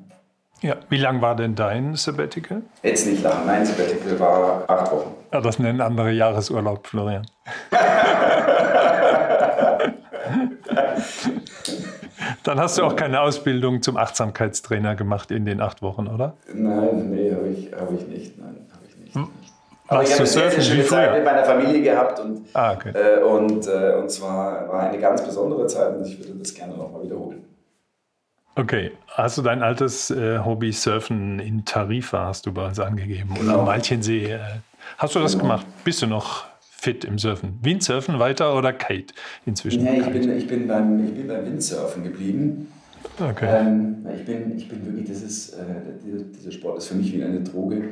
Ja, 0.70 0.78
wie 0.88 0.98
lang 0.98 1.20
war 1.20 1.36
denn 1.36 1.56
dein 1.56 1.96
Sabbatical? 1.96 2.62
Jetzt 2.84 3.06
nicht 3.06 3.22
lang. 3.22 3.46
Mein 3.46 3.66
Sabbatical 3.66 4.18
war 4.18 4.64
acht 4.70 4.94
Wochen. 4.94 5.14
Ja, 5.34 5.42
das 5.42 5.60
nennen 5.60 5.82
andere 5.82 6.14
Jahresurlaub, 6.14 6.88
Florian. 6.88 7.26
Dann 12.44 12.60
hast 12.60 12.78
du 12.78 12.84
auch 12.84 12.96
keine 12.96 13.22
Ausbildung 13.22 13.82
zum 13.82 13.98
Achtsamkeitstrainer 13.98 14.96
gemacht 14.96 15.32
in 15.32 15.46
den 15.46 15.62
acht 15.62 15.82
Wochen, 15.82 16.08
oder? 16.08 16.36
Nein, 16.54 17.10
nee, 17.12 17.34
habe 17.34 17.48
ich, 17.48 17.72
hab 17.74 17.92
ich 17.92 18.08
nicht. 18.08 18.38
Nein, 18.38 18.68
habe 18.72 18.84
ich 18.88 18.98
nicht. 18.98 19.16
Hm. 19.16 19.30
Aber 19.88 20.04
ich 20.04 20.10
habe 20.12 20.20
eine 20.20 20.28
sehr, 20.28 20.62
schöne 20.62 20.86
Zeit 20.86 21.14
mit 21.14 21.26
meiner 21.26 21.44
Familie 21.44 21.82
gehabt 21.82 22.20
und, 22.20 22.46
ah, 22.54 22.74
okay. 22.74 22.92
äh, 22.94 23.22
und, 23.22 23.68
äh, 23.68 23.96
und 23.96 24.10
zwar 24.10 24.70
war 24.70 24.90
eine 24.90 25.00
ganz 25.00 25.24
besondere 25.24 25.68
Zeit 25.68 25.96
und 25.96 26.06
ich 26.06 26.18
würde 26.20 26.34
das 26.40 26.54
gerne 26.54 26.76
nochmal 26.76 27.04
wiederholen. 27.04 27.46
Okay, 28.56 28.92
hast 29.08 29.38
du 29.38 29.42
dein 29.42 29.64
altes 29.64 30.12
äh, 30.12 30.40
Hobby 30.40 30.72
Surfen 30.72 31.40
in 31.40 31.66
Tarifa, 31.66 32.28
hast 32.28 32.46
du 32.46 32.54
bei 32.54 32.68
uns 32.68 32.80
angegeben, 32.80 33.34
genau. 33.34 33.52
oder 33.52 33.60
am 33.60 33.66
Malchensee? 33.66 34.34
Äh, 34.34 34.40
hast 34.98 35.16
du 35.16 35.20
das 35.20 35.34
genau. 35.34 35.44
gemacht? 35.44 35.66
Bist 35.84 36.02
du 36.02 36.08
noch 36.08 36.46
fit 36.84 37.06
im 37.06 37.18
Surfen? 37.18 37.60
Windsurfen 37.62 38.20
weiter 38.20 38.58
oder 38.58 38.74
Kite 38.74 39.14
inzwischen? 39.46 39.84
Nee, 39.84 40.02
ich 40.02 40.10
bin, 40.10 40.38
ich 40.38 40.48
bin, 40.48 40.68
beim, 40.68 41.06
ich 41.06 41.14
bin 41.14 41.28
beim 41.28 41.46
Windsurfen 41.46 42.04
geblieben. 42.04 42.72
Okay. 43.20 43.48
Ähm, 43.50 44.06
ich, 44.14 44.26
bin, 44.26 44.58
ich 44.58 44.68
bin 44.68 44.86
wirklich, 44.86 45.08
das 45.08 45.22
ist, 45.22 45.54
äh, 45.54 45.64
dieser, 46.06 46.24
dieser, 46.24 46.52
Sport 46.52 46.80
ist 46.80 46.88
für 46.88 46.96
mich 46.96 47.14
wie 47.14 47.24
eine 47.24 47.42
Droge. 47.42 47.90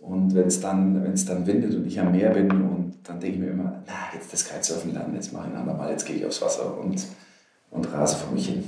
Und 0.00 0.34
wenn 0.34 0.48
es 0.48 0.60
dann, 0.60 1.14
dann 1.26 1.46
windet 1.46 1.74
und 1.74 1.86
ich 1.86 2.00
am 2.00 2.10
Meer 2.10 2.30
bin 2.30 2.50
und 2.50 2.94
dann 3.04 3.20
denke 3.20 3.36
ich 3.36 3.42
mir 3.42 3.50
immer, 3.50 3.82
na, 3.86 3.94
jetzt 4.12 4.32
das 4.32 4.48
Kitesurfen 4.48 4.92
lernen, 4.92 5.14
jetzt 5.14 5.32
mache 5.32 5.46
ich 5.46 5.54
ein 5.54 5.60
andermal, 5.60 5.90
jetzt 5.90 6.04
gehe 6.04 6.16
ich 6.16 6.26
aufs 6.26 6.42
Wasser 6.42 6.76
und, 6.78 7.06
und 7.70 7.92
rase 7.92 8.16
vor 8.16 8.32
mich 8.32 8.48
hin. 8.48 8.64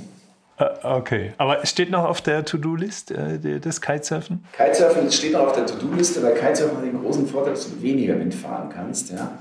Äh, 0.57 0.69
okay, 0.83 1.33
aber 1.37 1.65
steht 1.65 1.91
noch 1.91 2.05
auf 2.05 2.21
der 2.21 2.45
To-Do-List 2.45 3.11
äh, 3.11 3.59
das 3.59 3.81
Kitesurfen? 3.81 4.45
Kitesurfen 4.55 5.11
steht 5.11 5.33
noch 5.33 5.47
auf 5.47 5.51
der 5.51 5.65
To-Do-Liste, 5.65 6.23
weil 6.23 6.35
Kitesurfen 6.35 6.77
hat 6.77 6.85
den 6.85 7.01
großen 7.01 7.27
Vorteil, 7.27 7.53
dass 7.53 7.69
du 7.69 7.81
weniger 7.81 8.17
Wind 8.17 8.33
fahren 8.33 8.69
kannst. 8.73 9.11
Ja? 9.11 9.37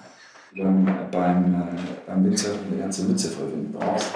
Beim, 0.56 0.86
beim, 1.10 1.54
äh, 1.54 1.66
beim 2.06 2.24
Windsurfen 2.24 2.72
eine 2.72 2.82
ganze 2.82 3.04
Mütze 3.04 3.30
voll 3.30 3.52
Wind 3.52 3.72
brauchst. 3.72 4.14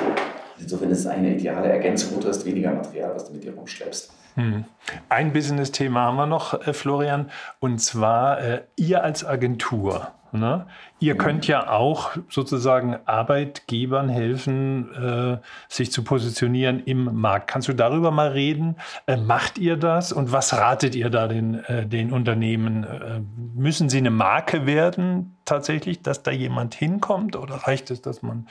Insofern 0.58 0.90
ist 0.90 1.00
es 1.00 1.06
eine 1.06 1.36
ideale 1.36 1.68
Ergänzung. 1.68 2.20
Du 2.20 2.28
hast 2.28 2.44
weniger 2.44 2.72
Material, 2.72 3.12
was 3.14 3.26
du 3.26 3.32
mit 3.32 3.44
dir 3.44 3.54
rumschleppst. 3.54 4.12
Hm. 4.34 4.64
Ein 5.08 5.32
Business-Thema 5.32 6.02
haben 6.02 6.16
wir 6.16 6.26
noch, 6.26 6.66
äh, 6.66 6.72
Florian, 6.72 7.30
und 7.60 7.80
zwar 7.80 8.40
äh, 8.40 8.62
ihr 8.76 9.02
als 9.02 9.24
Agentur. 9.24 10.12
Ne? 10.32 10.66
Ihr 11.00 11.16
könnt 11.16 11.46
ja 11.46 11.70
auch 11.70 12.16
sozusagen 12.28 12.96
Arbeitgebern 13.06 14.08
helfen, 14.08 14.94
äh, 14.94 15.38
sich 15.68 15.92
zu 15.92 16.04
positionieren 16.04 16.82
im 16.84 17.20
Markt. 17.20 17.48
Kannst 17.48 17.68
du 17.68 17.72
darüber 17.72 18.10
mal 18.10 18.28
reden? 18.28 18.76
Äh, 19.06 19.16
macht 19.16 19.58
ihr 19.58 19.76
das 19.76 20.12
und 20.12 20.32
was 20.32 20.54
ratet 20.54 20.94
ihr 20.94 21.10
da 21.10 21.28
den, 21.28 21.64
äh, 21.64 21.86
den 21.86 22.12
Unternehmen? 22.12 22.84
Äh, 22.84 23.20
müssen 23.54 23.88
sie 23.88 23.98
eine 23.98 24.10
Marke 24.10 24.66
werden 24.66 25.36
tatsächlich, 25.44 26.02
dass 26.02 26.22
da 26.22 26.30
jemand 26.30 26.74
hinkommt 26.74 27.36
oder 27.36 27.54
reicht 27.54 27.90
es, 27.90 28.02
dass 28.02 28.22
man 28.22 28.46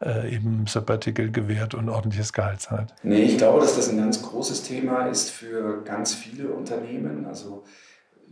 äh, 0.00 0.34
eben 0.34 0.66
Sabbatical 0.66 1.30
gewährt 1.30 1.74
und 1.74 1.88
ordentliches 1.88 2.32
Gehalt 2.32 2.60
zahlt? 2.60 2.94
Nee, 3.02 3.22
ich 3.22 3.38
glaube, 3.38 3.60
dass 3.60 3.76
das 3.76 3.88
ein 3.88 3.98
ganz 3.98 4.22
großes 4.22 4.64
Thema 4.64 5.06
ist 5.06 5.30
für 5.30 5.82
ganz 5.84 6.14
viele 6.14 6.48
Unternehmen. 6.48 7.26
Also 7.26 7.64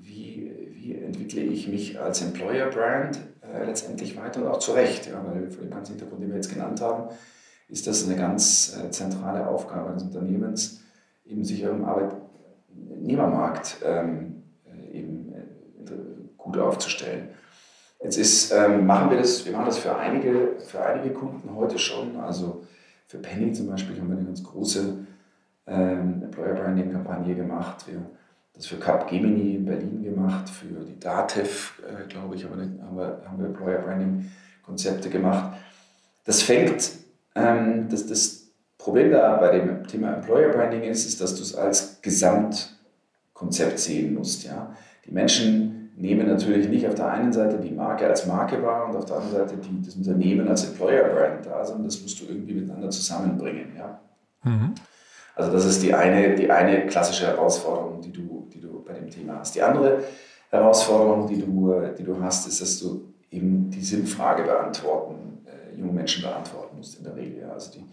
wie, 0.00 0.70
wie 0.72 0.94
entwickle 0.94 1.42
ich 1.42 1.68
mich 1.68 2.00
als 2.00 2.22
Employer 2.22 2.70
Brand 2.70 3.18
äh, 3.42 3.64
letztendlich 3.64 4.16
weiter 4.16 4.42
und 4.42 4.48
auch 4.48 4.58
zu 4.58 4.72
Recht, 4.72 5.06
ja, 5.06 5.24
weil 5.26 5.50
für 5.50 5.62
den 5.62 5.70
ganzen 5.70 5.92
Hintergrund, 5.92 6.22
den 6.22 6.30
wir 6.30 6.36
jetzt 6.36 6.52
genannt 6.52 6.80
haben, 6.80 7.08
ist 7.68 7.86
das 7.86 8.06
eine 8.06 8.16
ganz 8.16 8.76
äh, 8.78 8.90
zentrale 8.90 9.46
Aufgabe 9.46 9.90
eines 9.90 10.02
Unternehmens, 10.02 10.82
eben 11.24 11.44
sich 11.44 11.62
im 11.62 11.84
Arbeitnehmermarkt 11.84 13.78
ähm, 13.84 14.42
äh, 14.64 14.98
eben 14.98 15.32
äh, 15.32 15.90
gut 16.36 16.58
aufzustellen. 16.58 17.28
Jetzt 18.02 18.16
ist, 18.16 18.52
ähm, 18.52 18.86
machen 18.86 19.10
wir 19.10 19.18
das, 19.18 19.44
wir 19.44 19.52
machen 19.52 19.66
das 19.66 19.78
für 19.78 19.96
einige, 19.96 20.56
für 20.60 20.84
einige 20.84 21.12
Kunden 21.12 21.54
heute 21.54 21.78
schon. 21.78 22.16
Also 22.16 22.62
für 23.06 23.18
Penny 23.18 23.52
zum 23.52 23.66
Beispiel 23.66 23.98
haben 23.98 24.08
wir 24.08 24.16
eine 24.16 24.26
ganz 24.26 24.42
große 24.44 24.98
ähm, 25.66 26.22
Employer 26.22 26.54
Branding 26.54 26.92
Kampagne 26.92 27.34
gemacht. 27.34 27.86
Wir 27.88 28.00
das 28.58 28.66
für 28.66 28.76
Capgemini 28.76 29.54
in 29.54 29.64
Berlin 29.64 30.02
gemacht, 30.02 30.50
für 30.50 30.66
die 30.66 30.98
DATEV, 30.98 31.80
äh, 31.88 32.08
glaube 32.08 32.34
ich, 32.34 32.44
haben 32.44 32.58
wir, 32.96 33.20
haben 33.24 33.38
wir 33.38 33.46
Employer 33.46 33.78
Branding 33.78 34.30
Konzepte 34.64 35.08
gemacht. 35.08 35.56
Das 36.24 36.42
fängt, 36.42 36.90
ähm, 37.36 37.88
das, 37.88 38.06
das 38.06 38.48
Problem 38.76 39.12
da 39.12 39.36
bei 39.36 39.56
dem 39.56 39.86
Thema 39.86 40.14
Employer 40.14 40.48
Branding 40.48 40.82
ist, 40.82 41.06
ist, 41.06 41.20
dass 41.20 41.36
du 41.36 41.42
es 41.42 41.54
als 41.54 42.02
Gesamtkonzept 42.02 43.78
sehen 43.78 44.14
musst. 44.14 44.42
Ja? 44.44 44.74
Die 45.06 45.12
Menschen 45.12 45.92
nehmen 45.96 46.26
natürlich 46.26 46.68
nicht 46.68 46.86
auf 46.86 46.96
der 46.96 47.12
einen 47.12 47.32
Seite 47.32 47.58
die 47.58 47.70
Marke 47.70 48.08
als 48.08 48.26
Marke 48.26 48.60
wahr 48.60 48.88
und 48.88 48.96
auf 48.96 49.04
der 49.04 49.18
anderen 49.18 49.48
Seite 49.48 49.56
die, 49.56 49.86
das 49.86 49.94
Unternehmen 49.94 50.48
als 50.48 50.64
Employer 50.64 51.04
Brand 51.04 51.46
da, 51.46 51.64
sondern 51.64 51.84
das 51.84 52.02
musst 52.02 52.20
du 52.20 52.24
irgendwie 52.26 52.54
miteinander 52.54 52.90
zusammenbringen. 52.90 53.76
Ja? 53.76 54.00
Mhm. 54.42 54.74
Also 55.38 55.52
das 55.52 55.66
ist 55.66 55.84
die 55.84 55.94
eine, 55.94 56.34
die 56.34 56.50
eine 56.50 56.84
klassische 56.86 57.28
Herausforderung, 57.28 58.00
die 58.00 58.10
du, 58.10 58.48
die 58.52 58.60
du 58.60 58.82
bei 58.84 58.92
dem 58.94 59.08
Thema 59.08 59.38
hast. 59.38 59.54
Die 59.54 59.62
andere 59.62 60.02
Herausforderung, 60.50 61.28
die 61.28 61.40
du, 61.40 61.80
die 61.96 62.02
du 62.02 62.20
hast, 62.20 62.48
ist, 62.48 62.60
dass 62.60 62.80
du 62.80 63.14
eben 63.30 63.70
die 63.70 63.80
Sinnfrage 63.80 64.42
beantworten, 64.42 65.46
äh, 65.46 65.78
jungen 65.78 65.94
Menschen 65.94 66.24
beantworten 66.24 66.76
musst 66.76 66.98
in 66.98 67.04
der 67.04 67.14
Regel. 67.14 67.44
Also 67.44 67.70
die 67.70 67.84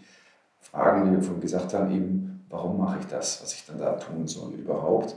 Fragen, 0.58 1.06
wie 1.06 1.12
wir 1.14 1.22
vorhin 1.22 1.40
gesagt 1.40 1.72
haben, 1.72 1.94
eben, 1.94 2.44
warum 2.50 2.78
mache 2.78 2.98
ich 2.98 3.06
das, 3.06 3.40
was 3.40 3.54
ich 3.54 3.64
dann 3.64 3.78
da 3.78 3.92
tun 3.92 4.26
soll 4.26 4.54
überhaupt? 4.54 5.14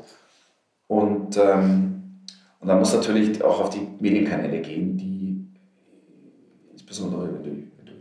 Und, 0.86 1.36
ähm, 1.36 2.22
und 2.60 2.68
dann 2.68 2.78
muss 2.78 2.94
natürlich 2.94 3.44
auch 3.44 3.60
auf 3.60 3.70
die 3.72 3.88
Medienkanäle 4.00 4.62
gehen, 4.62 4.98
die 4.98 5.48
insbesondere, 6.74 7.34
wenn 7.34 7.44
du, 7.44 7.50
wenn 7.50 7.86
du 7.88 7.94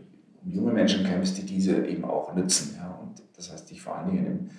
um 0.44 0.50
junge 0.50 0.72
Menschen 0.72 1.06
kämpfst, 1.06 1.38
die 1.38 1.46
diese 1.46 1.86
eben 1.86 2.04
auch 2.04 2.34
nützen. 2.34 2.77
Das 3.38 3.52
heißt, 3.52 3.70
dich 3.70 3.80
vor 3.80 3.96
allen 3.96 4.10
Dingen 4.10 4.50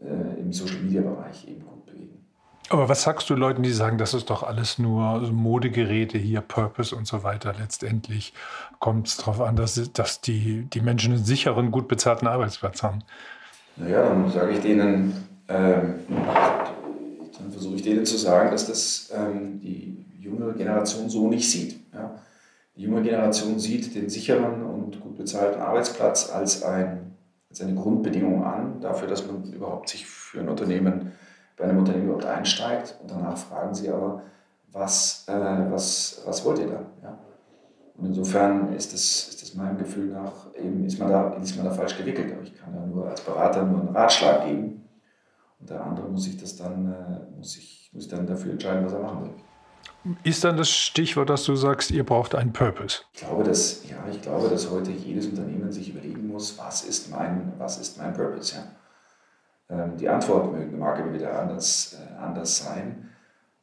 im, 0.00 0.08
äh, 0.08 0.40
im 0.40 0.52
Social-Media-Bereich 0.52 1.46
eben 1.46 1.64
gut 1.64 1.86
bewegen. 1.86 2.24
Aber 2.70 2.88
was 2.88 3.02
sagst 3.02 3.28
du 3.28 3.34
Leuten, 3.34 3.62
die 3.62 3.70
sagen, 3.70 3.98
das 3.98 4.14
ist 4.14 4.30
doch 4.30 4.42
alles 4.42 4.78
nur 4.78 5.20
Modegeräte 5.30 6.16
hier, 6.16 6.40
Purpose 6.40 6.96
und 6.96 7.06
so 7.06 7.22
weiter? 7.22 7.54
Letztendlich 7.58 8.32
kommt 8.78 9.08
es 9.08 9.18
darauf 9.18 9.42
an, 9.42 9.56
dass, 9.56 9.92
dass 9.92 10.22
die, 10.22 10.62
die 10.72 10.80
Menschen 10.80 11.12
einen 11.12 11.24
sicheren, 11.24 11.70
gut 11.70 11.86
bezahlten 11.86 12.26
Arbeitsplatz 12.26 12.82
haben. 12.82 13.00
Naja, 13.76 14.08
dann 14.08 14.30
sage 14.30 14.52
ich 14.52 14.60
denen, 14.60 15.28
ähm, 15.48 15.94
dann 16.08 17.50
versuche 17.50 17.74
ich 17.76 17.82
denen 17.82 18.06
zu 18.06 18.16
sagen, 18.16 18.50
dass 18.50 18.66
das 18.66 19.12
ähm, 19.14 19.60
die 19.60 20.06
junge 20.18 20.54
Generation 20.54 21.10
so 21.10 21.28
nicht 21.28 21.50
sieht. 21.50 21.78
Ja? 21.92 22.18
Die 22.76 22.82
junge 22.84 23.02
Generation 23.02 23.58
sieht 23.58 23.94
den 23.94 24.08
sicheren 24.08 24.62
und 24.62 24.98
gut 24.98 25.18
bezahlten 25.18 25.60
Arbeitsplatz 25.60 26.30
als 26.30 26.62
ein 26.62 27.11
als 27.52 27.60
eine 27.60 27.74
Grundbedingung 27.74 28.44
an, 28.44 28.80
dafür, 28.80 29.08
dass 29.08 29.26
man 29.26 29.44
überhaupt 29.52 29.90
sich 29.90 30.06
für 30.06 30.40
ein 30.40 30.48
Unternehmen, 30.48 31.12
bei 31.58 31.64
einem 31.64 31.78
Unternehmen 31.78 32.06
überhaupt 32.06 32.24
einsteigt. 32.24 32.98
Und 33.02 33.10
danach 33.10 33.36
fragen 33.36 33.74
sie 33.74 33.90
aber, 33.90 34.22
was, 34.72 35.26
äh, 35.28 35.70
was, 35.70 36.22
was 36.24 36.44
wollt 36.46 36.60
ihr 36.60 36.68
da? 36.68 36.80
Ja? 37.02 37.18
Und 37.98 38.06
insofern 38.06 38.72
ist 38.72 38.94
das, 38.94 39.28
ist 39.28 39.42
das 39.42 39.54
meinem 39.54 39.76
Gefühl 39.76 40.06
nach, 40.06 40.32
eben 40.54 40.82
ist 40.86 40.98
man, 40.98 41.10
da, 41.10 41.34
ist 41.34 41.54
man 41.56 41.66
da 41.66 41.72
falsch 41.72 41.98
gewickelt. 41.98 42.32
Aber 42.32 42.42
ich 42.42 42.56
kann 42.56 42.74
ja 42.74 42.86
nur 42.86 43.06
als 43.06 43.20
Berater 43.20 43.64
nur 43.64 43.80
einen 43.80 43.94
Ratschlag 43.94 44.46
geben. 44.46 44.88
Und 45.60 45.68
der 45.68 45.84
andere 45.84 46.08
muss 46.08 46.24
sich 46.24 46.38
das 46.38 46.56
dann, 46.56 46.90
äh, 46.90 47.36
muss 47.36 47.52
sich, 47.52 47.90
muss 47.92 48.08
dann 48.08 48.26
dafür 48.26 48.52
entscheiden, 48.52 48.86
was 48.86 48.94
er 48.94 49.00
machen 49.00 49.24
will. 49.24 49.34
Ist 50.24 50.42
dann 50.42 50.56
das 50.56 50.70
Stichwort, 50.70 51.30
dass 51.30 51.44
du 51.44 51.54
sagst, 51.54 51.90
ihr 51.90 52.04
braucht 52.04 52.34
einen 52.34 52.52
Purpose? 52.52 53.02
Ich 53.12 53.20
glaube, 53.20 53.44
dass, 53.44 53.88
ja, 53.88 53.96
ich 54.10 54.20
glaube, 54.20 54.48
dass 54.48 54.68
heute 54.70 54.90
jedes 54.90 55.26
Unternehmen 55.26 55.70
sich 55.70 55.90
überlegen 55.90 56.26
muss, 56.26 56.58
was 56.58 56.82
ist 56.82 57.10
mein, 57.10 57.52
was 57.58 57.78
ist 57.78 57.98
mein 57.98 58.12
Purpose? 58.12 58.56
Ja? 58.56 58.64
Ähm, 59.84 59.96
die 59.96 60.08
Antwort 60.08 60.52
mag 60.72 60.98
immer 60.98 61.12
wieder 61.12 61.40
anders, 61.40 61.96
äh, 61.96 62.18
anders 62.18 62.58
sein. 62.58 63.10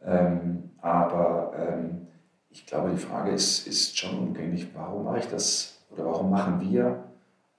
Ähm, 0.02 0.72
aber 0.82 1.52
ähm, 1.58 2.08
ich 2.50 2.66
glaube, 2.66 2.92
die 2.92 2.98
Frage 2.98 3.32
ist, 3.32 3.68
ist 3.68 3.98
schon 3.98 4.18
umgänglich, 4.18 4.68
warum 4.74 5.04
mache 5.04 5.20
ich 5.20 5.28
das 5.28 5.80
oder 5.90 6.06
warum 6.06 6.30
machen 6.30 6.62
wir 6.62 7.04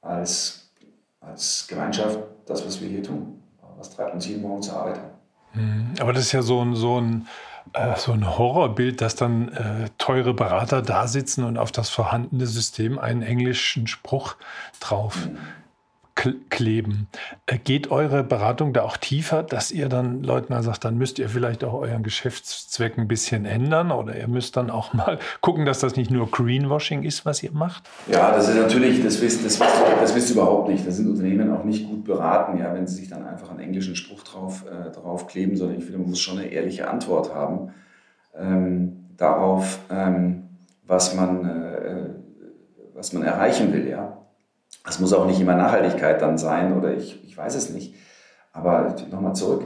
als, 0.01 0.71
als 1.21 1.67
Gemeinschaft 1.69 2.19
das, 2.47 2.67
was 2.67 2.81
wir 2.81 2.89
hier 2.89 3.03
tun? 3.03 3.43
Was 3.77 3.91
treibt 3.91 4.15
uns 4.15 4.27
jeden 4.27 4.43
Morgen 4.43 4.63
zur 4.63 4.77
Arbeit 4.77 4.99
an? 4.99 5.95
Aber 6.01 6.13
das 6.13 6.25
ist 6.25 6.33
ja 6.33 6.43
so 6.43 6.63
ein, 6.63 6.75
so 6.75 7.01
ein 7.01 7.27
äh, 7.73 7.97
so 7.97 8.13
ein 8.13 8.39
Horrorbild, 8.39 9.01
dass 9.01 9.15
dann 9.15 9.49
äh, 9.49 9.89
teure 9.99 10.35
Berater 10.35 10.83
da 10.83 11.07
sitzen 11.07 11.45
und 11.45 11.59
auf 11.59 11.73
das 11.73 11.89
vorhandene 11.89 12.47
System 12.47 12.99
einen 12.99 13.23
englischen 13.23 13.87
Spruch 13.87 14.37
drauf 14.81 15.29
kleben. 16.49 17.09
Äh, 17.47 17.59
geht 17.59 17.91
eure 17.91 18.25
Beratung 18.25 18.73
da 18.73 18.83
auch 18.83 18.97
tiefer, 18.97 19.43
dass 19.43 19.71
ihr 19.71 19.89
dann 19.89 20.23
Leuten 20.23 20.53
mal 20.53 20.63
sagt, 20.63 20.85
dann 20.85 20.97
müsst 20.97 21.19
ihr 21.19 21.29
vielleicht 21.29 21.65
auch 21.65 21.75
euren 21.75 22.03
Geschäftszweck 22.03 22.99
ein 22.99 23.09
bisschen 23.09 23.45
ändern 23.45 23.91
oder 23.91 24.17
ihr 24.17 24.29
müsst 24.29 24.57
dann 24.57 24.71
auch 24.71 24.93
mal 24.95 25.19
gucken, 25.41 25.67
dass 25.67 25.81
das 25.81 25.97
nicht 25.97 26.11
nur 26.11 26.31
Greenwashing 26.31 27.03
ist, 27.03 27.27
was 27.27 27.43
ihr 27.43 27.53
macht? 27.53 27.89
Ja, 28.07 28.33
das 28.33 28.49
ist 28.49 28.57
natürlich, 28.57 29.03
das 29.03 29.21
wisst, 29.21 29.45
das 29.45 29.61
wisst, 29.61 29.83
das 30.01 30.15
wisst 30.15 30.31
ihr 30.31 30.37
überhaupt 30.37 30.69
nicht. 30.69 30.87
Da 30.87 30.91
sind 30.91 31.09
Unternehmen 31.09 31.53
auch 31.53 31.65
nicht 31.65 31.89
gut 31.89 32.05
beraten, 32.05 32.59
ja, 32.59 32.73
wenn 32.75 32.87
sie 32.87 32.97
sich 32.97 33.09
dann 33.09 33.27
einfach 33.27 33.51
einen 33.51 33.61
englischen 33.61 33.97
Spruch 33.97 34.23
drauf, 34.23 34.65
äh, 34.67 34.91
drauf 34.91 35.27
kleben, 35.27 35.57
sondern 35.57 35.79
ich 35.79 35.85
finde, 35.85 35.99
man 35.99 36.11
muss 36.11 36.21
schon 36.21 36.39
eine 36.39 36.49
ehrliche 36.49 36.89
Antwort 36.89 37.35
haben 37.35 37.73
ähm, 38.37 39.07
darauf, 39.17 39.81
ähm, 39.91 40.49
was, 40.87 41.15
man, 41.15 41.45
äh, 41.45 42.11
was 42.95 43.13
man 43.13 43.23
erreichen 43.23 43.73
will. 43.73 43.89
Ja. 43.89 44.20
Das 44.85 44.99
muss 45.01 45.13
auch 45.13 45.27
nicht 45.27 45.41
immer 45.41 45.55
Nachhaltigkeit 45.55 46.23
dann 46.23 46.39
sein 46.39 46.77
oder 46.77 46.95
ich, 46.95 47.23
ich 47.25 47.37
weiß 47.37 47.55
es 47.55 47.71
nicht. 47.71 47.95
Aber 48.53 48.95
nochmal 49.11 49.35
zurück, 49.35 49.65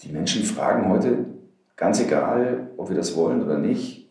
die 0.00 0.10
Menschen 0.10 0.42
fragen 0.44 0.88
heute, 0.90 1.26
ganz 1.76 2.00
egal, 2.00 2.70
ob 2.76 2.88
wir 2.88 2.96
das 2.96 3.16
wollen 3.16 3.42
oder 3.42 3.58
nicht, 3.58 4.10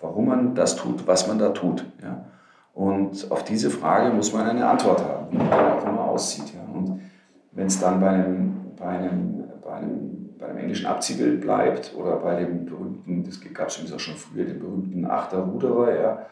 warum 0.00 0.28
man 0.28 0.54
das 0.54 0.76
tut, 0.76 1.06
was 1.06 1.26
man 1.26 1.38
da 1.38 1.50
tut. 1.50 1.84
Ja? 2.02 2.24
Und 2.74 3.30
auf 3.30 3.44
diese 3.44 3.70
Frage 3.70 4.14
muss 4.14 4.32
man 4.32 4.46
eine 4.46 4.66
Antwort 4.68 5.02
haben, 5.02 5.32
wie 5.32 5.36
man 5.36 5.50
auch 5.98 6.08
aussieht. 6.08 6.54
Ja? 6.54 6.60
Und 6.72 7.00
wenn 7.52 7.66
es 7.66 7.80
dann 7.80 8.00
bei 8.00 8.08
einem, 8.08 8.54
bei, 8.76 8.86
einem, 8.86 9.44
bei, 9.62 9.72
einem, 9.72 10.34
bei 10.38 10.46
einem 10.46 10.58
englischen 10.58 10.86
Abziehbild 10.86 11.40
bleibt 11.40 11.94
oder 11.96 12.16
bei 12.16 12.36
dem 12.36 12.66
berühmten, 12.66 13.24
das 13.24 13.40
gab 13.52 13.68
es 13.68 13.76
schon 14.00 14.16
früher, 14.16 14.44
den 14.44 14.60
berühmten 14.60 15.06
Achterruderer, 15.06 16.00
ja, 16.00 16.26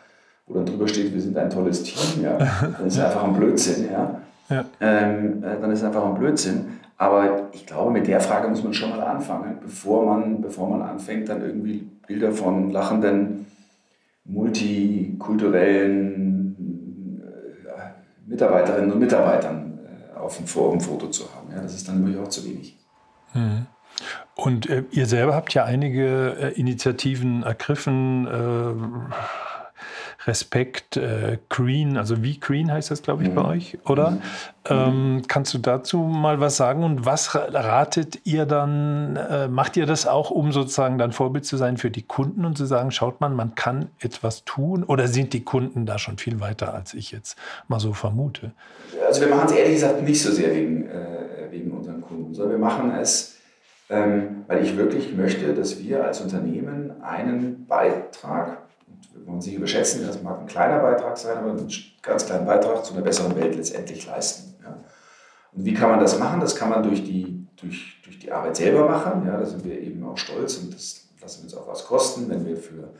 wo 0.46 0.54
dann 0.54 0.64
drüber 0.66 0.88
steht, 0.88 1.12
wir 1.12 1.20
sind 1.20 1.36
ein 1.36 1.50
tolles 1.50 1.82
Team, 1.82 2.22
ja, 2.22 2.38
dann 2.78 2.86
ist 2.86 2.94
es 2.94 3.00
einfach 3.00 3.24
ein 3.24 3.34
Blödsinn, 3.34 3.90
ja. 3.90 4.20
ja. 4.48 4.64
Ähm, 4.80 5.42
äh, 5.42 5.60
dann 5.60 5.72
ist 5.72 5.80
es 5.80 5.84
einfach 5.84 6.04
ein 6.04 6.14
Blödsinn. 6.14 6.76
Aber 6.98 7.50
ich 7.52 7.66
glaube, 7.66 7.90
mit 7.90 8.06
der 8.06 8.20
Frage 8.20 8.48
muss 8.48 8.64
man 8.64 8.72
schon 8.72 8.88
mal 8.90 9.02
anfangen, 9.02 9.58
bevor 9.60 10.06
man, 10.06 10.40
bevor 10.40 10.70
man 10.70 10.80
anfängt, 10.80 11.28
dann 11.28 11.42
irgendwie 11.42 11.86
Bilder 12.06 12.32
von 12.32 12.70
lachenden, 12.70 13.44
multikulturellen 14.24 16.56
äh, 17.66 17.90
Mitarbeiterinnen 18.26 18.92
und 18.92 18.98
Mitarbeitern 18.98 19.78
äh, 19.84 20.16
auf 20.18 20.38
dem, 20.38 20.46
Forum 20.46 20.80
Foto 20.80 21.08
zu 21.08 21.24
haben. 21.34 21.48
Ja, 21.54 21.60
das 21.60 21.74
ist 21.74 21.86
dann 21.86 22.02
nämlich 22.02 22.18
auch 22.18 22.28
zu 22.28 22.46
wenig. 22.46 22.78
Mhm. 23.34 23.66
Und 24.34 24.70
äh, 24.70 24.84
ihr 24.90 25.04
selber 25.06 25.34
habt 25.34 25.52
ja 25.54 25.64
einige 25.64 26.52
Initiativen 26.54 27.42
ergriffen 27.42 28.26
Respekt 30.26 30.96
äh, 30.96 31.38
Green, 31.48 31.96
also 31.96 32.22
wie 32.22 32.40
Green 32.40 32.72
heißt 32.72 32.90
das, 32.90 33.02
glaube 33.02 33.22
ich, 33.22 33.30
mhm. 33.30 33.34
bei 33.34 33.44
euch, 33.44 33.78
oder? 33.86 34.12
Mhm. 34.12 34.20
Ähm, 34.68 35.22
kannst 35.28 35.54
du 35.54 35.58
dazu 35.58 35.98
mal 35.98 36.40
was 36.40 36.56
sagen 36.56 36.82
und 36.82 37.06
was 37.06 37.34
ratet 37.34 38.20
ihr 38.24 38.46
dann, 38.46 39.16
äh, 39.16 39.46
macht 39.46 39.76
ihr 39.76 39.86
das 39.86 40.06
auch, 40.06 40.30
um 40.30 40.50
sozusagen 40.50 40.98
dann 40.98 41.12
Vorbild 41.12 41.44
zu 41.44 41.56
sein 41.56 41.76
für 41.76 41.90
die 41.90 42.02
Kunden 42.02 42.44
und 42.44 42.58
zu 42.58 42.66
sagen, 42.66 42.90
schaut 42.90 43.20
man, 43.20 43.36
man 43.36 43.54
kann 43.54 43.88
etwas 44.00 44.44
tun 44.44 44.82
oder 44.82 45.06
sind 45.06 45.32
die 45.32 45.44
Kunden 45.44 45.86
da 45.86 45.98
schon 45.98 46.18
viel 46.18 46.40
weiter, 46.40 46.74
als 46.74 46.94
ich 46.94 47.12
jetzt 47.12 47.38
mal 47.68 47.78
so 47.78 47.92
vermute? 47.92 48.50
Also 49.06 49.20
wir 49.20 49.28
machen 49.28 49.46
es 49.46 49.52
ehrlich 49.52 49.74
gesagt 49.74 50.02
nicht 50.02 50.20
so 50.20 50.32
sehr 50.32 50.52
wegen, 50.52 50.88
äh, 50.88 51.50
wegen 51.50 51.70
unseren 51.70 52.00
Kunden, 52.00 52.34
sondern 52.34 52.58
wir 52.58 52.66
machen 52.66 52.90
es, 52.90 53.36
ähm, 53.88 54.44
weil 54.48 54.64
ich 54.64 54.76
wirklich 54.76 55.14
möchte, 55.14 55.54
dass 55.54 55.80
wir 55.80 56.04
als 56.04 56.20
Unternehmen 56.20 57.00
einen 57.02 57.66
Beitrag 57.66 58.65
wir 59.12 59.26
wollen 59.26 59.40
sich 59.40 59.54
überschätzen, 59.54 60.06
das 60.06 60.22
mag 60.22 60.40
ein 60.40 60.46
kleiner 60.46 60.80
Beitrag 60.80 61.16
sein, 61.16 61.38
aber 61.38 61.50
einen 61.50 61.68
ganz 62.02 62.26
kleinen 62.26 62.46
Beitrag 62.46 62.84
zu 62.84 62.94
einer 62.94 63.02
besseren 63.02 63.36
Welt 63.36 63.56
letztendlich 63.56 64.06
leisten. 64.06 64.54
Ja. 64.62 64.76
Und 65.52 65.64
wie 65.64 65.74
kann 65.74 65.90
man 65.90 66.00
das 66.00 66.18
machen? 66.18 66.40
Das 66.40 66.54
kann 66.54 66.68
man 66.68 66.82
durch 66.82 67.02
die, 67.04 67.46
durch, 67.56 68.00
durch 68.04 68.18
die 68.18 68.30
Arbeit 68.30 68.56
selber 68.56 68.88
machen. 68.88 69.26
Ja, 69.26 69.36
da 69.36 69.44
sind 69.44 69.64
wir 69.64 69.80
eben 69.80 70.06
auch 70.06 70.18
stolz 70.18 70.58
und 70.58 70.74
das 70.74 71.08
lassen 71.20 71.40
wir 71.40 71.44
uns 71.44 71.56
auch 71.56 71.66
was 71.66 71.84
kosten, 71.84 72.28
wenn 72.28 72.46
wir 72.46 72.56
für, 72.56 72.90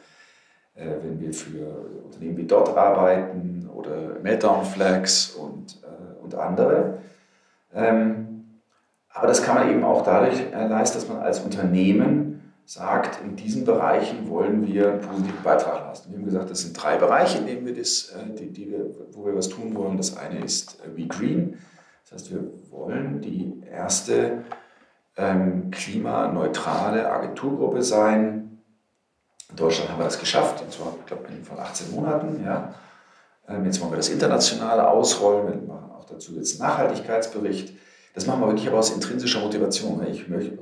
äh, 0.75 0.97
wenn 1.03 1.21
wir 1.21 1.33
für 1.33 1.87
Unternehmen 2.05 2.37
wie 2.37 2.47
dort 2.47 2.77
arbeiten 2.77 3.69
oder 3.73 4.19
Meltdown 4.23 4.65
Flags 4.65 5.31
und, 5.31 5.81
äh, 5.83 6.23
und 6.23 6.35
andere. 6.35 6.99
Ähm, 7.75 8.61
aber 9.11 9.29
das 9.29 9.43
kann 9.43 9.55
man 9.55 9.71
eben 9.71 9.85
auch 9.85 10.03
dadurch 10.03 10.41
äh, 10.41 10.67
leisten, 10.67 10.99
dass 10.99 11.09
man 11.09 11.19
als 11.19 11.41
Unternehmen 11.41 12.26
sagt, 12.67 13.23
in 13.23 13.37
diesen 13.37 13.65
Bereichen 13.65 14.29
wollen 14.29 14.67
wir 14.67 14.91
einen 14.91 15.01
positiven 15.01 15.43
Beitrag 15.43 15.87
leisten. 15.87 16.11
Wir 16.11 16.19
haben 16.19 16.25
gesagt, 16.25 16.51
das 16.51 16.61
sind 16.63 16.75
drei 16.75 16.97
Bereiche, 16.97 17.39
in 17.39 17.47
denen 17.47 17.65
wir 17.65 17.75
das, 17.75 18.11
äh, 18.11 18.35
die, 18.35 18.53
die 18.53 18.71
wir, 18.71 18.91
wo 19.13 19.25
wir 19.25 19.37
was 19.37 19.49
tun 19.49 19.75
wollen. 19.77 19.97
Das 19.97 20.17
eine 20.17 20.45
ist 20.45 20.81
äh, 20.81 20.97
We 20.97 21.07
Green. 21.07 21.59
Das 22.03 22.13
heißt, 22.13 22.33
wir 22.33 22.43
wollen 22.71 23.21
die 23.21 23.63
erste 23.71 24.45
ähm, 25.17 25.71
klimaneutrale 25.71 27.11
Agenturgruppe 27.11 27.83
sein. 27.83 28.61
In 29.49 29.57
Deutschland 29.57 29.91
haben 29.91 30.01
wir 30.01 30.05
das 30.05 30.19
geschafft, 30.19 30.61
und 30.61 30.73
zwar, 30.73 30.93
ich 30.99 31.07
glaube, 31.07 31.25
von 31.45 31.59
18 31.59 31.93
Monaten. 31.93 32.45
Ja. 32.45 32.75
Ähm, 33.49 33.65
jetzt 33.65 33.81
wollen 33.81 33.93
wir 33.93 33.97
das 33.97 34.09
internationale 34.09 34.89
ausrollen. 34.89 35.47
Wir 35.47 35.75
machen 35.75 35.93
auch 35.93 36.05
dazu 36.05 36.35
jetzt 36.35 36.61
einen 36.61 36.69
Nachhaltigkeitsbericht. 36.69 37.77
Das 38.13 38.27
machen 38.27 38.41
wir 38.41 38.49
wirklich 38.49 38.67
aber 38.67 38.79
aus 38.79 38.91
intrinsischer 38.91 39.41
Motivation. 39.41 40.05
Ich 40.11 40.29
möchte, 40.29 40.59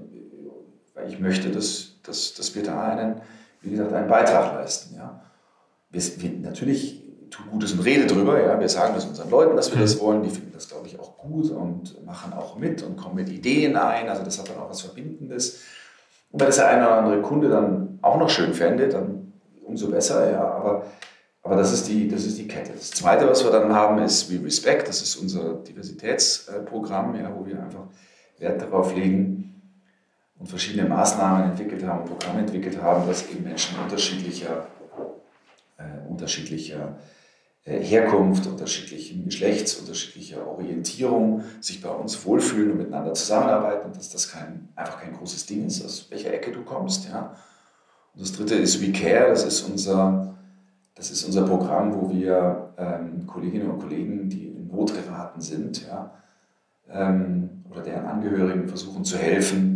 ich 1.09 1.19
möchte, 1.19 1.51
dass 1.51 1.94
dass, 2.05 2.35
dass 2.35 2.55
wir 2.55 2.63
da 2.63 2.83
einen, 2.83 3.21
wie 3.63 3.71
gesagt, 3.71 3.93
einen 3.93 4.09
Beitrag 4.09 4.55
leisten. 4.55 4.95
Ja. 4.97 5.23
Wir, 5.91 6.03
wir 6.19 6.31
natürlich 6.41 7.03
tun 7.31 7.47
Gutes 7.51 7.73
und 7.73 7.81
rede 7.81 8.07
drüber. 8.07 8.41
Ja. 8.41 8.59
Wir 8.59 8.69
sagen 8.69 8.95
das 8.95 9.05
unseren 9.05 9.31
Leuten, 9.31 9.57
dass 9.57 9.73
wir 9.73 9.81
das 9.81 9.97
mhm. 9.97 10.01
wollen. 10.01 10.23
Die 10.23 10.31
finden 10.31 10.53
das, 10.53 10.69
glaube 10.69 10.87
ich, 10.87 10.99
auch 10.99 11.17
gut 11.19 11.51
und 11.51 12.05
machen 12.05 12.33
auch 12.33 12.57
mit 12.57 12.83
und 12.83 12.97
kommen 12.97 13.17
mit 13.17 13.29
Ideen 13.29 13.77
ein. 13.77 14.09
Also 14.09 14.23
das 14.23 14.39
hat 14.39 14.49
dann 14.49 14.59
auch 14.59 14.71
was 14.71 14.83
Verbindendes. 14.83 15.63
Und 16.31 16.41
wenn 16.41 16.47
das 16.47 16.57
der 16.57 16.69
eine 16.69 16.87
oder 16.87 16.99
andere 16.99 17.23
Kunde 17.23 17.49
dann 17.49 17.99
auch 18.03 18.19
noch 18.19 18.31
schön 18.31 18.55
fände, 18.55 18.89
dann 18.89 19.33
umso 19.65 19.89
besser. 19.89 20.31
Ja. 20.31 20.45
Aber, 20.45 20.87
aber 21.43 21.57
das, 21.57 21.73
ist 21.73 21.89
die, 21.89 22.09
das 22.09 22.25
ist 22.25 22.39
die 22.39 22.49
Kette. 22.49 22.73
Das 22.73 22.91
Zweite, 22.91 23.29
was 23.29 23.45
wir 23.45 23.51
dann 23.51 23.73
haben, 23.73 23.99
ist 24.03 24.31
We 24.31 24.45
Respect. 24.45 24.89
Das 24.89 25.03
ist 25.03 25.17
unser 25.17 25.55
Diversitätsprogramm, 25.55 27.15
ja, 27.17 27.35
wo 27.35 27.47
wir 27.47 27.61
einfach 27.61 27.87
Wert 28.39 28.61
darauf 28.61 28.95
legen, 28.95 29.54
und 30.45 30.51
verschiedene 30.51 30.87
Maßnahmen 30.87 31.53
entwickelt 31.53 31.87
haben, 31.87 32.05
Programme 32.05 32.41
entwickelt 32.41 32.83
haben, 32.83 33.07
dass 33.09 33.31
eben 33.31 33.45
Menschen 33.45 33.79
unterschiedlicher, 33.83 34.67
äh, 35.79 36.07
unterschiedlicher 36.07 36.99
äh, 37.65 37.81
Herkunft, 37.81 38.47
unterschiedlichen 38.47 39.25
Geschlechts, 39.25 39.77
unterschiedlicher 39.77 40.47
Orientierung 40.47 41.45
sich 41.63 41.81
bei 41.81 41.89
uns 41.89 42.27
wohlfühlen 42.27 42.73
und 42.73 42.77
miteinander 42.77 43.15
zusammenarbeiten 43.15 43.91
dass 43.95 44.11
das 44.11 44.31
kein, 44.31 44.69
einfach 44.77 45.01
kein 45.01 45.15
großes 45.15 45.47
Ding 45.47 45.65
ist, 45.65 45.83
aus 45.83 46.11
welcher 46.11 46.35
Ecke 46.35 46.53
du 46.53 46.61
kommst. 46.61 47.09
Ja. 47.09 47.35
Und 48.13 48.21
das 48.21 48.33
dritte 48.33 48.57
ist 48.57 48.83
We 48.83 48.93
Care, 48.93 49.31
das 49.31 49.45
ist 49.45 49.63
unser, 49.63 50.37
das 50.95 51.11
ist 51.11 51.25
unser 51.25 51.47
Programm, 51.47 51.95
wo 51.95 52.11
wir 52.11 52.75
ähm, 52.77 53.27
Kolleginnen 53.27 53.71
und 53.71 53.79
Kollegen, 53.79 54.29
die 54.29 54.49
in 54.49 54.69
Not 54.69 54.93
geraten 54.93 55.41
sind, 55.41 55.87
ja, 55.87 56.13
ähm, 56.91 57.65
oder 57.71 57.81
deren 57.81 58.05
Angehörigen 58.05 58.69
versuchen 58.69 59.07
zu 59.07 59.17
helfen, 59.17 59.74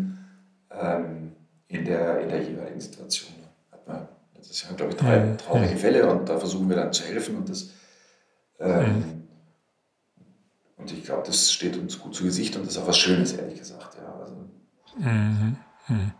ähm, 0.81 1.33
in, 1.69 1.85
der, 1.85 2.21
in 2.21 2.29
der 2.29 2.43
jeweiligen 2.43 2.81
Situation. 2.81 3.33
Hat 3.71 3.87
man, 3.87 4.09
das 4.37 4.63
ja, 4.63 4.75
glaube 4.77 4.93
ich, 4.93 4.99
drei 4.99 5.35
traurige 5.37 5.77
Fälle 5.77 6.11
und 6.11 6.29
da 6.29 6.39
versuchen 6.39 6.69
wir 6.69 6.77
dann 6.77 6.93
zu 6.93 7.05
helfen 7.05 7.37
und 7.37 7.49
das. 7.49 7.71
Ähm, 8.61 9.29
und 10.77 10.93
ich 10.93 11.05
glaube, 11.05 11.25
das 11.27 11.53
steht 11.53 11.77
uns 11.77 11.99
gut 11.99 12.15
zu 12.15 12.25
Gesicht 12.25 12.57
und 12.57 12.65
das 12.65 12.75
ist 12.75 12.79
auch 12.79 12.87
was 12.87 12.99
Schönes, 12.99 13.33
ehrlich 13.33 13.59
gesagt. 13.59 13.97
Ja, 13.97 14.15
also. 14.21 14.35
Mhm. 14.99 15.57
Mhm. 15.89 16.13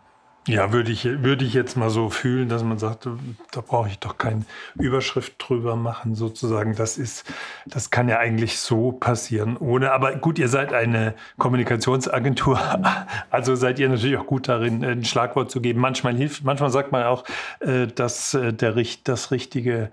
Ja, 0.49 0.73
würde 0.73 0.91
ich, 0.91 1.05
würde 1.05 1.45
ich 1.45 1.53
jetzt 1.53 1.77
mal 1.77 1.89
so 1.89 2.09
fühlen, 2.09 2.49
dass 2.49 2.63
man 2.63 2.79
sagt, 2.79 3.07
da 3.51 3.61
brauche 3.61 3.87
ich 3.87 3.99
doch 3.99 4.17
keine 4.17 4.45
Überschrift 4.75 5.35
drüber 5.37 5.75
machen, 5.75 6.15
sozusagen. 6.15 6.75
Das 6.75 6.97
ist, 6.97 7.31
das 7.67 7.91
kann 7.91 8.09
ja 8.09 8.17
eigentlich 8.17 8.57
so 8.57 8.91
passieren, 8.91 9.57
ohne. 9.57 9.91
Aber 9.91 10.15
gut, 10.15 10.39
ihr 10.39 10.49
seid 10.49 10.73
eine 10.73 11.13
Kommunikationsagentur, 11.37 12.59
also 13.29 13.55
seid 13.55 13.77
ihr 13.79 13.89
natürlich 13.89 14.17
auch 14.17 14.25
gut 14.25 14.47
darin, 14.47 14.83
ein 14.83 15.05
Schlagwort 15.05 15.51
zu 15.51 15.61
geben. 15.61 15.79
Manchmal 15.79 16.15
hilft, 16.15 16.43
manchmal 16.43 16.71
sagt 16.71 16.91
man 16.91 17.03
auch, 17.03 17.25
äh, 17.59 17.85
dass 17.85 18.33
äh, 18.33 18.51
der, 18.51 18.75
das 19.03 19.31
richtige, 19.31 19.91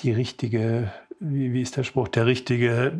die 0.00 0.12
richtige, 0.12 0.92
wie, 1.18 1.52
wie 1.52 1.62
ist 1.62 1.76
der 1.76 1.82
Spruch, 1.84 2.08
der 2.08 2.26
richtige 2.26 2.92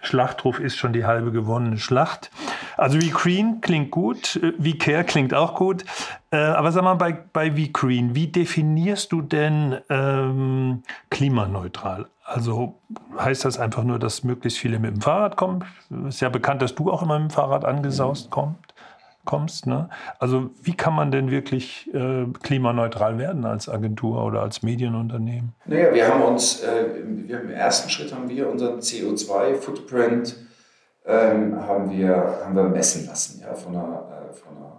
Schlachtruf 0.00 0.60
ist 0.60 0.76
schon 0.76 0.92
die 0.92 1.04
halbe 1.04 1.32
gewonnene 1.32 1.78
Schlacht. 1.78 2.30
Also 2.76 3.00
V-Green 3.00 3.60
klingt 3.60 3.90
gut, 3.90 4.40
V-Care 4.58 5.04
klingt 5.04 5.34
auch 5.34 5.54
gut. 5.54 5.84
Äh, 6.30 6.36
aber 6.36 6.72
sag 6.72 6.84
mal, 6.84 6.94
bei, 6.94 7.12
bei 7.12 7.52
V-Green, 7.52 8.14
wie 8.14 8.28
definierst 8.28 9.10
du 9.12 9.22
denn 9.22 9.78
ähm, 9.90 10.82
klimaneutral? 11.10 12.06
Also 12.24 12.78
heißt 13.18 13.44
das 13.44 13.58
einfach 13.58 13.84
nur, 13.84 13.98
dass 13.98 14.22
möglichst 14.22 14.58
viele 14.58 14.78
mit 14.78 14.94
dem 14.94 15.00
Fahrrad 15.00 15.36
kommen? 15.36 15.64
Ist 16.06 16.20
ja 16.20 16.28
bekannt, 16.28 16.62
dass 16.62 16.74
du 16.74 16.92
auch 16.92 17.02
immer 17.02 17.18
mit 17.18 17.30
dem 17.30 17.34
Fahrrad 17.34 17.64
angesaust 17.64 18.30
kommst 18.30 18.68
kommst. 19.28 19.66
Ne? 19.66 19.90
Also 20.18 20.50
wie 20.62 20.74
kann 20.74 20.94
man 20.94 21.10
denn 21.10 21.30
wirklich 21.30 21.92
äh, 21.94 22.24
klimaneutral 22.42 23.18
werden 23.18 23.44
als 23.44 23.68
Agentur 23.68 24.24
oder 24.24 24.40
als 24.40 24.62
Medienunternehmen? 24.62 25.54
Naja, 25.66 25.92
wir 25.92 26.08
haben 26.08 26.22
uns, 26.22 26.62
äh, 26.62 26.86
wir, 27.04 27.42
im 27.42 27.50
ersten 27.50 27.90
Schritt 27.90 28.14
haben 28.14 28.30
wir 28.30 28.50
unseren 28.50 28.78
CO2-Footprint 28.78 30.34
ähm, 31.04 31.60
haben, 31.60 31.90
wir, 31.90 32.40
haben 32.42 32.56
wir 32.56 32.64
messen 32.64 33.06
lassen 33.06 33.42
ja, 33.42 33.54
von, 33.54 33.76
einer, 33.76 34.30
äh, 34.30 34.32
von 34.32 34.56
einer 34.56 34.78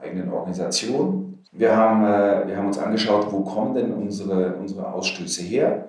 eigenen 0.00 0.32
Organisation. 0.32 1.44
Wir 1.52 1.76
haben, 1.76 2.02
äh, 2.04 2.48
wir 2.48 2.56
haben 2.56 2.68
uns 2.68 2.78
angeschaut, 2.78 3.30
wo 3.30 3.40
kommen 3.40 3.74
denn 3.74 3.92
unsere, 3.92 4.54
unsere 4.54 4.90
Ausstöße 4.90 5.42
her? 5.42 5.88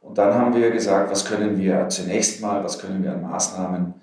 Und 0.00 0.18
dann 0.18 0.34
haben 0.34 0.52
wir 0.52 0.72
gesagt, 0.72 1.12
was 1.12 1.24
können 1.24 1.58
wir 1.58 1.88
zunächst 1.90 2.42
mal, 2.42 2.64
was 2.64 2.80
können 2.80 3.04
wir 3.04 3.12
an 3.12 3.22
Maßnahmen 3.22 3.94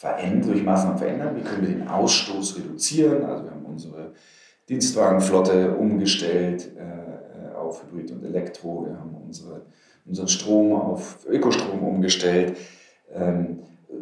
verändern, 0.00 0.52
durch 0.52 0.64
Maßnahmen 0.64 0.96
verändern, 0.96 1.36
wie 1.36 1.42
können 1.42 1.60
wir 1.60 1.74
den 1.76 1.86
Ausstoß 1.86 2.56
reduzieren. 2.56 3.22
Also 3.22 3.44
wir 3.44 3.50
haben 3.50 3.66
unsere 3.66 4.12
Dienstwagenflotte 4.66 5.76
umgestellt 5.76 6.70
äh, 6.74 7.54
auf 7.54 7.82
Hybrid 7.82 8.10
und 8.12 8.24
Elektro, 8.24 8.86
wir 8.86 8.98
haben 8.98 9.14
unsere, 9.14 9.66
unseren 10.06 10.28
Strom 10.28 10.72
auf 10.72 11.26
Ökostrom 11.28 11.82
umgestellt, 11.82 12.56
ähm, 13.12 13.58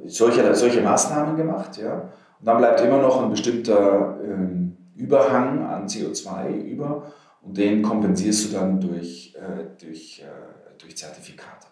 solche, 0.07 0.55
solche 0.55 0.83
Maßnahmen 0.83 1.37
gemacht. 1.37 1.77
Ja. 1.79 2.13
Und 2.39 2.47
dann 2.47 2.59
bleibt 2.59 2.81
immer 2.81 3.03
noch 3.03 3.21
ein 3.21 3.31
bestimmter 3.31 4.21
ähm, 4.23 4.77
Überhang 4.95 5.67
an 5.67 5.89
CO2 5.89 6.61
über 6.61 7.11
und 7.43 7.57
den 7.57 7.83
kompensierst 7.83 8.53
du 8.53 8.57
dann 8.57 8.81
durch, 8.81 9.35
äh, 9.35 9.65
durch, 9.85 10.21
äh, 10.21 10.79
durch 10.81 10.97
Zertifikate. 10.97 11.67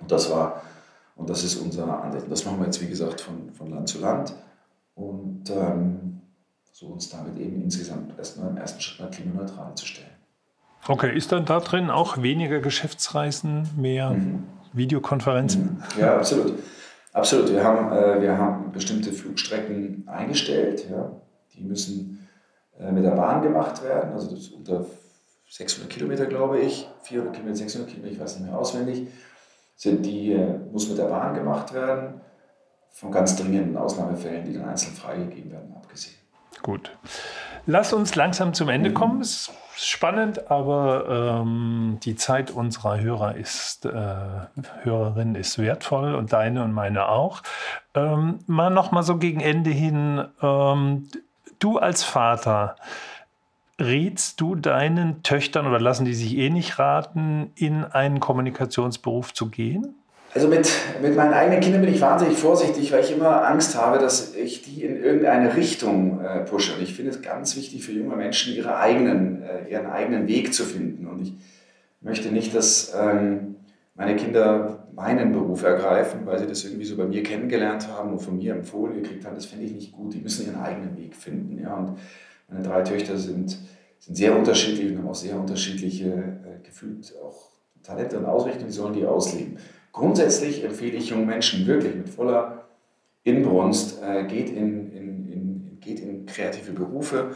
Und 0.00 0.10
das 0.10 0.28
war 0.32 0.60
und 1.18 1.28
das 1.28 1.44
ist 1.44 1.56
unser 1.56 2.02
Ansicht. 2.02 2.26
Das 2.30 2.44
machen 2.44 2.60
wir 2.60 2.66
jetzt, 2.66 2.80
wie 2.80 2.86
gesagt, 2.86 3.20
von, 3.20 3.52
von 3.52 3.70
Land 3.70 3.88
zu 3.88 4.00
Land 4.00 4.32
und 4.94 5.50
ähm, 5.50 6.20
so 6.72 6.86
uns 6.86 7.10
damit 7.10 7.36
eben 7.38 7.60
insgesamt 7.60 8.16
erstmal 8.16 8.50
im 8.50 8.56
ersten 8.56 8.80
Schritt 8.80 9.00
mal 9.00 9.10
klimaneutral 9.10 9.74
zu 9.74 9.84
stellen. 9.84 10.08
Okay, 10.86 11.14
ist 11.14 11.32
dann 11.32 11.44
da 11.44 11.58
drin 11.58 11.90
auch 11.90 12.22
weniger 12.22 12.60
Geschäftsreisen, 12.60 13.68
mehr 13.76 14.10
mhm. 14.10 14.44
Videokonferenzen? 14.72 15.82
Mhm. 15.96 16.00
Ja, 16.00 16.16
absolut. 16.16 16.54
Absolut. 17.12 17.50
Wir 17.50 17.64
haben, 17.64 17.90
äh, 17.92 18.22
wir 18.22 18.38
haben 18.38 18.70
bestimmte 18.70 19.12
Flugstrecken 19.12 20.06
eingestellt. 20.06 20.86
Ja. 20.88 21.10
Die 21.54 21.64
müssen 21.64 22.28
äh, 22.78 22.92
mit 22.92 23.04
der 23.04 23.10
Bahn 23.10 23.42
gemacht 23.42 23.82
werden. 23.82 24.12
Also 24.12 24.36
das 24.36 24.48
unter 24.48 24.86
600 25.50 25.90
Kilometer, 25.90 26.26
glaube 26.26 26.60
ich. 26.60 26.88
400 27.02 27.34
Kilometer, 27.34 27.56
600 27.56 27.90
Kilometer, 27.90 28.12
ich 28.12 28.20
weiß 28.20 28.38
nicht 28.38 28.48
mehr 28.48 28.56
auswendig 28.56 29.08
sind 29.78 30.04
die, 30.04 30.32
äh, 30.32 30.58
muss 30.72 30.88
mit 30.88 30.98
der 30.98 31.04
Bahn 31.04 31.34
gemacht 31.34 31.72
werden, 31.72 32.20
von 32.90 33.12
ganz 33.12 33.36
dringenden 33.36 33.76
Ausnahmefällen, 33.76 34.44
die 34.44 34.52
dann 34.52 34.68
einzeln 34.68 34.94
freigegeben 34.94 35.52
werden, 35.52 35.72
abgesehen. 35.76 36.16
Gut. 36.62 36.90
Lass 37.66 37.92
uns 37.92 38.16
langsam 38.16 38.54
zum 38.54 38.68
Ende 38.68 38.92
kommen. 38.92 39.20
Es 39.20 39.30
ist 39.30 39.52
spannend, 39.76 40.50
aber 40.50 41.42
ähm, 41.42 41.98
die 42.02 42.16
Zeit 42.16 42.50
unserer 42.50 42.98
Hörer 42.98 43.36
ist, 43.36 43.84
äh, 43.84 43.92
Hörerin 44.82 45.36
ist 45.36 45.58
wertvoll 45.58 46.16
und 46.16 46.32
deine 46.32 46.64
und 46.64 46.72
meine 46.72 47.08
auch. 47.08 47.42
Ähm, 47.94 48.40
mal 48.48 48.70
noch 48.70 48.90
mal 48.90 49.04
so 49.04 49.18
gegen 49.18 49.38
Ende 49.38 49.70
hin. 49.70 50.24
Ähm, 50.42 51.08
du 51.60 51.78
als 51.78 52.02
Vater, 52.02 52.74
rätst 53.80 54.40
du 54.40 54.54
deinen 54.54 55.22
Töchtern 55.22 55.66
oder 55.66 55.80
lassen 55.80 56.04
die 56.04 56.14
sich 56.14 56.36
eh 56.36 56.50
nicht 56.50 56.78
raten, 56.78 57.52
in 57.54 57.84
einen 57.84 58.20
Kommunikationsberuf 58.20 59.32
zu 59.32 59.48
gehen? 59.48 59.94
Also 60.34 60.46
mit, 60.48 60.70
mit 61.00 61.16
meinen 61.16 61.32
eigenen 61.32 61.60
Kindern 61.60 61.80
bin 61.80 61.94
ich 61.94 62.00
wahnsinnig 62.00 62.36
vorsichtig, 62.36 62.92
weil 62.92 63.02
ich 63.02 63.12
immer 63.12 63.46
Angst 63.46 63.76
habe, 63.76 63.98
dass 63.98 64.34
ich 64.34 64.62
die 64.62 64.82
in 64.82 65.02
irgendeine 65.02 65.56
Richtung 65.56 66.20
äh, 66.20 66.40
pushe. 66.40 66.74
Und 66.74 66.82
ich 66.82 66.94
finde 66.94 67.12
es 67.12 67.22
ganz 67.22 67.56
wichtig 67.56 67.82
für 67.84 67.92
junge 67.92 68.14
Menschen, 68.14 68.54
ihre 68.54 68.76
eigenen, 68.76 69.42
äh, 69.42 69.70
ihren 69.70 69.86
eigenen 69.86 70.28
Weg 70.28 70.52
zu 70.52 70.64
finden. 70.64 71.06
Und 71.06 71.22
ich 71.22 71.32
möchte 72.02 72.28
nicht, 72.28 72.54
dass 72.54 72.94
ähm, 72.94 73.56
meine 73.94 74.16
Kinder 74.16 74.86
meinen 74.94 75.32
Beruf 75.32 75.62
ergreifen, 75.62 76.26
weil 76.26 76.38
sie 76.38 76.46
das 76.46 76.62
irgendwie 76.64 76.84
so 76.84 76.96
bei 76.96 77.06
mir 77.06 77.22
kennengelernt 77.22 77.88
haben 77.88 78.12
und 78.12 78.18
von 78.18 78.36
mir 78.36 78.52
empfohlen 78.54 79.02
gekriegt 79.02 79.24
haben. 79.24 79.34
Das 79.34 79.46
finde 79.46 79.64
ich 79.64 79.72
nicht 79.72 79.92
gut. 79.92 80.12
Die 80.12 80.18
müssen 80.18 80.46
ihren 80.46 80.60
eigenen 80.60 80.96
Weg 80.98 81.14
finden. 81.14 81.58
Ja? 81.62 81.74
Und 81.74 81.98
meine 82.48 82.62
drei 82.62 82.82
Töchter 82.82 83.16
sind, 83.16 83.58
sind 83.98 84.16
sehr 84.16 84.36
unterschiedlich 84.36 84.92
und 84.92 84.98
haben 84.98 85.08
auch 85.08 85.14
sehr 85.14 85.38
unterschiedliche, 85.38 86.08
äh, 86.08 86.66
gefühlt 86.66 87.14
auch 87.22 87.48
Talente 87.82 88.18
und 88.18 88.26
Ausrichtungen, 88.26 88.70
sollen 88.70 88.94
die 88.94 89.06
ausleben. 89.06 89.58
Grundsätzlich 89.92 90.64
empfehle 90.64 90.96
ich 90.96 91.10
jungen 91.10 91.26
Menschen 91.26 91.66
wirklich 91.66 91.94
mit 91.94 92.08
voller 92.08 92.68
Inbrunst, 93.24 94.02
äh, 94.02 94.24
geht, 94.24 94.50
in, 94.50 94.92
in, 94.92 95.32
in, 95.32 95.80
geht 95.80 96.00
in 96.00 96.26
kreative 96.26 96.72
Berufe, 96.72 97.32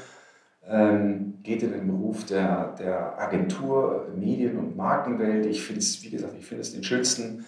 ähm, 0.67 1.39
geht 1.43 1.63
in 1.63 1.73
den 1.73 1.87
Beruf 1.87 2.25
der, 2.25 2.75
der 2.79 3.21
Agentur, 3.21 4.09
Medien- 4.17 4.59
und 4.59 4.77
Markenwelt. 4.77 5.47
Ich 5.47 5.63
finde 5.63 5.81
es, 5.81 6.03
wie 6.03 6.11
gesagt, 6.11 6.35
ich 6.39 6.47
finde 6.47 6.63
es 6.63 6.73
den 6.73 6.85
schönsten, 6.85 7.45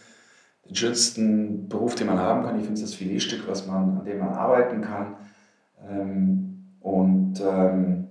den 0.68 0.74
schönsten 0.74 1.68
Beruf, 1.68 1.94
den 1.94 2.08
man 2.08 2.18
haben 2.18 2.42
kann. 2.42 2.56
Ich 2.56 2.64
finde 2.64 2.80
es 2.80 2.90
das 2.90 2.94
Filetstück, 2.94 3.46
was 3.46 3.66
man, 3.66 3.98
an 3.98 4.04
dem 4.04 4.18
man 4.18 4.30
arbeiten 4.30 4.80
kann. 4.80 5.16
Ähm, 5.88 6.53
und 6.84 7.40
ähm, 7.40 8.08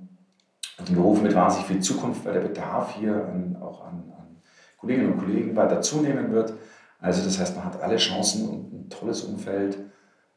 ein 0.79 0.95
Beruf 0.95 1.21
mit 1.21 1.35
wahnsinnig 1.35 1.67
viel 1.67 1.79
Zukunft, 1.79 2.25
weil 2.25 2.33
der 2.33 2.41
Bedarf 2.41 2.95
hier 2.95 3.13
an, 3.13 3.55
auch 3.61 3.85
an, 3.85 4.03
an, 4.17 4.41
Kolleginnen 4.79 5.13
und 5.13 5.19
Kollegen 5.19 5.55
weiter 5.55 5.79
zunehmen 5.81 6.31
wird. 6.31 6.53
Also 6.99 7.23
das 7.23 7.39
heißt, 7.39 7.55
man 7.55 7.65
hat 7.65 7.81
alle 7.83 7.97
Chancen 7.97 8.49
und 8.49 8.73
ein 8.73 8.89
tolles 8.89 9.21
Umfeld, 9.25 9.77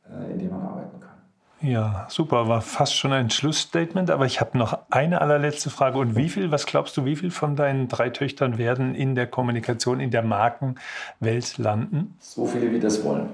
äh, 0.04 0.32
in 0.32 0.38
dem 0.38 0.50
man 0.50 0.60
arbeiten 0.60 1.00
kann. 1.00 1.16
Ja, 1.62 2.06
super, 2.10 2.46
war 2.46 2.60
fast 2.60 2.94
schon 2.94 3.14
ein 3.14 3.30
Schlussstatement, 3.30 4.10
aber 4.10 4.26
ich 4.26 4.38
habe 4.42 4.58
noch 4.58 4.80
eine 4.90 5.22
allerletzte 5.22 5.70
Frage. 5.70 5.96
Und 5.96 6.14
wie 6.14 6.28
viel, 6.28 6.50
was 6.50 6.66
glaubst 6.66 6.94
du, 6.98 7.06
wie 7.06 7.16
viel 7.16 7.30
von 7.30 7.56
deinen 7.56 7.88
drei 7.88 8.10
Töchtern 8.10 8.58
werden 8.58 8.94
in 8.94 9.14
der 9.14 9.26
Kommunikation, 9.26 9.98
in 9.98 10.10
der 10.10 10.22
Markenwelt 10.22 11.56
landen? 11.56 12.18
So 12.20 12.44
viele, 12.44 12.70
wie 12.70 12.80
das 12.80 13.02
wollen. 13.02 13.30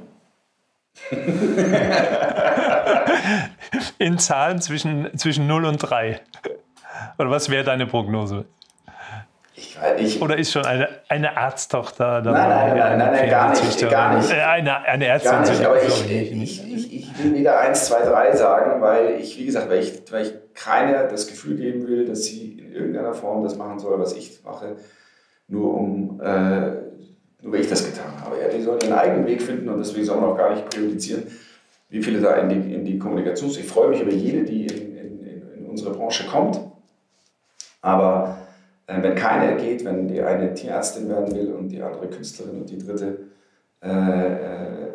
In 3.99 4.18
Zahlen 4.18 4.61
zwischen, 4.61 5.16
zwischen 5.16 5.47
0 5.47 5.64
und 5.64 5.78
3. 5.78 6.20
Oder 7.18 7.30
was 7.30 7.51
wäre 7.51 7.64
deine 7.64 7.86
Prognose? 7.86 8.45
Ich, 9.55 9.78
ich, 9.99 10.22
Oder 10.22 10.38
ist 10.38 10.51
schon 10.51 10.64
eine, 10.64 10.88
eine 11.09 11.36
Arzttochter 11.36 12.22
dabei? 12.22 12.38
Nein, 12.38 12.49
nein, 12.49 12.78
nein, 12.78 12.99
nein, 12.99 13.12
nein 13.12 13.30
gar 13.30 13.51
nicht. 13.51 13.90
Gar 13.90 14.16
nicht. 14.16 14.32
Äh, 14.32 14.40
eine, 14.40 14.82
eine 14.82 15.07
Ärztin. 15.07 15.30
Gar 15.30 15.40
nicht, 15.43 15.64
aber 15.64 15.82
ich, 15.82 16.11
ich, 16.11 16.93
ich, 16.93 17.22
will 17.22 17.34
wieder 17.34 17.61
1, 17.61 17.86
2, 17.86 18.03
3 18.03 18.36
sagen, 18.36 18.80
weil 18.80 19.20
ich, 19.20 19.38
wie 19.38 19.45
gesagt, 19.45 19.68
weil 19.68 19.80
ich, 19.80 20.11
weil 20.11 20.26
ich 20.26 20.32
keiner 20.55 21.05
das 21.05 21.26
Gefühl 21.26 21.57
geben 21.57 21.86
will, 21.86 22.07
dass 22.07 22.24
sie 22.24 22.59
in 22.59 22.72
irgendeiner 22.72 23.12
Form 23.12 23.43
das 23.43 23.57
machen 23.57 23.78
soll, 23.78 24.01
was 24.01 24.14
ich 24.14 24.43
mache, 24.43 24.76
nur 25.49 25.74
um 25.74 26.20
äh, 26.22 26.72
nur 27.43 27.53
weil 27.53 27.61
ich 27.61 27.68
das 27.68 27.84
getan 27.84 28.12
habe. 28.20 28.40
Ja, 28.40 28.49
die 28.49 28.62
sollen 28.62 28.80
ihren 28.80 28.93
eigenen 28.93 29.26
Weg 29.26 29.43
finden 29.43 29.68
und 29.68 29.78
deswegen 29.78 30.05
soll 30.05 30.20
man 30.20 30.30
auch 30.30 30.36
gar 30.36 30.55
nicht 30.55 30.68
priorisieren, 30.70 31.24
wie 31.88 32.03
viele 32.03 32.20
da 32.20 32.36
in 32.36 32.49
die, 32.49 32.74
in 32.74 32.84
die 32.84 32.99
Kommunikation. 32.99 33.51
Ich 33.51 33.66
freue 33.66 33.90
mich 33.90 34.01
über 34.01 34.12
jede, 34.12 34.45
die 34.45 34.66
in, 34.66 34.97
in, 34.97 35.43
in 35.59 35.66
unsere 35.66 35.93
Branche 35.93 36.26
kommt. 36.26 36.61
Aber 37.82 38.38
äh, 38.86 39.03
wenn 39.03 39.14
keine 39.14 39.57
geht, 39.57 39.84
wenn 39.84 40.09
die 40.09 40.22
eine 40.22 40.55
Tierärztin 40.55 41.09
werden 41.09 41.34
will 41.34 41.53
und 41.53 41.68
die 41.68 41.82
andere 41.82 42.09
Künstlerin 42.09 42.61
und 42.61 42.70
die 42.70 42.78
dritte 42.78 43.18
äh, 43.82 43.88
äh, 43.88 44.88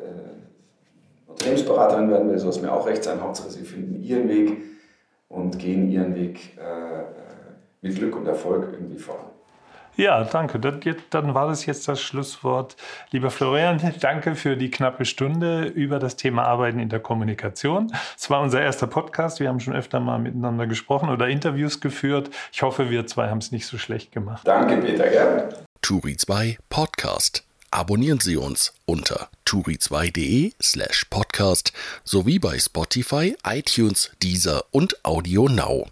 Unternehmensberaterin 1.28 2.10
werden 2.10 2.30
will, 2.30 2.40
soll 2.40 2.50
es 2.50 2.62
mir 2.62 2.72
auch 2.72 2.88
recht 2.88 3.04
sein. 3.04 3.22
Hauptsache, 3.22 3.52
sie 3.52 3.64
finden 3.64 4.02
ihren 4.02 4.30
Weg 4.30 4.58
und 5.28 5.60
gehen 5.60 5.92
ihren 5.92 6.16
Weg 6.16 6.58
äh, 6.58 7.04
mit 7.82 7.96
Glück 7.96 8.16
und 8.16 8.26
Erfolg 8.26 8.70
irgendwie 8.72 8.98
voran. 8.98 9.26
Ja, 9.98 10.24
danke. 10.24 10.60
Dann 11.10 11.34
war 11.34 11.48
das 11.48 11.66
jetzt 11.66 11.88
das 11.88 12.00
Schlusswort. 12.02 12.76
Lieber 13.12 13.32
Florian, 13.32 13.82
danke 14.00 14.36
für 14.36 14.56
die 14.56 14.70
knappe 14.70 15.06
Stunde 15.06 15.66
über 15.66 16.00
das 16.00 16.16
Thema 16.16 16.44
Arbeiten 16.44 16.80
in 16.80 16.90
der 16.90 17.00
Kommunikation. 17.00 17.92
Es 18.16 18.30
war 18.30 18.42
unser 18.42 18.62
erster 18.62 18.88
Podcast. 18.88 19.40
Wir 19.40 19.50
haben 19.50 19.60
schon 19.60 19.76
öfter 19.76 20.00
mal 20.00 20.20
miteinander 20.20 20.68
gesprochen 20.68 21.10
oder 21.10 21.28
Interviews 21.28 21.82
geführt. 21.82 22.30
Ich 22.54 22.62
hoffe, 22.62 22.92
wir 22.92 23.08
zwei 23.08 23.30
haben 23.30 23.40
es 23.40 23.52
nicht 23.52 23.66
so 23.66 23.78
schlecht 23.78 24.12
gemacht. 24.12 24.48
Danke, 24.48 24.78
Peter. 24.78 25.08
Gern. 25.10 25.54
Turi 25.82 26.16
2 26.16 26.58
Podcast. 26.70 27.44
Abonnieren 27.72 28.20
Sie 28.20 28.38
uns 28.38 28.74
unter 28.86 29.30
turi2.de 29.46 30.54
slash 30.62 31.06
podcast 31.10 31.74
sowie 32.04 32.40
bei 32.40 32.58
Spotify, 32.60 33.36
iTunes, 33.46 34.12
Deezer 34.22 34.64
und 34.72 35.04
Audio 35.04 35.48
Now. 35.48 35.88